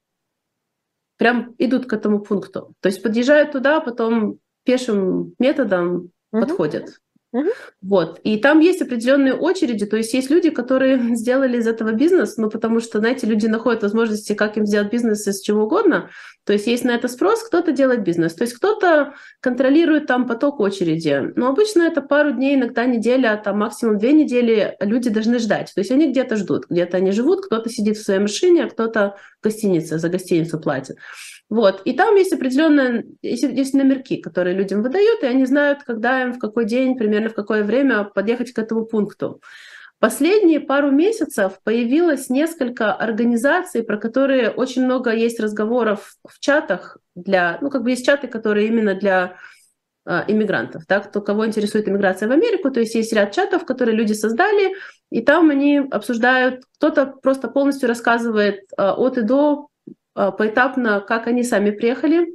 прям 1.18 1.56
идут 1.58 1.88
к 1.88 1.94
этому 1.94 2.22
пункту, 2.22 2.74
то 2.80 2.88
есть 2.88 3.04
подъезжают 3.04 3.52
туда, 3.52 3.82
потом 3.82 4.40
пешим 4.64 5.34
методом 5.40 6.12
угу. 6.32 6.42
подходят. 6.42 7.00
Угу. 7.34 7.50
Вот. 7.82 8.20
И 8.24 8.38
там 8.38 8.60
есть 8.60 8.82
определенные 8.82 9.34
очереди, 9.34 9.86
то 9.86 9.96
есть 9.96 10.14
есть 10.14 10.30
люди, 10.30 10.50
которые 10.50 11.16
сделали 11.16 11.58
из 11.58 11.68
этого 11.68 11.94
бизнес, 11.94 12.38
ну, 12.38 12.50
потому 12.50 12.80
что, 12.82 13.00
знаете, 13.00 13.26
люди 13.26 13.48
находят 13.48 13.84
возможности, 13.84 14.34
как 14.34 14.58
им 14.58 14.66
сделать 14.66 14.92
бизнес 14.92 15.26
из 15.28 15.42
чего 15.42 15.64
угодно, 15.64 16.10
то 16.44 16.54
есть 16.54 16.68
есть 16.68 16.84
на 16.84 16.92
это 16.92 17.08
спрос, 17.08 17.44
кто-то 17.44 17.72
делает 17.72 18.04
бизнес, 18.04 18.34
то 18.34 18.44
есть 18.44 18.56
кто-то 18.56 19.14
контролирует 19.40 20.08
там 20.08 20.28
поток 20.28 20.60
очереди. 20.60 21.32
Но 21.36 21.48
обычно 21.48 21.84
это 21.84 22.02
пару 22.02 22.32
дней, 22.32 22.56
иногда 22.56 22.86
неделя, 22.86 23.40
там 23.42 23.60
максимум 23.60 24.00
две 24.00 24.12
недели 24.12 24.76
люди 24.80 25.10
должны 25.10 25.38
ждать. 25.38 25.72
То 25.74 25.82
есть 25.82 25.92
они 25.92 26.10
где-то 26.10 26.36
ждут, 26.36 26.66
где-то 26.68 26.98
они 26.98 27.12
живут, 27.12 27.46
кто-то 27.46 27.70
сидит 27.70 27.98
в 27.98 28.04
своей 28.04 28.20
машине, 28.20 28.66
а 28.66 28.70
кто-то 28.70 29.18
в 29.40 29.44
гостинице, 29.44 30.00
за 30.00 30.10
гостиницу 30.10 30.60
платит. 30.60 30.98
Вот. 31.52 31.82
И 31.84 31.92
там 31.92 32.16
есть 32.16 32.32
определенные 32.32 33.06
есть, 33.22 33.44
есть 33.44 33.74
номерки, 33.74 34.22
которые 34.22 34.56
людям 34.56 34.82
выдают, 34.82 35.22
и 35.22 35.26
они 35.26 35.46
знают, 35.46 35.84
когда 35.84 36.22
им, 36.22 36.32
в 36.32 36.40
какой 36.40 36.64
день, 36.64 36.98
примерно 36.98 37.28
в 37.28 37.34
какое 37.34 37.66
время 37.66 38.06
подъехать 38.06 38.54
к 38.54 38.58
этому 38.58 38.86
пункту. 38.86 39.42
Последние 40.00 40.62
пару 40.62 40.92
месяцев 40.92 41.60
появилось 41.66 42.30
несколько 42.30 42.94
организаций, 42.94 43.84
про 43.84 43.98
которые 43.98 44.50
очень 44.50 44.86
много 44.86 45.12
есть 45.12 45.42
разговоров 45.42 46.16
в 46.26 46.40
чатах 46.40 46.98
для, 47.16 47.58
ну 47.62 47.70
как 47.70 47.84
бы 47.84 47.90
есть 47.90 48.06
чаты, 48.06 48.30
которые 48.30 48.68
именно 48.68 48.96
для 48.96 49.36
э, 50.06 50.24
иммигрантов, 50.30 50.84
да, 50.88 51.02
кто 51.02 51.20
кого 51.20 51.46
интересует 51.46 51.90
иммиграция 51.90 52.30
в 52.30 52.32
Америку, 52.32 52.72
то 52.72 52.80
есть 52.80 52.96
есть 52.96 53.12
ряд 53.12 53.34
чатов, 53.34 53.66
которые 53.66 53.98
люди 53.98 54.14
создали, 54.14 54.74
и 55.10 55.22
там 55.22 55.50
они 55.50 55.80
обсуждают, 55.80 56.64
кто-то 56.78 57.08
просто 57.08 57.50
полностью 57.50 57.90
рассказывает 57.90 58.62
э, 58.78 58.84
от 58.84 59.18
и 59.18 59.22
до 59.22 59.68
а, 59.68 59.71
поэтапно, 60.14 61.02
как 61.02 61.28
они 61.28 61.44
сами 61.44 61.72
приехали. 61.72 62.28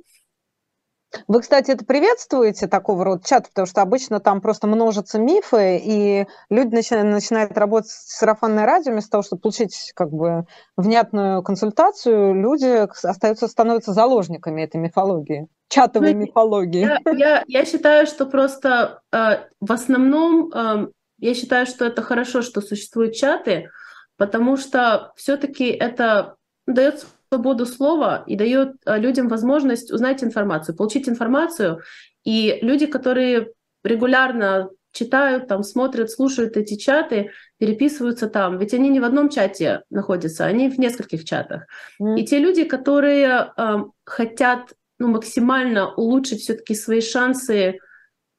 Вы, 1.29 1.41
кстати, 1.41 1.71
это 1.71 1.85
приветствуете, 1.85 2.67
такого 2.67 3.05
рода 3.05 3.23
чат, 3.25 3.49
потому 3.49 3.67
что 3.67 3.83
обычно 3.83 4.21
там 4.21 4.41
просто 4.41 4.67
множатся 4.67 5.19
мифы, 5.19 5.81
и 5.83 6.27
люди 6.51 6.75
начинают, 6.75 7.13
начинают 7.13 7.57
работать 7.57 7.91
с 7.91 8.19
сарафанной 8.19 8.65
радио, 8.65 8.93
вместо 8.93 9.11
того, 9.11 9.23
чтобы 9.23 9.43
получить 9.43 9.93
как 9.95 10.11
бы 10.11 10.47
внятную 10.77 11.43
консультацию, 11.43 12.35
люди 12.35 12.87
остаются, 13.07 13.49
становятся 13.49 13.93
заложниками 13.93 14.63
этой 14.63 14.81
мифологии, 14.81 15.49
чатовой 15.69 16.15
ну, 16.15 16.21
мифологии. 16.21 16.81
Я, 16.81 17.01
я, 17.13 17.45
я 17.47 17.65
считаю, 17.65 18.07
что 18.07 18.27
просто 18.27 19.01
э, 19.13 19.47
в 19.61 19.73
основном 19.73 20.51
э, 20.53 20.89
я 21.19 21.35
считаю, 21.35 21.67
что 21.67 21.85
это 21.85 22.03
хорошо, 22.03 22.43
что 22.43 22.61
существуют 22.61 23.15
чаты, 23.15 23.71
потому 24.17 24.57
что 24.57 25.13
все-таки 25.17 25.67
это 25.67 26.37
дает 26.67 27.07
свободу 27.29 27.67
слова 27.67 28.25
и 28.27 28.37
дает 28.37 28.77
э, 28.85 28.99
людям 28.99 29.29
возможность 29.29 29.93
узнать 29.93 30.23
информацию, 30.23 30.77
получить 30.77 31.09
информацию. 31.09 31.81
И 32.25 32.59
люди, 32.63 32.87
которые 32.87 33.53
регулярно 33.85 34.71
читают, 34.93 35.47
там, 35.47 35.63
смотрят, 35.63 36.11
слушают 36.11 36.57
эти 36.57 36.77
чаты, 36.77 37.31
переписываются 37.59 38.29
там. 38.29 38.59
Ведь 38.59 38.75
они 38.75 38.89
не 38.89 39.01
в 39.01 39.05
одном 39.05 39.29
чате 39.29 39.83
находятся, 39.91 40.47
они 40.47 40.71
в 40.71 40.79
нескольких 40.79 41.25
чатах. 41.25 41.67
Mm. 42.01 42.19
И 42.19 42.27
те 42.27 42.39
люди, 42.39 42.65
которые 42.65 43.53
э, 43.57 43.77
хотят 44.05 44.73
ну, 44.99 45.09
максимально 45.09 45.93
улучшить 45.95 46.41
все-таки 46.41 46.75
свои 46.75 47.01
шансы 47.01 47.79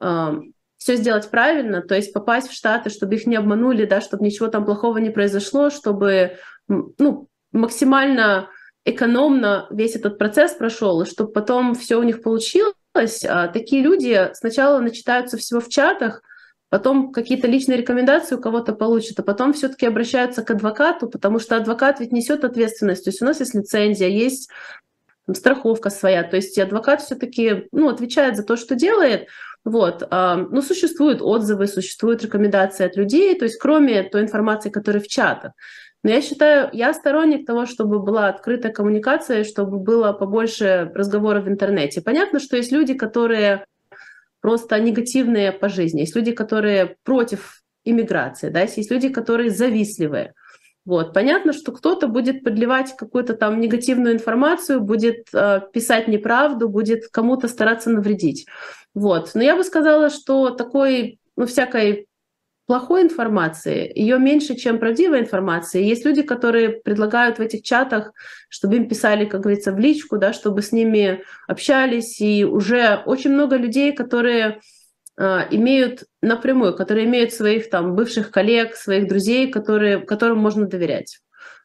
э, 0.02 0.34
все 0.78 0.96
сделать 0.96 1.30
правильно, 1.30 1.82
то 1.82 1.96
есть 1.96 2.14
попасть 2.14 2.50
в 2.50 2.54
Штаты, 2.54 2.90
чтобы 2.90 3.16
их 3.16 3.26
не 3.28 3.36
обманули, 3.36 3.86
да, 3.86 4.02
чтобы 4.02 4.26
ничего 4.26 4.48
там 4.48 4.66
плохого 4.66 4.98
не 5.00 5.10
произошло, 5.10 5.70
чтобы 5.70 6.38
ну, 6.68 7.28
максимально 7.52 8.50
экономно 8.88 9.68
весь 9.70 9.96
этот 9.96 10.18
процесс 10.18 10.54
прошел, 10.54 11.02
и 11.02 11.06
чтобы 11.06 11.32
потом 11.32 11.76
все 11.76 11.98
у 11.98 12.04
них 12.04 12.22
получилось. 12.22 12.74
А 13.28 13.48
такие 13.48 13.84
люди 13.84 14.30
сначала 14.34 14.80
начитаются 14.80 15.38
всего 15.38 15.60
в 15.60 15.70
чатах, 15.70 16.22
потом 16.70 17.12
какие-то 17.12 17.48
личные 17.48 17.78
рекомендации 17.78 18.36
у 18.36 18.42
кого-то 18.42 18.74
получат, 18.74 19.20
а 19.20 19.24
потом 19.24 19.54
все-таки 19.54 19.86
обращаются 19.86 20.44
к 20.44 20.52
адвокату, 20.52 21.10
потому 21.10 21.40
что 21.40 21.58
адвокат 21.58 22.00
ведь 22.00 22.14
несет 22.14 22.44
ответственность. 22.44 23.04
То 23.04 23.10
есть 23.10 23.22
у 23.22 23.26
нас 23.26 23.40
есть 23.40 23.54
лицензия, 23.54 24.08
есть 24.08 24.50
страховка 25.34 25.90
своя, 25.90 26.24
то 26.24 26.38
есть 26.38 26.58
адвокат 26.58 27.02
все-таки 27.02 27.68
ну, 27.74 27.90
отвечает 27.90 28.38
за 28.38 28.44
то, 28.44 28.56
что 28.56 28.76
делает. 28.76 29.28
Вот. 29.66 30.08
А, 30.10 30.38
но 30.38 30.62
существуют 30.62 31.22
отзывы, 31.22 31.68
существуют 31.68 32.24
рекомендации 32.24 32.86
от 32.86 32.96
людей, 32.96 33.38
то 33.38 33.44
есть 33.44 33.58
кроме 33.60 34.04
той 34.04 34.22
информации, 34.22 34.70
которая 34.70 35.04
в 35.04 35.08
чатах. 35.08 35.52
Но 36.08 36.14
я 36.14 36.22
считаю, 36.22 36.70
я 36.72 36.94
сторонник 36.94 37.46
того, 37.46 37.66
чтобы 37.66 38.00
была 38.00 38.30
открытая 38.30 38.72
коммуникация, 38.72 39.44
чтобы 39.44 39.78
было 39.78 40.14
побольше 40.14 40.90
разговоров 40.96 41.44
в 41.44 41.50
интернете. 41.50 42.02
Понятно, 42.02 42.40
что 42.40 42.56
есть 42.56 42.72
люди, 42.72 42.94
которые 42.94 43.66
просто 44.40 44.80
негативные 44.80 45.52
по 45.52 45.68
жизни, 45.68 46.00
есть 46.00 46.16
люди, 46.16 46.32
которые 46.32 46.96
против 47.04 47.62
иммиграции, 47.84 48.48
да, 48.48 48.62
есть 48.62 48.90
люди, 48.90 49.10
которые 49.10 49.50
завистливые. 49.50 50.34
Вот. 50.86 51.14
Понятно, 51.14 51.52
что 51.52 51.74
кто-то 51.74 52.08
будет 52.08 52.42
подливать 52.42 52.96
какую-то 52.96 53.34
там 53.34 53.60
негативную 53.60 54.14
информацию, 54.14 54.80
будет 54.80 55.28
э, 55.34 55.60
писать 55.74 56.08
неправду, 56.08 56.70
будет 56.70 57.10
кому-то 57.12 57.50
стараться 57.50 57.90
навредить. 57.90 58.48
Вот. 58.94 59.32
Но 59.34 59.44
я 59.44 59.58
бы 59.58 59.66
сказала, 59.66 60.10
что 60.10 60.52
такой, 60.52 61.20
ну, 61.36 61.46
всякой 61.48 62.08
плохой 62.68 63.02
информации, 63.02 63.92
ее 63.96 64.20
меньше, 64.20 64.56
чем 64.56 64.78
правдивой 64.78 65.22
информации. 65.22 65.84
Есть 65.84 66.06
люди, 66.06 66.22
которые 66.22 66.70
предлагают 66.70 67.40
в 67.40 67.42
этих 67.42 67.64
чатах, 67.64 68.12
чтобы 68.50 68.76
им 68.76 68.90
писали, 68.90 69.26
как 69.26 69.42
говорится, 69.42 69.72
в 69.72 69.80
личку, 69.80 70.18
да, 70.18 70.34
чтобы 70.34 70.62
с 70.62 70.74
ними 70.74 71.24
общались. 71.48 72.20
И 72.20 72.44
уже 72.44 73.02
очень 73.06 73.32
много 73.32 73.56
людей, 73.56 73.94
которые 73.94 74.60
э, 75.18 75.40
имеют 75.52 76.04
напрямую, 76.22 76.76
которые 76.76 77.06
имеют 77.06 77.34
своих 77.34 77.70
там 77.70 77.96
бывших 77.96 78.32
коллег, 78.32 78.76
своих 78.76 79.08
друзей, 79.08 79.50
которые, 79.50 80.00
которым 80.02 80.40
можно 80.40 80.68
доверять. 80.68 81.20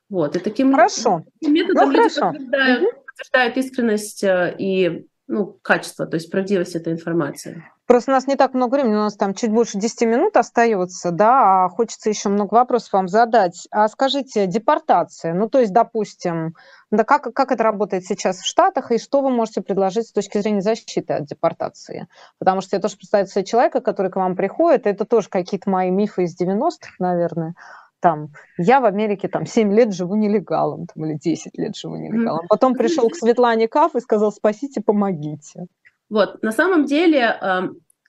Вот. 0.08 0.36
И 0.36 0.38
таким 0.38 0.72
хорошо. 0.72 1.24
методом 1.40 1.88
ну, 1.88 1.96
люди 1.96 2.14
хорошо. 2.14 2.32
Подтверждают, 2.32 2.82
угу. 2.82 2.90
подтверждают 3.06 3.56
искренность 3.56 4.22
э, 4.22 4.54
и 4.56 5.06
ну, 5.26 5.58
качество, 5.62 6.06
то 6.06 6.14
есть 6.14 6.30
правдивость 6.30 6.76
этой 6.76 6.92
информации. 6.92 7.64
Просто 7.92 8.10
у 8.10 8.14
нас 8.14 8.26
не 8.26 8.36
так 8.36 8.54
много 8.54 8.76
времени, 8.76 8.94
у 8.94 9.00
нас 9.00 9.16
там 9.16 9.34
чуть 9.34 9.52
больше 9.52 9.76
10 9.76 10.08
минут 10.08 10.38
остается, 10.38 11.10
да, 11.10 11.64
а 11.64 11.68
хочется 11.68 12.08
еще 12.08 12.30
много 12.30 12.54
вопросов 12.54 12.94
вам 12.94 13.06
задать. 13.06 13.68
А 13.70 13.86
скажите, 13.86 14.46
депортация, 14.46 15.34
ну 15.34 15.46
то 15.46 15.60
есть, 15.60 15.74
допустим, 15.74 16.54
да 16.90 17.04
как, 17.04 17.34
как 17.34 17.52
это 17.52 17.62
работает 17.62 18.06
сейчас 18.06 18.38
в 18.38 18.46
Штатах, 18.46 18.92
и 18.92 18.98
что 18.98 19.20
вы 19.20 19.28
можете 19.28 19.60
предложить 19.60 20.06
с 20.06 20.12
точки 20.12 20.38
зрения 20.38 20.62
защиты 20.62 21.12
от 21.12 21.26
депортации? 21.26 22.08
Потому 22.38 22.62
что 22.62 22.76
я 22.76 22.80
тоже 22.80 22.96
представляю 22.96 23.26
себе 23.28 23.44
человека, 23.44 23.82
который 23.82 24.10
к 24.10 24.16
вам 24.16 24.36
приходит, 24.36 24.86
это 24.86 25.04
тоже 25.04 25.28
какие-то 25.28 25.68
мои 25.68 25.90
мифы 25.90 26.22
из 26.22 26.34
90-х, 26.40 26.94
наверное, 26.98 27.54
там, 28.00 28.30
я 28.56 28.80
в 28.80 28.86
Америке 28.86 29.28
там 29.28 29.44
7 29.44 29.70
лет 29.70 29.92
живу 29.92 30.14
нелегалом, 30.14 30.86
там, 30.86 31.04
или 31.04 31.18
10 31.18 31.58
лет 31.58 31.76
живу 31.76 31.96
нелегалом. 31.96 32.46
Потом 32.48 32.72
пришел 32.72 33.10
к 33.10 33.16
Светлане 33.16 33.68
Каф 33.68 33.94
и 33.94 34.00
сказал, 34.00 34.32
спасите, 34.32 34.80
помогите. 34.80 35.66
Вот, 36.12 36.42
на 36.42 36.52
самом 36.52 36.84
деле, 36.84 37.38
э, 37.40 37.60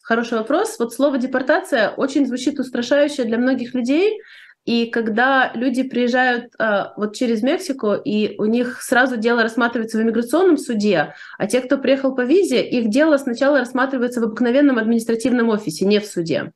хороший 0.02 0.38
вопрос. 0.38 0.76
Вот 0.78 0.94
слово 0.94 1.18
депортация 1.18 1.90
очень 1.92 2.28
звучит 2.28 2.60
устрашающе 2.60 3.24
для 3.24 3.38
многих 3.38 3.74
людей. 3.74 4.20
И 4.66 4.88
когда 4.88 5.54
люди 5.54 5.84
приезжают 5.84 6.54
э, 6.60 6.88
вот 6.98 7.16
через 7.16 7.42
Мексику, 7.44 7.94
и 7.94 8.36
у 8.40 8.46
них 8.46 8.82
сразу 8.82 9.16
дело 9.16 9.42
рассматривается 9.42 9.98
в 9.98 10.02
иммиграционном 10.02 10.58
суде, 10.58 11.16
а 11.38 11.48
те, 11.48 11.62
кто 11.62 11.78
приехал 11.78 12.14
по 12.14 12.26
визе, 12.26 12.62
их 12.62 12.90
дело 12.90 13.16
сначала 13.16 13.60
рассматривается 13.60 14.20
в 14.20 14.26
обыкновенном 14.26 14.80
административном 14.80 15.48
офисе, 15.48 15.86
не 15.86 16.00
в 16.00 16.06
суде. 16.06 16.52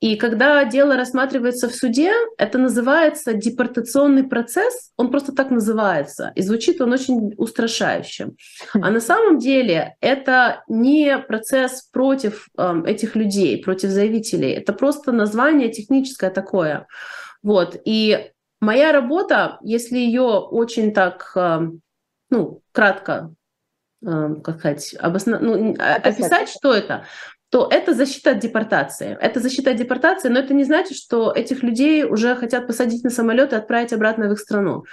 И 0.00 0.16
когда 0.16 0.62
дело 0.64 0.96
рассматривается 0.96 1.68
в 1.68 1.74
суде, 1.74 2.12
это 2.36 2.58
называется 2.58 3.32
депортационный 3.32 4.24
процесс, 4.24 4.92
он 4.96 5.10
просто 5.10 5.32
так 5.32 5.50
называется, 5.50 6.32
и 6.34 6.42
звучит 6.42 6.82
он 6.82 6.92
очень 6.92 7.34
устрашающе. 7.38 8.32
А 8.74 8.90
на 8.90 9.00
самом 9.00 9.38
деле 9.38 9.96
это 10.00 10.62
не 10.68 11.16
процесс 11.18 11.88
против 11.90 12.48
э, 12.58 12.82
этих 12.86 13.16
людей, 13.16 13.62
против 13.62 13.88
заявителей, 13.88 14.52
это 14.52 14.74
просто 14.74 15.12
название 15.12 15.70
техническое 15.70 16.30
такое. 16.30 16.86
Вот. 17.42 17.80
И 17.86 18.32
моя 18.60 18.92
работа, 18.92 19.58
если 19.62 19.96
ее 19.96 20.22
очень 20.24 20.92
так, 20.92 21.32
э, 21.34 21.70
ну, 22.28 22.60
кратко 22.72 23.32
э, 24.06 24.34
как 24.44 24.58
сказать, 24.58 24.94
обосно... 24.98 25.38
ну, 25.38 25.74
описать, 25.78 26.50
что 26.50 26.74
это 26.74 27.06
то 27.50 27.68
это 27.70 27.94
защита 27.94 28.32
от 28.32 28.40
депортации. 28.40 29.16
Это 29.20 29.40
защита 29.40 29.70
от 29.70 29.76
депортации, 29.76 30.28
но 30.28 30.40
это 30.40 30.52
не 30.52 30.64
значит, 30.64 30.96
что 30.96 31.32
этих 31.32 31.62
людей 31.62 32.04
уже 32.04 32.34
хотят 32.34 32.66
посадить 32.66 33.04
на 33.04 33.10
самолет 33.10 33.52
и 33.52 33.56
отправить 33.56 33.92
обратно 33.92 34.28
в 34.28 34.32
их 34.32 34.40
страну. 34.40 34.84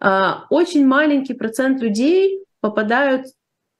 А, 0.00 0.46
очень 0.50 0.86
маленький 0.86 1.34
процент 1.34 1.80
людей 1.80 2.44
попадают 2.60 3.26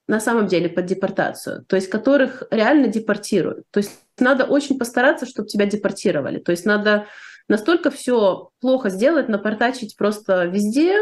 на 0.07 0.19
самом 0.19 0.47
деле 0.47 0.69
под 0.69 0.85
депортацию, 0.85 1.65
то 1.65 1.75
есть 1.75 1.89
которых 1.89 2.43
реально 2.51 2.87
депортируют. 2.87 3.65
То 3.71 3.79
есть 3.79 3.91
надо 4.19 4.45
очень 4.45 4.77
постараться, 4.77 5.25
чтобы 5.25 5.47
тебя 5.47 5.65
депортировали. 5.65 6.39
То 6.39 6.51
есть 6.51 6.65
надо 6.65 7.07
настолько 7.47 7.89
все 7.89 8.49
плохо 8.59 8.89
сделать, 8.89 9.29
напортачить 9.29 9.95
просто 9.97 10.45
везде, 10.45 10.97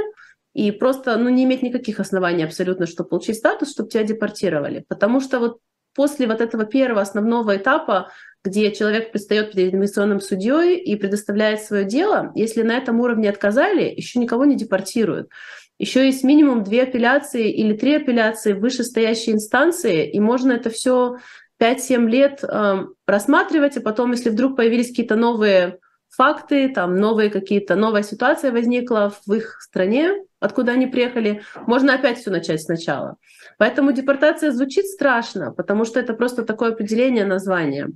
и 0.53 0.71
просто 0.71 1.15
ну, 1.17 1.29
не 1.29 1.45
иметь 1.45 1.61
никаких 1.61 1.99
оснований 1.99 2.43
абсолютно, 2.43 2.85
чтобы 2.85 3.09
получить 3.09 3.37
статус, 3.37 3.71
чтобы 3.71 3.89
тебя 3.89 4.03
депортировали. 4.03 4.83
Потому 4.87 5.21
что 5.21 5.39
вот 5.39 5.59
после 5.93 6.27
вот 6.27 6.41
этого 6.41 6.65
первого 6.65 7.01
основного 7.01 7.57
этапа, 7.57 8.11
где 8.43 8.71
человек 8.71 9.11
предстает 9.11 9.51
перед 9.51 9.73
иммиграционным 9.73 10.19
судьей 10.19 10.77
и 10.77 10.95
предоставляет 10.95 11.61
свое 11.61 11.85
дело, 11.85 12.31
если 12.35 12.63
на 12.63 12.77
этом 12.77 12.99
уровне 12.99 13.29
отказали, 13.29 13.83
еще 13.83 14.19
никого 14.19 14.45
не 14.45 14.55
депортируют. 14.55 15.29
Еще 15.77 16.05
есть 16.05 16.23
минимум 16.23 16.63
две 16.63 16.83
апелляции 16.83 17.51
или 17.51 17.75
три 17.75 17.95
апелляции 17.95 18.53
в 18.53 18.59
вышестоящей 18.59 19.33
инстанции, 19.33 20.09
и 20.09 20.19
можно 20.19 20.51
это 20.53 20.69
все 20.69 21.17
5-7 21.61 22.07
лет 22.07 22.43
э, 22.43 22.85
рассматривать, 23.07 23.77
а 23.77 23.81
потом, 23.81 24.11
если 24.11 24.29
вдруг 24.29 24.57
появились 24.57 24.89
какие-то 24.89 25.15
новые 25.15 25.79
факты, 26.11 26.69
там 26.69 26.97
новые 26.97 27.29
какие-то, 27.29 27.75
новая 27.75 28.03
ситуация 28.03 28.51
возникла 28.51 29.13
в 29.25 29.33
их 29.33 29.61
стране, 29.61 30.13
откуда 30.39 30.73
они 30.73 30.87
приехали, 30.87 31.43
можно 31.67 31.95
опять 31.95 32.19
все 32.19 32.29
начать 32.29 32.61
сначала. 32.61 33.15
Поэтому 33.57 33.93
депортация 33.93 34.51
звучит 34.51 34.85
страшно, 34.87 35.51
потому 35.51 35.85
что 35.85 35.99
это 35.99 36.13
просто 36.13 36.43
такое 36.43 36.71
определение 36.71 37.25
названия. 37.25 37.89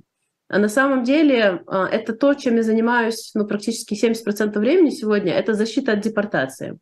А 0.48 0.58
на 0.58 0.68
самом 0.68 1.02
деле 1.02 1.62
а, 1.66 1.88
это 1.88 2.12
то, 2.14 2.32
чем 2.34 2.56
я 2.56 2.62
занимаюсь 2.62 3.32
ну, 3.34 3.46
практически 3.46 3.94
70% 3.94 4.58
времени 4.58 4.90
сегодня, 4.90 5.32
это 5.32 5.54
защита 5.54 5.92
от 5.92 6.00
депортации. 6.00 6.78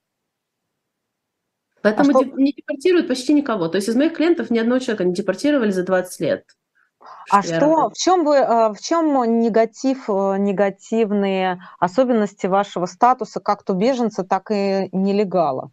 Поэтому 1.80 2.10
а 2.10 2.24
что... 2.24 2.36
не 2.36 2.52
депортируют 2.52 3.08
почти 3.08 3.32
никого. 3.32 3.68
То 3.68 3.76
есть 3.76 3.88
из 3.88 3.96
моих 3.96 4.14
клиентов 4.14 4.50
ни 4.50 4.58
одного 4.58 4.80
человека 4.80 5.04
не 5.04 5.14
депортировали 5.14 5.70
за 5.70 5.82
20 5.82 6.20
лет. 6.20 6.44
А 7.30 7.42
что, 7.42 7.90
в 7.90 7.94
чем 7.94 8.24
вы, 8.24 8.38
а, 8.38 8.72
в 8.72 8.78
чем 8.80 9.40
негатив, 9.40 10.08
э, 10.08 10.36
негативные 10.38 11.60
особенности 11.78 12.46
вашего 12.46 12.86
статуса, 12.86 13.40
как 13.40 13.62
то 13.62 13.74
беженца, 13.74 14.24
так 14.24 14.50
и 14.50 14.88
нелегала? 14.92 15.70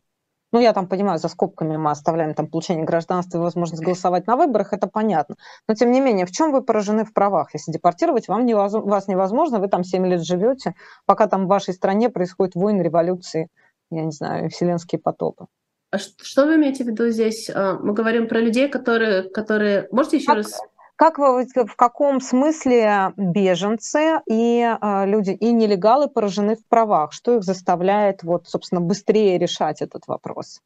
Ну, 0.53 0.59
я 0.59 0.73
там 0.73 0.87
понимаю, 0.87 1.17
за 1.17 1.29
скобками 1.29 1.77
мы 1.77 1.91
оставляем 1.91 2.33
там 2.33 2.47
получение 2.47 2.83
гражданства 2.83 3.37
и 3.37 3.41
возможность 3.41 3.81
голосовать 3.81 4.27
на 4.27 4.35
выборах, 4.35 4.73
это 4.73 4.87
понятно. 4.87 5.35
Но, 5.67 5.75
тем 5.75 5.91
не 5.91 6.01
менее, 6.01 6.25
в 6.25 6.31
чем 6.31 6.51
вы 6.51 6.61
поражены 6.61 7.05
в 7.05 7.13
правах? 7.13 7.53
Если 7.53 7.71
депортировать 7.71 8.27
вам 8.27 8.45
невозможно, 8.45 8.89
вас 8.89 9.07
невозможно, 9.07 9.59
вы 9.59 9.69
там 9.69 9.83
7 9.85 10.05
лет 10.07 10.23
живете, 10.23 10.75
пока 11.05 11.27
там 11.27 11.45
в 11.45 11.47
вашей 11.47 11.73
стране 11.73 12.09
происходит 12.09 12.55
войны, 12.55 12.81
революции, 12.81 13.47
я 13.91 14.03
не 14.03 14.11
знаю, 14.11 14.49
вселенские 14.49 14.99
потопы. 14.99 15.47
А 15.91 15.97
что 15.97 16.45
вы 16.45 16.55
имеете 16.55 16.85
в 16.85 16.87
виду 16.87 17.09
здесь? 17.09 17.49
А, 17.53 17.77
мы 17.77 17.93
говорим 17.93 18.29
про 18.29 18.39
людей, 18.39 18.69
которые... 18.69 19.23
которые... 19.23 19.89
Можете 19.91 20.17
еще 20.17 20.27
как, 20.27 20.37
раз... 20.37 20.61
Как 21.01 21.17
вы, 21.17 21.47
в 21.65 21.75
каком 21.75 22.21
смысле 22.21 23.13
беженцы 23.17 24.19
и 24.29 24.61
э, 24.61 25.05
люди, 25.07 25.31
и 25.31 25.51
нелегалы 25.51 26.07
поражены 26.07 26.55
в 26.55 26.63
правах? 26.67 27.11
Что 27.11 27.37
их 27.37 27.43
заставляет, 27.43 28.21
вот, 28.21 28.47
собственно, 28.47 28.81
быстрее 28.81 29.39
решать 29.39 29.81
этот 29.81 30.05
вопрос? 30.05 30.61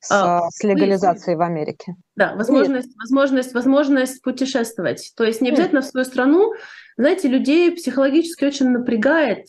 с, 0.00 0.10
а, 0.10 0.50
с 0.50 0.64
легализацией 0.64 1.36
в 1.36 1.42
Америке. 1.42 1.94
Да, 2.16 2.34
возможность, 2.34 2.90
возможность, 2.98 3.54
возможность 3.54 4.20
путешествовать. 4.20 5.12
То 5.16 5.22
есть 5.22 5.40
не 5.40 5.50
обязательно 5.50 5.80
в 5.80 5.86
свою 5.86 6.04
страну. 6.04 6.54
Знаете, 6.96 7.28
людей 7.28 7.70
психологически 7.70 8.46
очень 8.46 8.70
напрягает 8.70 9.46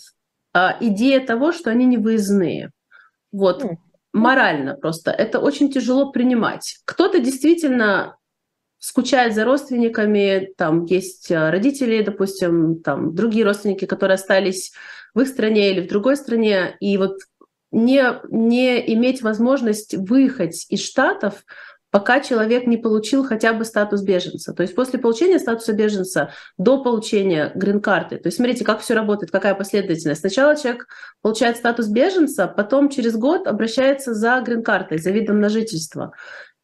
а, 0.53 0.77
идея 0.80 1.25
того, 1.25 1.53
что 1.53 1.71
они 1.71 1.86
не 1.86 1.97
выездные. 1.97 2.69
Вот, 3.32 3.65
морально 4.13 4.75
просто. 4.75 5.09
Это 5.09 5.39
очень 5.39 5.71
тяжело 5.71 6.11
принимать. 6.11 6.77
Кто-то 6.86 7.19
действительно 7.19 8.18
скучает 8.80 9.36
за 9.36 9.45
родственниками, 9.45 10.53
там 10.57 10.86
есть 10.86 11.30
э, 11.30 11.49
родители, 11.49 12.01
допустим, 12.01 12.82
там 12.82 13.13
другие 13.13 13.45
родственники, 13.45 13.86
которые 13.86 14.15
остались 14.15 14.71
в 15.13 15.21
их 15.21 15.27
стране 15.27 15.71
или 15.71 15.82
в 15.82 15.89
другой 15.89 16.15
стране, 16.15 16.77
и 16.80 16.97
вот 16.97 17.17
не, 17.71 18.03
не 18.30 18.93
иметь 18.93 19.21
возможность 19.21 19.93
выехать 19.95 20.65
из 20.69 20.84
Штатов, 20.84 21.43
пока 21.91 22.19
человек 22.19 22.67
не 22.67 22.77
получил 22.77 23.25
хотя 23.25 23.53
бы 23.53 23.65
статус 23.65 24.01
беженца. 24.01 24.53
То 24.53 24.61
есть 24.61 24.75
после 24.75 24.99
получения 24.99 25.39
статуса 25.39 25.73
беженца 25.73 26.32
до 26.57 26.84
получения 26.84 27.51
грин-карты. 27.55 28.17
То 28.17 28.27
есть 28.27 28.38
смотрите, 28.38 28.63
как 28.63 28.82
все 28.82 28.93
работает, 28.93 29.32
какая 29.32 29.55
последовательность. 29.55 30.21
Сначала 30.21 30.55
человек 30.55 30.88
получает 31.21 31.57
статус 31.57 31.88
беженца, 31.88 32.47
потом 32.47 32.89
через 32.89 33.15
год 33.15 33.47
обращается 33.47 34.13
за 34.13 34.39
грин-картой, 34.41 34.99
за 34.99 35.11
видом 35.11 35.39
на 35.39 35.49
жительство. 35.49 36.13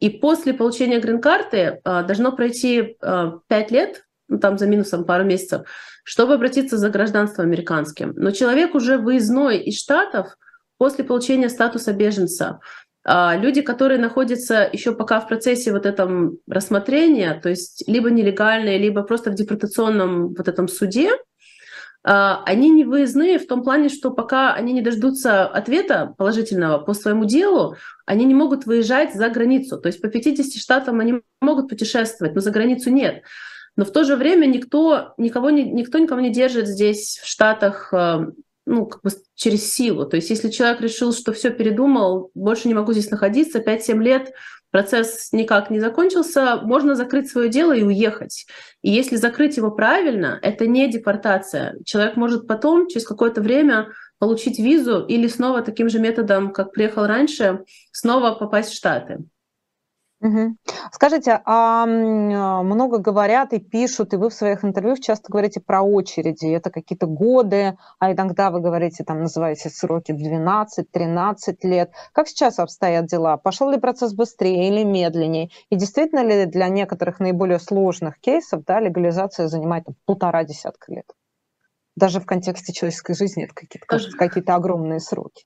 И 0.00 0.10
после 0.10 0.52
получения 0.52 1.00
грин-карты 1.00 1.80
а, 1.84 2.02
должно 2.02 2.32
пройти 2.32 2.96
а, 3.00 3.38
5 3.48 3.70
лет, 3.70 4.04
ну, 4.28 4.38
там 4.38 4.58
за 4.58 4.66
минусом 4.66 5.04
пару 5.04 5.24
месяцев, 5.24 5.66
чтобы 6.04 6.34
обратиться 6.34 6.76
за 6.76 6.90
гражданством 6.90 7.46
американским. 7.46 8.12
Но 8.16 8.30
человек 8.30 8.74
уже 8.74 8.98
выездной 8.98 9.58
из 9.58 9.78
Штатов 9.80 10.36
после 10.78 11.04
получения 11.04 11.48
статуса 11.48 11.92
беженца. 11.92 12.60
А, 13.04 13.36
люди, 13.36 13.62
которые 13.62 14.00
находятся 14.00 14.68
еще 14.72 14.92
пока 14.92 15.20
в 15.20 15.28
процессе 15.28 15.72
вот 15.72 15.86
этом 15.86 16.38
рассмотрения, 16.48 17.38
то 17.40 17.48
есть 17.48 17.84
либо 17.86 18.10
нелегальные, 18.10 18.78
либо 18.78 19.02
просто 19.02 19.30
в 19.30 19.34
депортационном 19.34 20.34
вот 20.34 20.48
этом 20.48 20.66
суде, 20.66 21.10
а, 21.12 21.16
они 22.08 22.70
не 22.70 22.84
выездные 22.84 23.38
в 23.38 23.48
том 23.48 23.64
плане, 23.64 23.88
что 23.88 24.12
пока 24.12 24.54
они 24.54 24.72
не 24.72 24.80
дождутся 24.80 25.44
ответа 25.44 26.14
положительного 26.16 26.78
по 26.78 26.94
своему 26.94 27.24
делу, 27.24 27.76
они 28.04 28.24
не 28.24 28.34
могут 28.34 28.64
выезжать 28.64 29.14
за 29.14 29.28
границу. 29.28 29.76
То 29.78 29.88
есть 29.88 30.00
по 30.00 30.08
50 30.08 30.54
штатам 30.54 31.00
они 31.00 31.22
могут 31.40 31.68
путешествовать, 31.68 32.34
но 32.36 32.40
за 32.40 32.52
границу 32.52 32.90
нет. 32.90 33.24
Но 33.74 33.84
в 33.84 33.90
то 33.90 34.04
же 34.04 34.14
время 34.14 34.46
никто 34.46 35.14
никого 35.18 35.50
не, 35.50 35.64
никто 35.64 35.98
никого 35.98 36.20
не 36.20 36.30
держит 36.30 36.68
здесь 36.68 37.20
в 37.22 37.26
Штатах 37.26 37.92
э, 37.92 38.26
ну, 38.66 38.86
как 38.86 39.02
бы 39.02 39.10
через 39.34 39.72
силу. 39.72 40.06
То 40.06 40.16
есть 40.16 40.30
если 40.30 40.48
человек 40.48 40.80
решил, 40.80 41.12
что 41.12 41.32
все 41.32 41.50
передумал, 41.50 42.30
больше 42.34 42.68
не 42.68 42.74
могу 42.74 42.92
здесь 42.92 43.10
находиться, 43.10 43.58
5-7 43.60 44.02
лет 44.02 44.32
процесс 44.70 45.32
никак 45.32 45.70
не 45.70 45.80
закончился, 45.80 46.56
можно 46.62 46.94
закрыть 46.94 47.30
свое 47.30 47.48
дело 47.48 47.72
и 47.72 47.82
уехать. 47.82 48.46
И 48.82 48.90
если 48.90 49.16
закрыть 49.16 49.56
его 49.56 49.70
правильно, 49.70 50.38
это 50.42 50.66
не 50.66 50.88
депортация. 50.88 51.76
Человек 51.84 52.16
может 52.16 52.46
потом, 52.46 52.88
через 52.88 53.06
какое-то 53.06 53.40
время, 53.40 53.88
получить 54.18 54.58
визу 54.58 55.04
или 55.04 55.28
снова 55.28 55.62
таким 55.62 55.88
же 55.88 55.98
методом, 55.98 56.52
как 56.52 56.72
приехал 56.72 57.06
раньше, 57.06 57.64
снова 57.92 58.32
попасть 58.32 58.70
в 58.70 58.76
Штаты. 58.76 59.18
Угу. 60.22 60.56
Скажите, 60.92 61.42
а 61.44 61.84
много 61.84 62.98
говорят 62.98 63.52
и 63.52 63.58
пишут, 63.58 64.14
и 64.14 64.16
вы 64.16 64.30
в 64.30 64.34
своих 64.34 64.64
интервью 64.64 64.96
часто 64.96 65.30
говорите 65.30 65.60
про 65.60 65.82
очереди. 65.82 66.46
Это 66.46 66.70
какие-то 66.70 67.06
годы, 67.06 67.76
а 67.98 68.12
иногда 68.12 68.50
вы 68.50 68.60
говорите, 68.60 69.04
там 69.04 69.20
называете 69.20 69.68
сроки 69.68 70.12
12-13 70.12 71.56
лет. 71.64 71.92
Как 72.12 72.28
сейчас 72.28 72.58
обстоят 72.58 73.06
дела? 73.06 73.36
Пошел 73.36 73.70
ли 73.70 73.78
процесс 73.78 74.14
быстрее 74.14 74.68
или 74.68 74.84
медленнее? 74.84 75.50
И 75.68 75.76
действительно 75.76 76.24
ли 76.24 76.46
для 76.46 76.68
некоторых 76.68 77.20
наиболее 77.20 77.58
сложных 77.58 78.18
кейсов 78.18 78.64
да, 78.64 78.80
легализация 78.80 79.48
занимает 79.48 79.84
там, 79.84 79.96
полтора 80.06 80.44
десятка 80.44 80.94
лет? 80.94 81.06
Даже 81.94 82.20
в 82.20 82.26
контексте 82.26 82.72
человеческой 82.72 83.14
жизни 83.14 83.44
это 83.44 83.54
какие-то, 83.54 83.86
какие-то 84.16 84.54
огромные 84.54 85.00
сроки 85.00 85.44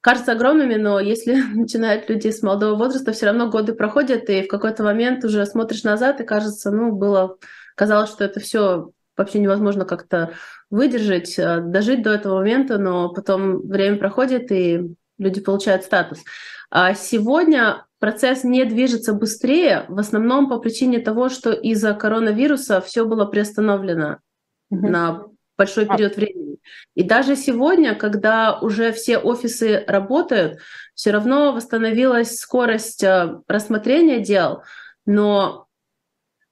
кажутся 0.00 0.32
огромными, 0.32 0.76
но 0.76 1.00
если 1.00 1.34
начинают 1.54 2.08
люди 2.08 2.30
с 2.30 2.42
молодого 2.42 2.76
возраста, 2.76 3.12
все 3.12 3.26
равно 3.26 3.50
годы 3.50 3.74
проходят, 3.74 4.28
и 4.28 4.42
в 4.42 4.48
какой-то 4.48 4.82
момент 4.82 5.24
уже 5.24 5.44
смотришь 5.46 5.84
назад, 5.84 6.20
и 6.20 6.24
кажется, 6.24 6.70
ну, 6.70 6.92
было, 6.92 7.36
казалось, 7.74 8.10
что 8.10 8.24
это 8.24 8.40
все 8.40 8.90
вообще 9.16 9.38
невозможно 9.38 9.84
как-то 9.84 10.32
выдержать, 10.70 11.38
э, 11.38 11.60
дожить 11.60 12.02
до 12.02 12.10
этого 12.10 12.38
момента, 12.38 12.78
но 12.78 13.12
потом 13.12 13.66
время 13.68 13.98
проходит, 13.98 14.50
и 14.50 14.94
люди 15.18 15.40
получают 15.40 15.84
статус. 15.84 16.20
А 16.70 16.94
сегодня 16.94 17.84
процесс 17.98 18.44
не 18.44 18.64
движется 18.64 19.12
быстрее, 19.12 19.84
в 19.88 19.98
основном 19.98 20.48
по 20.48 20.58
причине 20.58 21.00
того, 21.00 21.28
что 21.28 21.52
из-за 21.52 21.92
коронавируса 21.92 22.80
все 22.80 23.04
было 23.04 23.26
приостановлено 23.26 24.18
mm-hmm. 24.72 24.88
на 24.88 25.24
большой 25.60 25.84
а 25.84 25.94
период 25.94 26.16
времени. 26.16 26.56
И 26.94 27.02
даже 27.02 27.36
сегодня, 27.36 27.94
когда 27.94 28.58
уже 28.60 28.92
все 28.92 29.18
офисы 29.18 29.84
работают, 29.86 30.58
все 30.94 31.10
равно 31.10 31.52
восстановилась 31.52 32.38
скорость 32.38 33.04
э, 33.04 33.40
рассмотрения 33.46 34.20
дел, 34.20 34.62
но 35.04 35.66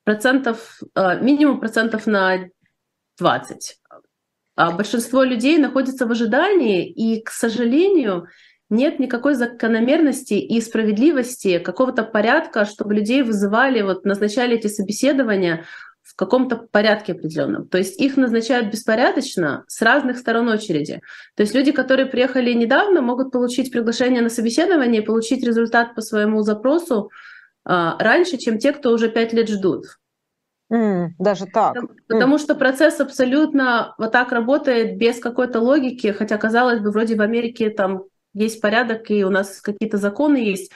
процентов, 0.04 0.80
э, 0.94 1.20
минимум 1.22 1.58
процентов 1.58 2.06
на 2.06 2.48
20. 3.18 3.80
А 4.56 4.72
большинство 4.72 5.22
людей 5.22 5.56
находится 5.56 6.06
в 6.06 6.10
ожидании, 6.10 6.86
и, 6.86 7.22
к 7.22 7.30
сожалению, 7.30 8.26
нет 8.68 8.98
никакой 8.98 9.34
закономерности 9.34 10.34
и 10.34 10.60
справедливости, 10.60 11.58
какого-то 11.58 12.02
порядка, 12.02 12.66
чтобы 12.66 12.94
людей 12.94 13.22
вызывали, 13.22 13.80
вот 13.80 14.04
назначали 14.04 14.58
эти 14.58 14.66
собеседования 14.66 15.64
в 16.08 16.16
каком-то 16.16 16.56
порядке 16.56 17.12
определенном. 17.12 17.68
То 17.68 17.76
есть 17.76 18.00
их 18.00 18.16
назначают 18.16 18.72
беспорядочно 18.72 19.64
с 19.68 19.82
разных 19.82 20.16
сторон 20.16 20.48
очереди. 20.48 21.02
То 21.36 21.42
есть 21.42 21.54
люди, 21.54 21.70
которые 21.70 22.06
приехали 22.06 22.54
недавно, 22.54 23.02
могут 23.02 23.30
получить 23.30 23.70
приглашение 23.70 24.22
на 24.22 24.30
собеседование 24.30 25.02
и 25.02 25.04
получить 25.04 25.44
результат 25.44 25.94
по 25.94 26.00
своему 26.00 26.40
запросу 26.40 27.10
а, 27.64 28.02
раньше, 28.02 28.38
чем 28.38 28.58
те, 28.58 28.72
кто 28.72 28.90
уже 28.90 29.10
пять 29.10 29.34
лет 29.34 29.50
ждут. 29.50 29.84
Mm, 30.72 31.08
даже 31.18 31.44
так. 31.44 31.74
Потому, 31.74 31.92
mm. 31.92 31.96
потому 32.08 32.38
что 32.38 32.54
процесс 32.54 33.00
абсолютно 33.00 33.94
вот 33.98 34.10
так 34.10 34.32
работает 34.32 34.96
без 34.96 35.18
какой-то 35.18 35.60
логики, 35.60 36.12
хотя 36.12 36.38
казалось 36.38 36.80
бы, 36.80 36.90
вроде 36.90 37.16
в 37.16 37.20
Америке 37.20 37.68
там 37.68 38.04
есть 38.32 38.62
порядок 38.62 39.10
и 39.10 39.24
у 39.24 39.30
нас 39.30 39.60
какие-то 39.60 39.98
законы 39.98 40.38
есть. 40.38 40.72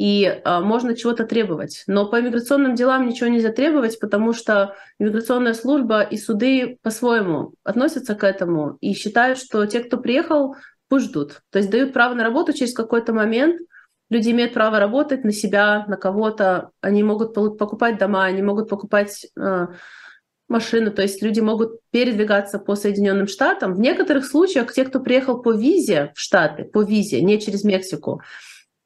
И 0.00 0.24
э, 0.24 0.60
можно 0.60 0.96
чего-то 0.96 1.26
требовать. 1.26 1.84
Но 1.86 2.08
по 2.08 2.18
иммиграционным 2.18 2.74
делам 2.74 3.06
ничего 3.06 3.28
нельзя 3.28 3.52
требовать, 3.52 4.00
потому 4.00 4.32
что 4.32 4.74
иммиграционная 4.98 5.52
служба 5.52 6.00
и 6.00 6.16
суды 6.16 6.78
по-своему 6.82 7.52
относятся 7.64 8.14
к 8.14 8.24
этому 8.24 8.78
и 8.80 8.94
считают, 8.94 9.36
что 9.36 9.66
те, 9.66 9.80
кто 9.80 9.98
приехал, 9.98 10.56
пусть 10.88 11.10
ждут. 11.10 11.42
То 11.50 11.58
есть 11.58 11.70
дают 11.70 11.92
право 11.92 12.14
на 12.14 12.24
работу 12.24 12.54
через 12.54 12.72
какой-то 12.72 13.12
момент. 13.12 13.60
Люди 14.08 14.30
имеют 14.30 14.54
право 14.54 14.80
работать 14.80 15.22
на 15.22 15.32
себя, 15.32 15.84
на 15.86 15.98
кого-то. 15.98 16.70
Они 16.80 17.02
могут 17.02 17.34
покупать 17.34 17.98
дома, 17.98 18.24
они 18.24 18.40
могут 18.40 18.70
покупать 18.70 19.26
э, 19.38 19.66
машины, 20.48 20.92
то 20.92 21.02
есть 21.02 21.22
люди 21.22 21.40
могут 21.40 21.78
передвигаться 21.90 22.58
по 22.58 22.74
Соединенным 22.74 23.26
Штатам. 23.26 23.74
В 23.74 23.80
некоторых 23.80 24.24
случаях 24.24 24.72
те, 24.72 24.86
кто 24.86 24.98
приехал 25.00 25.42
по 25.42 25.52
визе 25.52 26.10
в 26.14 26.20
Штаты, 26.20 26.64
по 26.64 26.82
визе, 26.82 27.20
не 27.20 27.38
через 27.38 27.64
Мексику, 27.64 28.22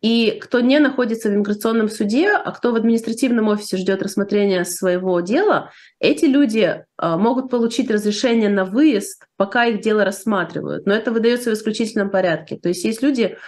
и 0.05 0.39
кто 0.39 0.61
не 0.61 0.81
находится 0.81 1.31
в 1.31 1.35
иммиграционном 1.35 1.89
суде, 1.89 2.33
а 2.33 2.53
кто 2.53 2.73
в 2.73 2.75
административном 2.75 3.49
офисе 3.49 3.79
ждет 3.79 4.03
рассмотрения 4.03 4.67
своего 4.67 5.19
дела, 5.21 5.71
эти 5.99 6.27
люди 6.27 6.85
а, 6.99 7.17
могут 7.17 7.49
получить 7.49 7.91
разрешение 7.91 8.51
на 8.51 8.67
выезд, 8.67 9.25
пока 9.39 9.65
их 9.65 9.81
дело 9.81 10.05
рассматривают. 10.05 10.85
Но 10.85 10.93
это 10.93 11.11
выдается 11.11 11.49
в 11.49 11.55
исключительном 11.55 12.11
порядке. 12.11 12.59
То 12.59 12.69
есть 12.69 12.85
есть 12.85 13.01
люди, 13.01 13.39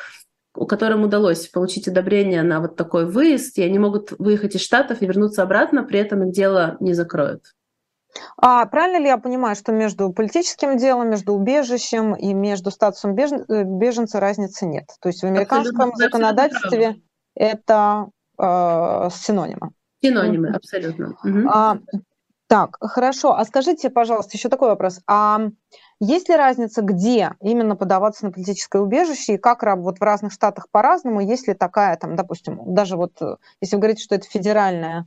у 0.54 0.64
которым 0.64 1.02
удалось 1.02 1.46
получить 1.48 1.88
одобрение 1.88 2.42
на 2.42 2.61
вот 2.61 2.74
такой 2.74 3.04
выезд, 3.04 3.59
и 3.59 3.62
они 3.62 3.78
могут 3.78 4.12
выехать 4.18 4.54
из 4.54 4.62
Штатов 4.62 5.02
и 5.02 5.07
вернуться 5.07 5.42
обратно, 5.42 5.84
при 5.84 5.98
этом 5.98 6.24
их 6.24 6.32
дело 6.32 6.78
не 6.80 6.94
закроют. 6.94 7.52
А 8.38 8.64
правильно 8.66 8.98
ли 8.98 9.07
я 9.09 9.18
понимаю, 9.18 9.57
что 9.57 9.72
между 9.72 10.12
политическим 10.12 10.76
делом, 10.76 11.11
между 11.11 11.34
убежищем 11.34 12.14
и 12.14 12.32
между 12.32 12.70
статусом 12.70 13.14
бежен, 13.14 13.44
э, 13.48 13.64
беженца 13.64 14.20
разницы 14.20 14.66
нет? 14.66 14.86
То 15.00 15.09
есть 15.09 15.22
в 15.22 15.26
американском 15.26 15.90
абсолютно, 15.90 16.04
законодательстве 16.04 16.68
абсолютно 16.68 17.07
это 17.36 18.09
э, 18.38 19.09
синонимы. 19.12 19.70
Синонимы, 20.02 20.48
абсолютно. 20.48 21.16
Угу. 21.22 21.48
А, 21.48 21.78
так, 22.48 22.76
хорошо. 22.80 23.34
А 23.34 23.44
скажите, 23.44 23.90
пожалуйста, 23.90 24.36
еще 24.36 24.48
такой 24.48 24.68
вопрос. 24.68 25.00
А 25.07 25.40
есть 26.00 26.28
ли 26.28 26.36
разница, 26.36 26.82
где 26.82 27.32
именно 27.40 27.76
подаваться 27.76 28.24
на 28.24 28.32
политическое 28.32 28.80
убежище 28.80 29.34
и 29.34 29.38
как 29.38 29.62
вот 29.78 29.98
в 29.98 30.02
разных 30.02 30.32
штатах 30.32 30.68
по-разному? 30.70 31.20
Есть 31.20 31.48
ли 31.48 31.54
такая, 31.54 31.96
там, 31.96 32.16
допустим, 32.16 32.74
даже 32.74 32.96
вот, 32.96 33.20
э, 33.20 33.36
если 33.61 33.76
вы 33.76 33.80
говорите, 33.80 34.02
что 34.02 34.14
это 34.14 34.26
федеральная 34.26 35.07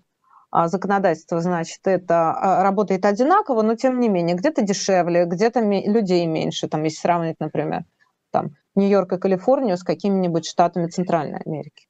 законодательство, 0.51 1.41
значит, 1.41 1.79
это 1.85 2.31
а, 2.31 2.63
работает 2.63 3.05
одинаково, 3.05 3.61
но 3.61 3.75
тем 3.75 3.99
не 3.99 4.09
менее, 4.09 4.35
где-то 4.35 4.61
дешевле, 4.61 5.25
где-то 5.25 5.61
людей 5.61 6.25
меньше, 6.25 6.67
там, 6.67 6.83
если 6.83 6.99
сравнить, 6.99 7.39
например, 7.39 7.85
там, 8.31 8.55
Нью-Йорк 8.75 9.13
и 9.13 9.17
Калифорнию 9.17 9.77
с 9.77 9.83
какими-нибудь 9.83 10.47
штатами 10.47 10.87
Центральной 10.87 11.39
Америки. 11.39 11.87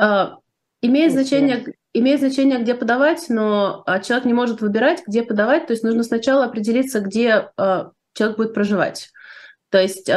Uh, 0.00 0.36
имеет 0.80 1.12
значение, 1.12 1.74
имеет 1.92 2.20
значение, 2.20 2.60
где 2.60 2.74
подавать, 2.74 3.26
но 3.28 3.84
человек 4.02 4.24
не 4.24 4.34
может 4.34 4.60
выбирать, 4.60 5.02
где 5.06 5.22
подавать, 5.22 5.66
то 5.66 5.72
есть 5.72 5.84
нужно 5.84 6.02
сначала 6.02 6.46
определиться, 6.46 7.00
где 7.00 7.50
человек 7.56 8.36
будет 8.36 8.54
проживать. 8.54 9.10
То 9.68 9.78
есть 9.78 10.10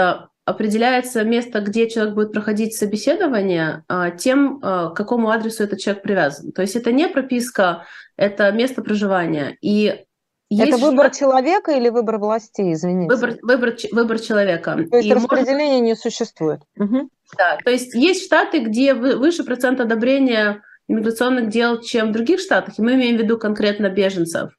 определяется 0.46 1.24
место, 1.24 1.62
где 1.62 1.90
человек 1.90 2.16
будет 2.16 2.34
проходить 2.34 2.76
собеседование, 2.76 3.84
а, 3.88 4.12
тем, 4.12 4.60
а, 4.62 4.90
к 4.90 4.96
какому 4.96 5.30
адресу 5.30 5.64
этот 5.64 5.80
человек 5.80 6.04
привязан. 6.04 6.52
То 6.52 6.62
есть 6.62 6.76
это 6.76 6.92
не 6.92 7.08
прописка, 7.08 7.86
это 8.18 8.52
место 8.52 8.82
проживания. 8.82 9.58
И 9.62 10.06
есть 10.50 10.72
это 10.72 10.78
выбор 10.78 11.06
штат... 11.08 11.18
человека 11.18 11.72
или 11.72 11.90
выбор 11.90 12.18
власти, 12.18 12.74
извините? 12.74 13.14
Выбор, 13.16 13.38
выбор, 13.42 13.76
выбор 13.92 14.20
человека. 14.20 14.78
То 14.90 14.98
есть 14.98 15.08
и 15.08 15.14
распределения 15.14 15.82
может... 15.82 15.86
не 15.86 15.96
существует. 15.96 16.60
Угу. 16.78 17.10
Да, 17.38 17.58
то 17.64 17.72
есть 17.72 17.96
есть 17.96 18.26
штаты, 18.26 18.60
где 18.60 18.94
выше 18.94 19.44
процент 19.44 19.80
одобрения 19.80 20.62
иммиграционных 20.88 21.50
дел, 21.50 21.82
чем 21.82 22.10
в 22.10 22.12
других 22.12 22.40
штатах, 22.40 22.78
и 22.78 22.82
мы 22.82 22.96
имеем 22.96 23.18
в 23.18 23.22
виду 23.22 23.38
конкретно 23.38 23.90
беженцев. 23.90 24.52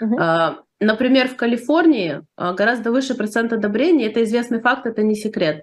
Угу. 0.00 0.16
Например, 0.82 1.28
в 1.28 1.36
Калифорнии 1.36 2.22
а, 2.36 2.54
гораздо 2.54 2.90
выше 2.90 3.14
процент 3.14 3.52
одобрения, 3.52 4.06
это 4.06 4.22
известный 4.24 4.60
факт, 4.60 4.86
это 4.86 5.02
не 5.02 5.14
секрет, 5.14 5.62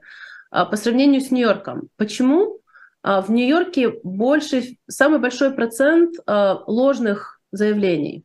а, 0.50 0.66
по 0.66 0.78
сравнению 0.78 1.22
с 1.22 1.30
Нью-Йорком. 1.30 1.90
Почему? 1.98 2.60
А, 3.04 3.22
в 3.22 3.30
Нью-Йорке 3.30 4.00
больше, 4.04 4.78
самый 4.88 5.20
большой 5.20 5.52
процент 5.52 6.16
ложных 6.26 7.42
заявлений. 7.52 8.24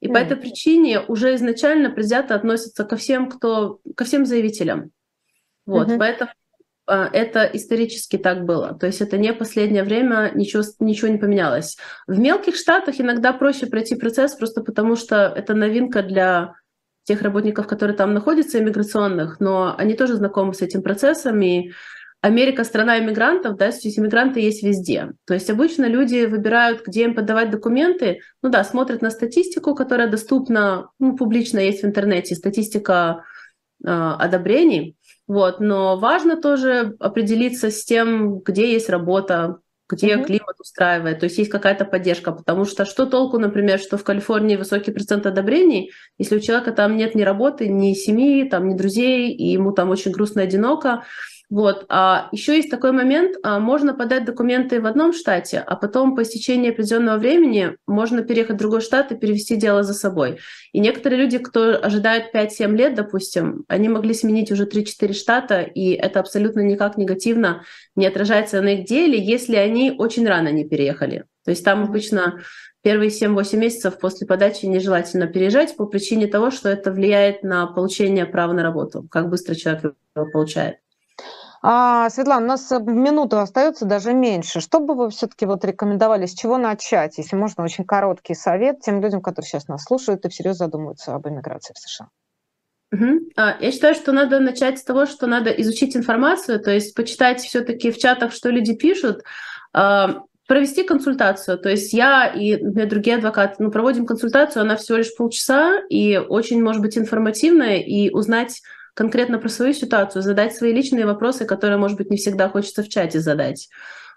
И 0.00 0.08
mm. 0.08 0.12
по 0.12 0.16
этой 0.16 0.36
причине 0.36 1.00
уже 1.00 1.34
изначально 1.36 1.90
предвзято 1.90 2.34
относятся 2.34 2.84
ко 2.84 2.96
всем, 2.96 3.30
кто, 3.30 3.78
ко 3.96 4.04
всем 4.04 4.26
заявителям. 4.26 4.90
Вот, 5.64 5.88
mm-hmm. 5.88 5.98
поэтому 5.98 6.30
это 6.94 7.44
исторически 7.44 8.18
так 8.18 8.44
было. 8.44 8.74
То 8.78 8.86
есть 8.86 9.00
это 9.00 9.18
не 9.18 9.32
последнее 9.32 9.84
время, 9.84 10.30
ничего, 10.34 10.62
ничего 10.80 11.08
не 11.08 11.18
поменялось. 11.18 11.76
В 12.06 12.18
мелких 12.18 12.56
штатах 12.56 13.00
иногда 13.00 13.32
проще 13.32 13.66
пройти 13.66 13.94
процесс 13.94 14.34
просто 14.34 14.62
потому, 14.62 14.96
что 14.96 15.32
это 15.34 15.54
новинка 15.54 16.02
для 16.02 16.54
тех 17.04 17.22
работников, 17.22 17.66
которые 17.66 17.96
там 17.96 18.14
находятся, 18.14 18.58
иммиграционных, 18.58 19.40
но 19.40 19.74
они 19.76 19.94
тоже 19.94 20.14
знакомы 20.14 20.54
с 20.54 20.62
этим 20.62 20.82
процессом, 20.82 21.40
и 21.42 21.72
Америка 22.22 22.62
страна 22.62 23.00
иммигрантов, 23.00 23.56
да, 23.56 23.72
здесь 23.72 23.98
иммигранты 23.98 24.38
есть 24.38 24.62
везде. 24.62 25.10
То 25.26 25.34
есть 25.34 25.50
обычно 25.50 25.86
люди 25.86 26.24
выбирают, 26.24 26.86
где 26.86 27.02
им 27.04 27.16
подавать 27.16 27.50
документы, 27.50 28.20
ну 28.42 28.48
да, 28.48 28.62
смотрят 28.62 29.02
на 29.02 29.10
статистику, 29.10 29.74
которая 29.74 30.08
доступна, 30.08 30.88
ну, 31.00 31.16
публично 31.16 31.58
есть 31.58 31.82
в 31.82 31.86
интернете, 31.86 32.36
статистика 32.36 33.24
э, 33.84 33.88
одобрений, 33.88 34.96
вот, 35.26 35.60
но 35.60 35.98
важно 35.98 36.36
тоже 36.36 36.96
определиться 36.98 37.70
с 37.70 37.84
тем, 37.84 38.40
где 38.40 38.72
есть 38.72 38.88
работа, 38.88 39.58
где 39.88 40.14
mm-hmm. 40.14 40.24
климат 40.24 40.60
устраивает, 40.60 41.20
то 41.20 41.24
есть 41.24 41.38
есть 41.38 41.50
какая-то 41.50 41.84
поддержка, 41.84 42.32
потому 42.32 42.64
что 42.64 42.84
что 42.84 43.06
толку, 43.06 43.38
например, 43.38 43.78
что 43.78 43.98
в 43.98 44.04
Калифорнии 44.04 44.56
высокий 44.56 44.90
процент 44.90 45.26
одобрений, 45.26 45.92
если 46.18 46.36
у 46.36 46.40
человека 46.40 46.72
там 46.72 46.96
нет 46.96 47.14
ни 47.14 47.22
работы, 47.22 47.68
ни 47.68 47.92
семьи, 47.92 48.48
там 48.48 48.68
ни 48.68 48.74
друзей, 48.74 49.32
и 49.32 49.52
ему 49.52 49.72
там 49.72 49.90
очень 49.90 50.12
грустно, 50.12 50.42
одиноко, 50.42 51.04
вот. 51.52 51.84
А 51.90 52.30
еще 52.32 52.56
есть 52.56 52.70
такой 52.70 52.92
момент, 52.92 53.36
а, 53.42 53.58
можно 53.58 53.92
подать 53.92 54.24
документы 54.24 54.80
в 54.80 54.86
одном 54.86 55.12
штате, 55.12 55.58
а 55.58 55.76
потом 55.76 56.16
по 56.16 56.22
истечении 56.22 56.70
определенного 56.70 57.18
времени 57.18 57.76
можно 57.86 58.22
переехать 58.22 58.56
в 58.56 58.58
другой 58.58 58.80
штат 58.80 59.12
и 59.12 59.16
перевести 59.16 59.56
дело 59.56 59.82
за 59.82 59.92
собой. 59.92 60.38
И 60.72 60.80
некоторые 60.80 61.20
люди, 61.20 61.36
кто 61.36 61.78
ожидает 61.78 62.34
5-7 62.34 62.74
лет, 62.74 62.94
допустим, 62.94 63.66
они 63.68 63.90
могли 63.90 64.14
сменить 64.14 64.50
уже 64.50 64.64
3-4 64.64 65.12
штата, 65.12 65.60
и 65.60 65.90
это 65.90 66.20
абсолютно 66.20 66.60
никак 66.60 66.96
негативно 66.96 67.64
не 67.96 68.06
отражается 68.06 68.62
на 68.62 68.72
их 68.72 68.86
деле, 68.86 69.22
если 69.22 69.56
они 69.56 69.94
очень 69.98 70.26
рано 70.26 70.48
не 70.50 70.64
переехали. 70.66 71.26
То 71.44 71.50
есть 71.50 71.62
там 71.62 71.84
обычно 71.84 72.40
первые 72.82 73.10
7-8 73.10 73.58
месяцев 73.58 73.98
после 73.98 74.26
подачи 74.26 74.64
нежелательно 74.64 75.26
переезжать 75.26 75.76
по 75.76 75.84
причине 75.84 76.28
того, 76.28 76.50
что 76.50 76.70
это 76.70 76.90
влияет 76.90 77.42
на 77.42 77.66
получение 77.66 78.24
права 78.24 78.54
на 78.54 78.62
работу, 78.62 79.06
как 79.10 79.28
быстро 79.28 79.54
человек 79.54 79.96
его 80.16 80.30
получает. 80.30 80.76
А, 81.64 82.10
Светлана, 82.10 82.44
у 82.44 82.48
нас 82.48 82.72
э, 82.72 82.80
минута 82.80 83.40
остается, 83.40 83.84
даже 83.84 84.12
меньше. 84.12 84.60
Что 84.60 84.80
бы 84.80 84.94
вы 84.96 85.10
все-таки 85.10 85.46
вот 85.46 85.64
рекомендовали, 85.64 86.26
с 86.26 86.34
чего 86.34 86.58
начать, 86.58 87.18
если 87.18 87.36
можно, 87.36 87.62
очень 87.62 87.84
короткий 87.84 88.34
совет 88.34 88.80
тем 88.80 89.00
людям, 89.00 89.22
которые 89.22 89.48
сейчас 89.48 89.68
нас 89.68 89.84
слушают 89.84 90.24
и 90.24 90.28
всерьез 90.28 90.56
задумываются 90.56 91.14
об 91.14 91.28
иммиграции 91.28 91.72
в 91.74 91.78
США? 91.78 92.08
Угу. 92.92 93.30
Я 93.36 93.72
считаю, 93.72 93.94
что 93.94 94.12
надо 94.12 94.40
начать 94.40 94.78
с 94.78 94.84
того, 94.84 95.06
что 95.06 95.26
надо 95.28 95.50
изучить 95.50 95.96
информацию, 95.96 96.60
то 96.60 96.72
есть 96.72 96.94
почитать 96.94 97.40
все-таки 97.40 97.92
в 97.92 97.96
чатах, 97.96 98.32
что 98.32 98.50
люди 98.50 98.74
пишут, 98.74 99.22
а, 99.72 100.24
провести 100.48 100.82
консультацию. 100.82 101.58
То 101.58 101.70
есть 101.70 101.92
я 101.92 102.26
и 102.26 102.56
например, 102.56 102.88
другие 102.88 103.16
адвокаты 103.16 103.62
ну, 103.62 103.70
проводим 103.70 104.04
консультацию, 104.04 104.62
она 104.62 104.76
всего 104.76 104.98
лишь 104.98 105.14
полчаса 105.16 105.80
и 105.88 106.18
очень 106.18 106.62
может 106.62 106.82
быть 106.82 106.98
информативная, 106.98 107.78
и 107.78 108.10
узнать 108.10 108.60
конкретно 108.94 109.38
про 109.38 109.48
свою 109.48 109.72
ситуацию, 109.72 110.22
задать 110.22 110.54
свои 110.54 110.72
личные 110.72 111.06
вопросы, 111.06 111.44
которые, 111.44 111.78
может 111.78 111.96
быть, 111.96 112.10
не 112.10 112.16
всегда 112.16 112.48
хочется 112.48 112.82
в 112.82 112.88
чате 112.88 113.20
задать. 113.20 113.68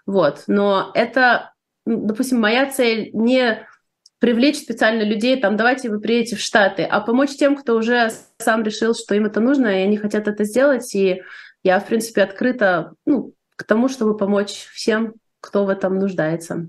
Вот. 0.06 0.44
Но 0.46 0.90
это, 0.94 1.52
допустим, 1.84 2.40
моя 2.40 2.70
цель 2.70 3.10
не 3.12 3.66
привлечь 4.18 4.58
специально 4.58 5.02
людей, 5.02 5.40
там, 5.40 5.56
давайте 5.56 5.90
вы 5.90 6.00
приедете 6.00 6.36
в 6.36 6.40
Штаты, 6.40 6.84
а 6.84 7.00
помочь 7.00 7.36
тем, 7.36 7.56
кто 7.56 7.76
уже 7.76 8.10
сам 8.38 8.62
решил, 8.62 8.94
что 8.94 9.14
им 9.14 9.26
это 9.26 9.40
нужно, 9.40 9.66
и 9.66 9.84
они 9.84 9.98
хотят 9.98 10.26
это 10.26 10.44
сделать. 10.44 10.94
И 10.94 11.22
я, 11.62 11.80
в 11.80 11.86
принципе, 11.86 12.22
открыта 12.22 12.92
ну, 13.04 13.34
к 13.56 13.64
тому, 13.64 13.88
чтобы 13.88 14.16
помочь 14.16 14.68
всем, 14.72 15.14
кто 15.40 15.64
в 15.64 15.68
этом 15.68 15.98
нуждается. 15.98 16.68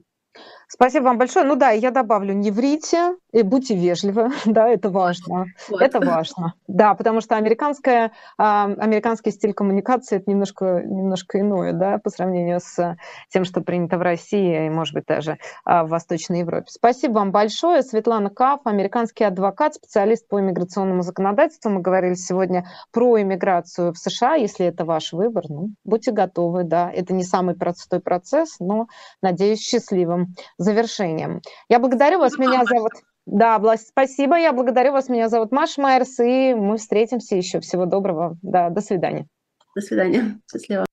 Спасибо 0.68 1.06
вам 1.06 1.18
большое. 1.18 1.46
Ну 1.46 1.56
да, 1.56 1.72
я 1.72 1.92
добавлю, 1.92 2.34
не 2.34 2.52
врите, 2.52 3.16
и 3.38 3.44
будьте 3.44 3.76
вежливы, 3.76 4.32
да, 4.46 4.68
это 4.68 4.90
важно, 4.90 5.46
вот. 5.70 5.82
это 5.82 6.00
важно, 6.00 6.54
да, 6.68 6.96
потому 6.96 7.22
что 7.22 7.36
американская, 7.36 8.12
американский 8.38 9.32
стиль 9.32 9.54
коммуникации 9.54 10.18
это 10.18 10.30
немножко, 10.30 10.82
немножко 10.84 11.40
иное, 11.40 11.74
да, 11.74 12.00
по 12.00 12.10
сравнению 12.10 12.60
с 12.60 12.98
тем, 13.30 13.46
что 13.46 13.62
принято 13.62 13.98
в 13.98 14.02
России 14.02 14.66
и, 14.66 14.70
может 14.70 14.94
быть, 14.94 15.06
даже 15.06 15.38
в 15.66 15.88
Восточной 15.88 16.40
Европе. 16.40 16.68
Спасибо 16.70 17.14
вам 17.14 17.32
большое. 17.32 17.84
Светлана 17.84 18.30
Каф, 18.30 18.62
американский 18.66 19.24
адвокат, 19.24 19.76
специалист 19.76 20.28
по 20.28 20.40
иммиграционному 20.40 21.02
законодательству. 21.02 21.70
Мы 21.70 21.82
говорили 21.82 22.16
сегодня 22.16 22.66
про 22.92 23.22
иммиграцию 23.22 23.94
в 23.94 23.98
США. 23.98 24.36
Если 24.36 24.66
это 24.66 24.86
ваш 24.86 25.14
выбор, 25.14 25.46
ну, 25.50 25.70
будьте 25.84 26.12
готовы, 26.12 26.64
да. 26.64 26.92
Это 26.92 27.14
не 27.14 27.24
самый 27.24 27.56
простой 27.56 28.00
процесс, 28.00 28.56
но, 28.60 28.88
надеюсь, 29.22 29.62
счастливым 29.62 30.36
завершением. 30.58 31.42
Я 31.70 31.80
благодарю 31.80 32.20
вас. 32.20 32.38
Меня 32.38 32.64
зовут... 32.66 32.92
Да, 33.28 33.60
Власть, 33.60 33.90
спасибо. 33.90 34.38
Я 34.38 34.54
благодарю 34.54 34.94
вас. 34.94 35.10
Меня 35.10 35.28
зовут 35.28 35.52
Маша 35.52 35.82
Майерс, 35.82 36.18
и 36.22 36.54
мы 36.54 36.78
встретимся 36.78 37.36
еще. 37.36 37.60
Всего 37.60 37.86
доброго. 37.86 38.38
Да, 38.42 38.70
до 38.70 38.80
свидания. 38.80 39.28
До 39.76 39.82
свидания. 39.82 40.40
Счастливо. 40.50 40.86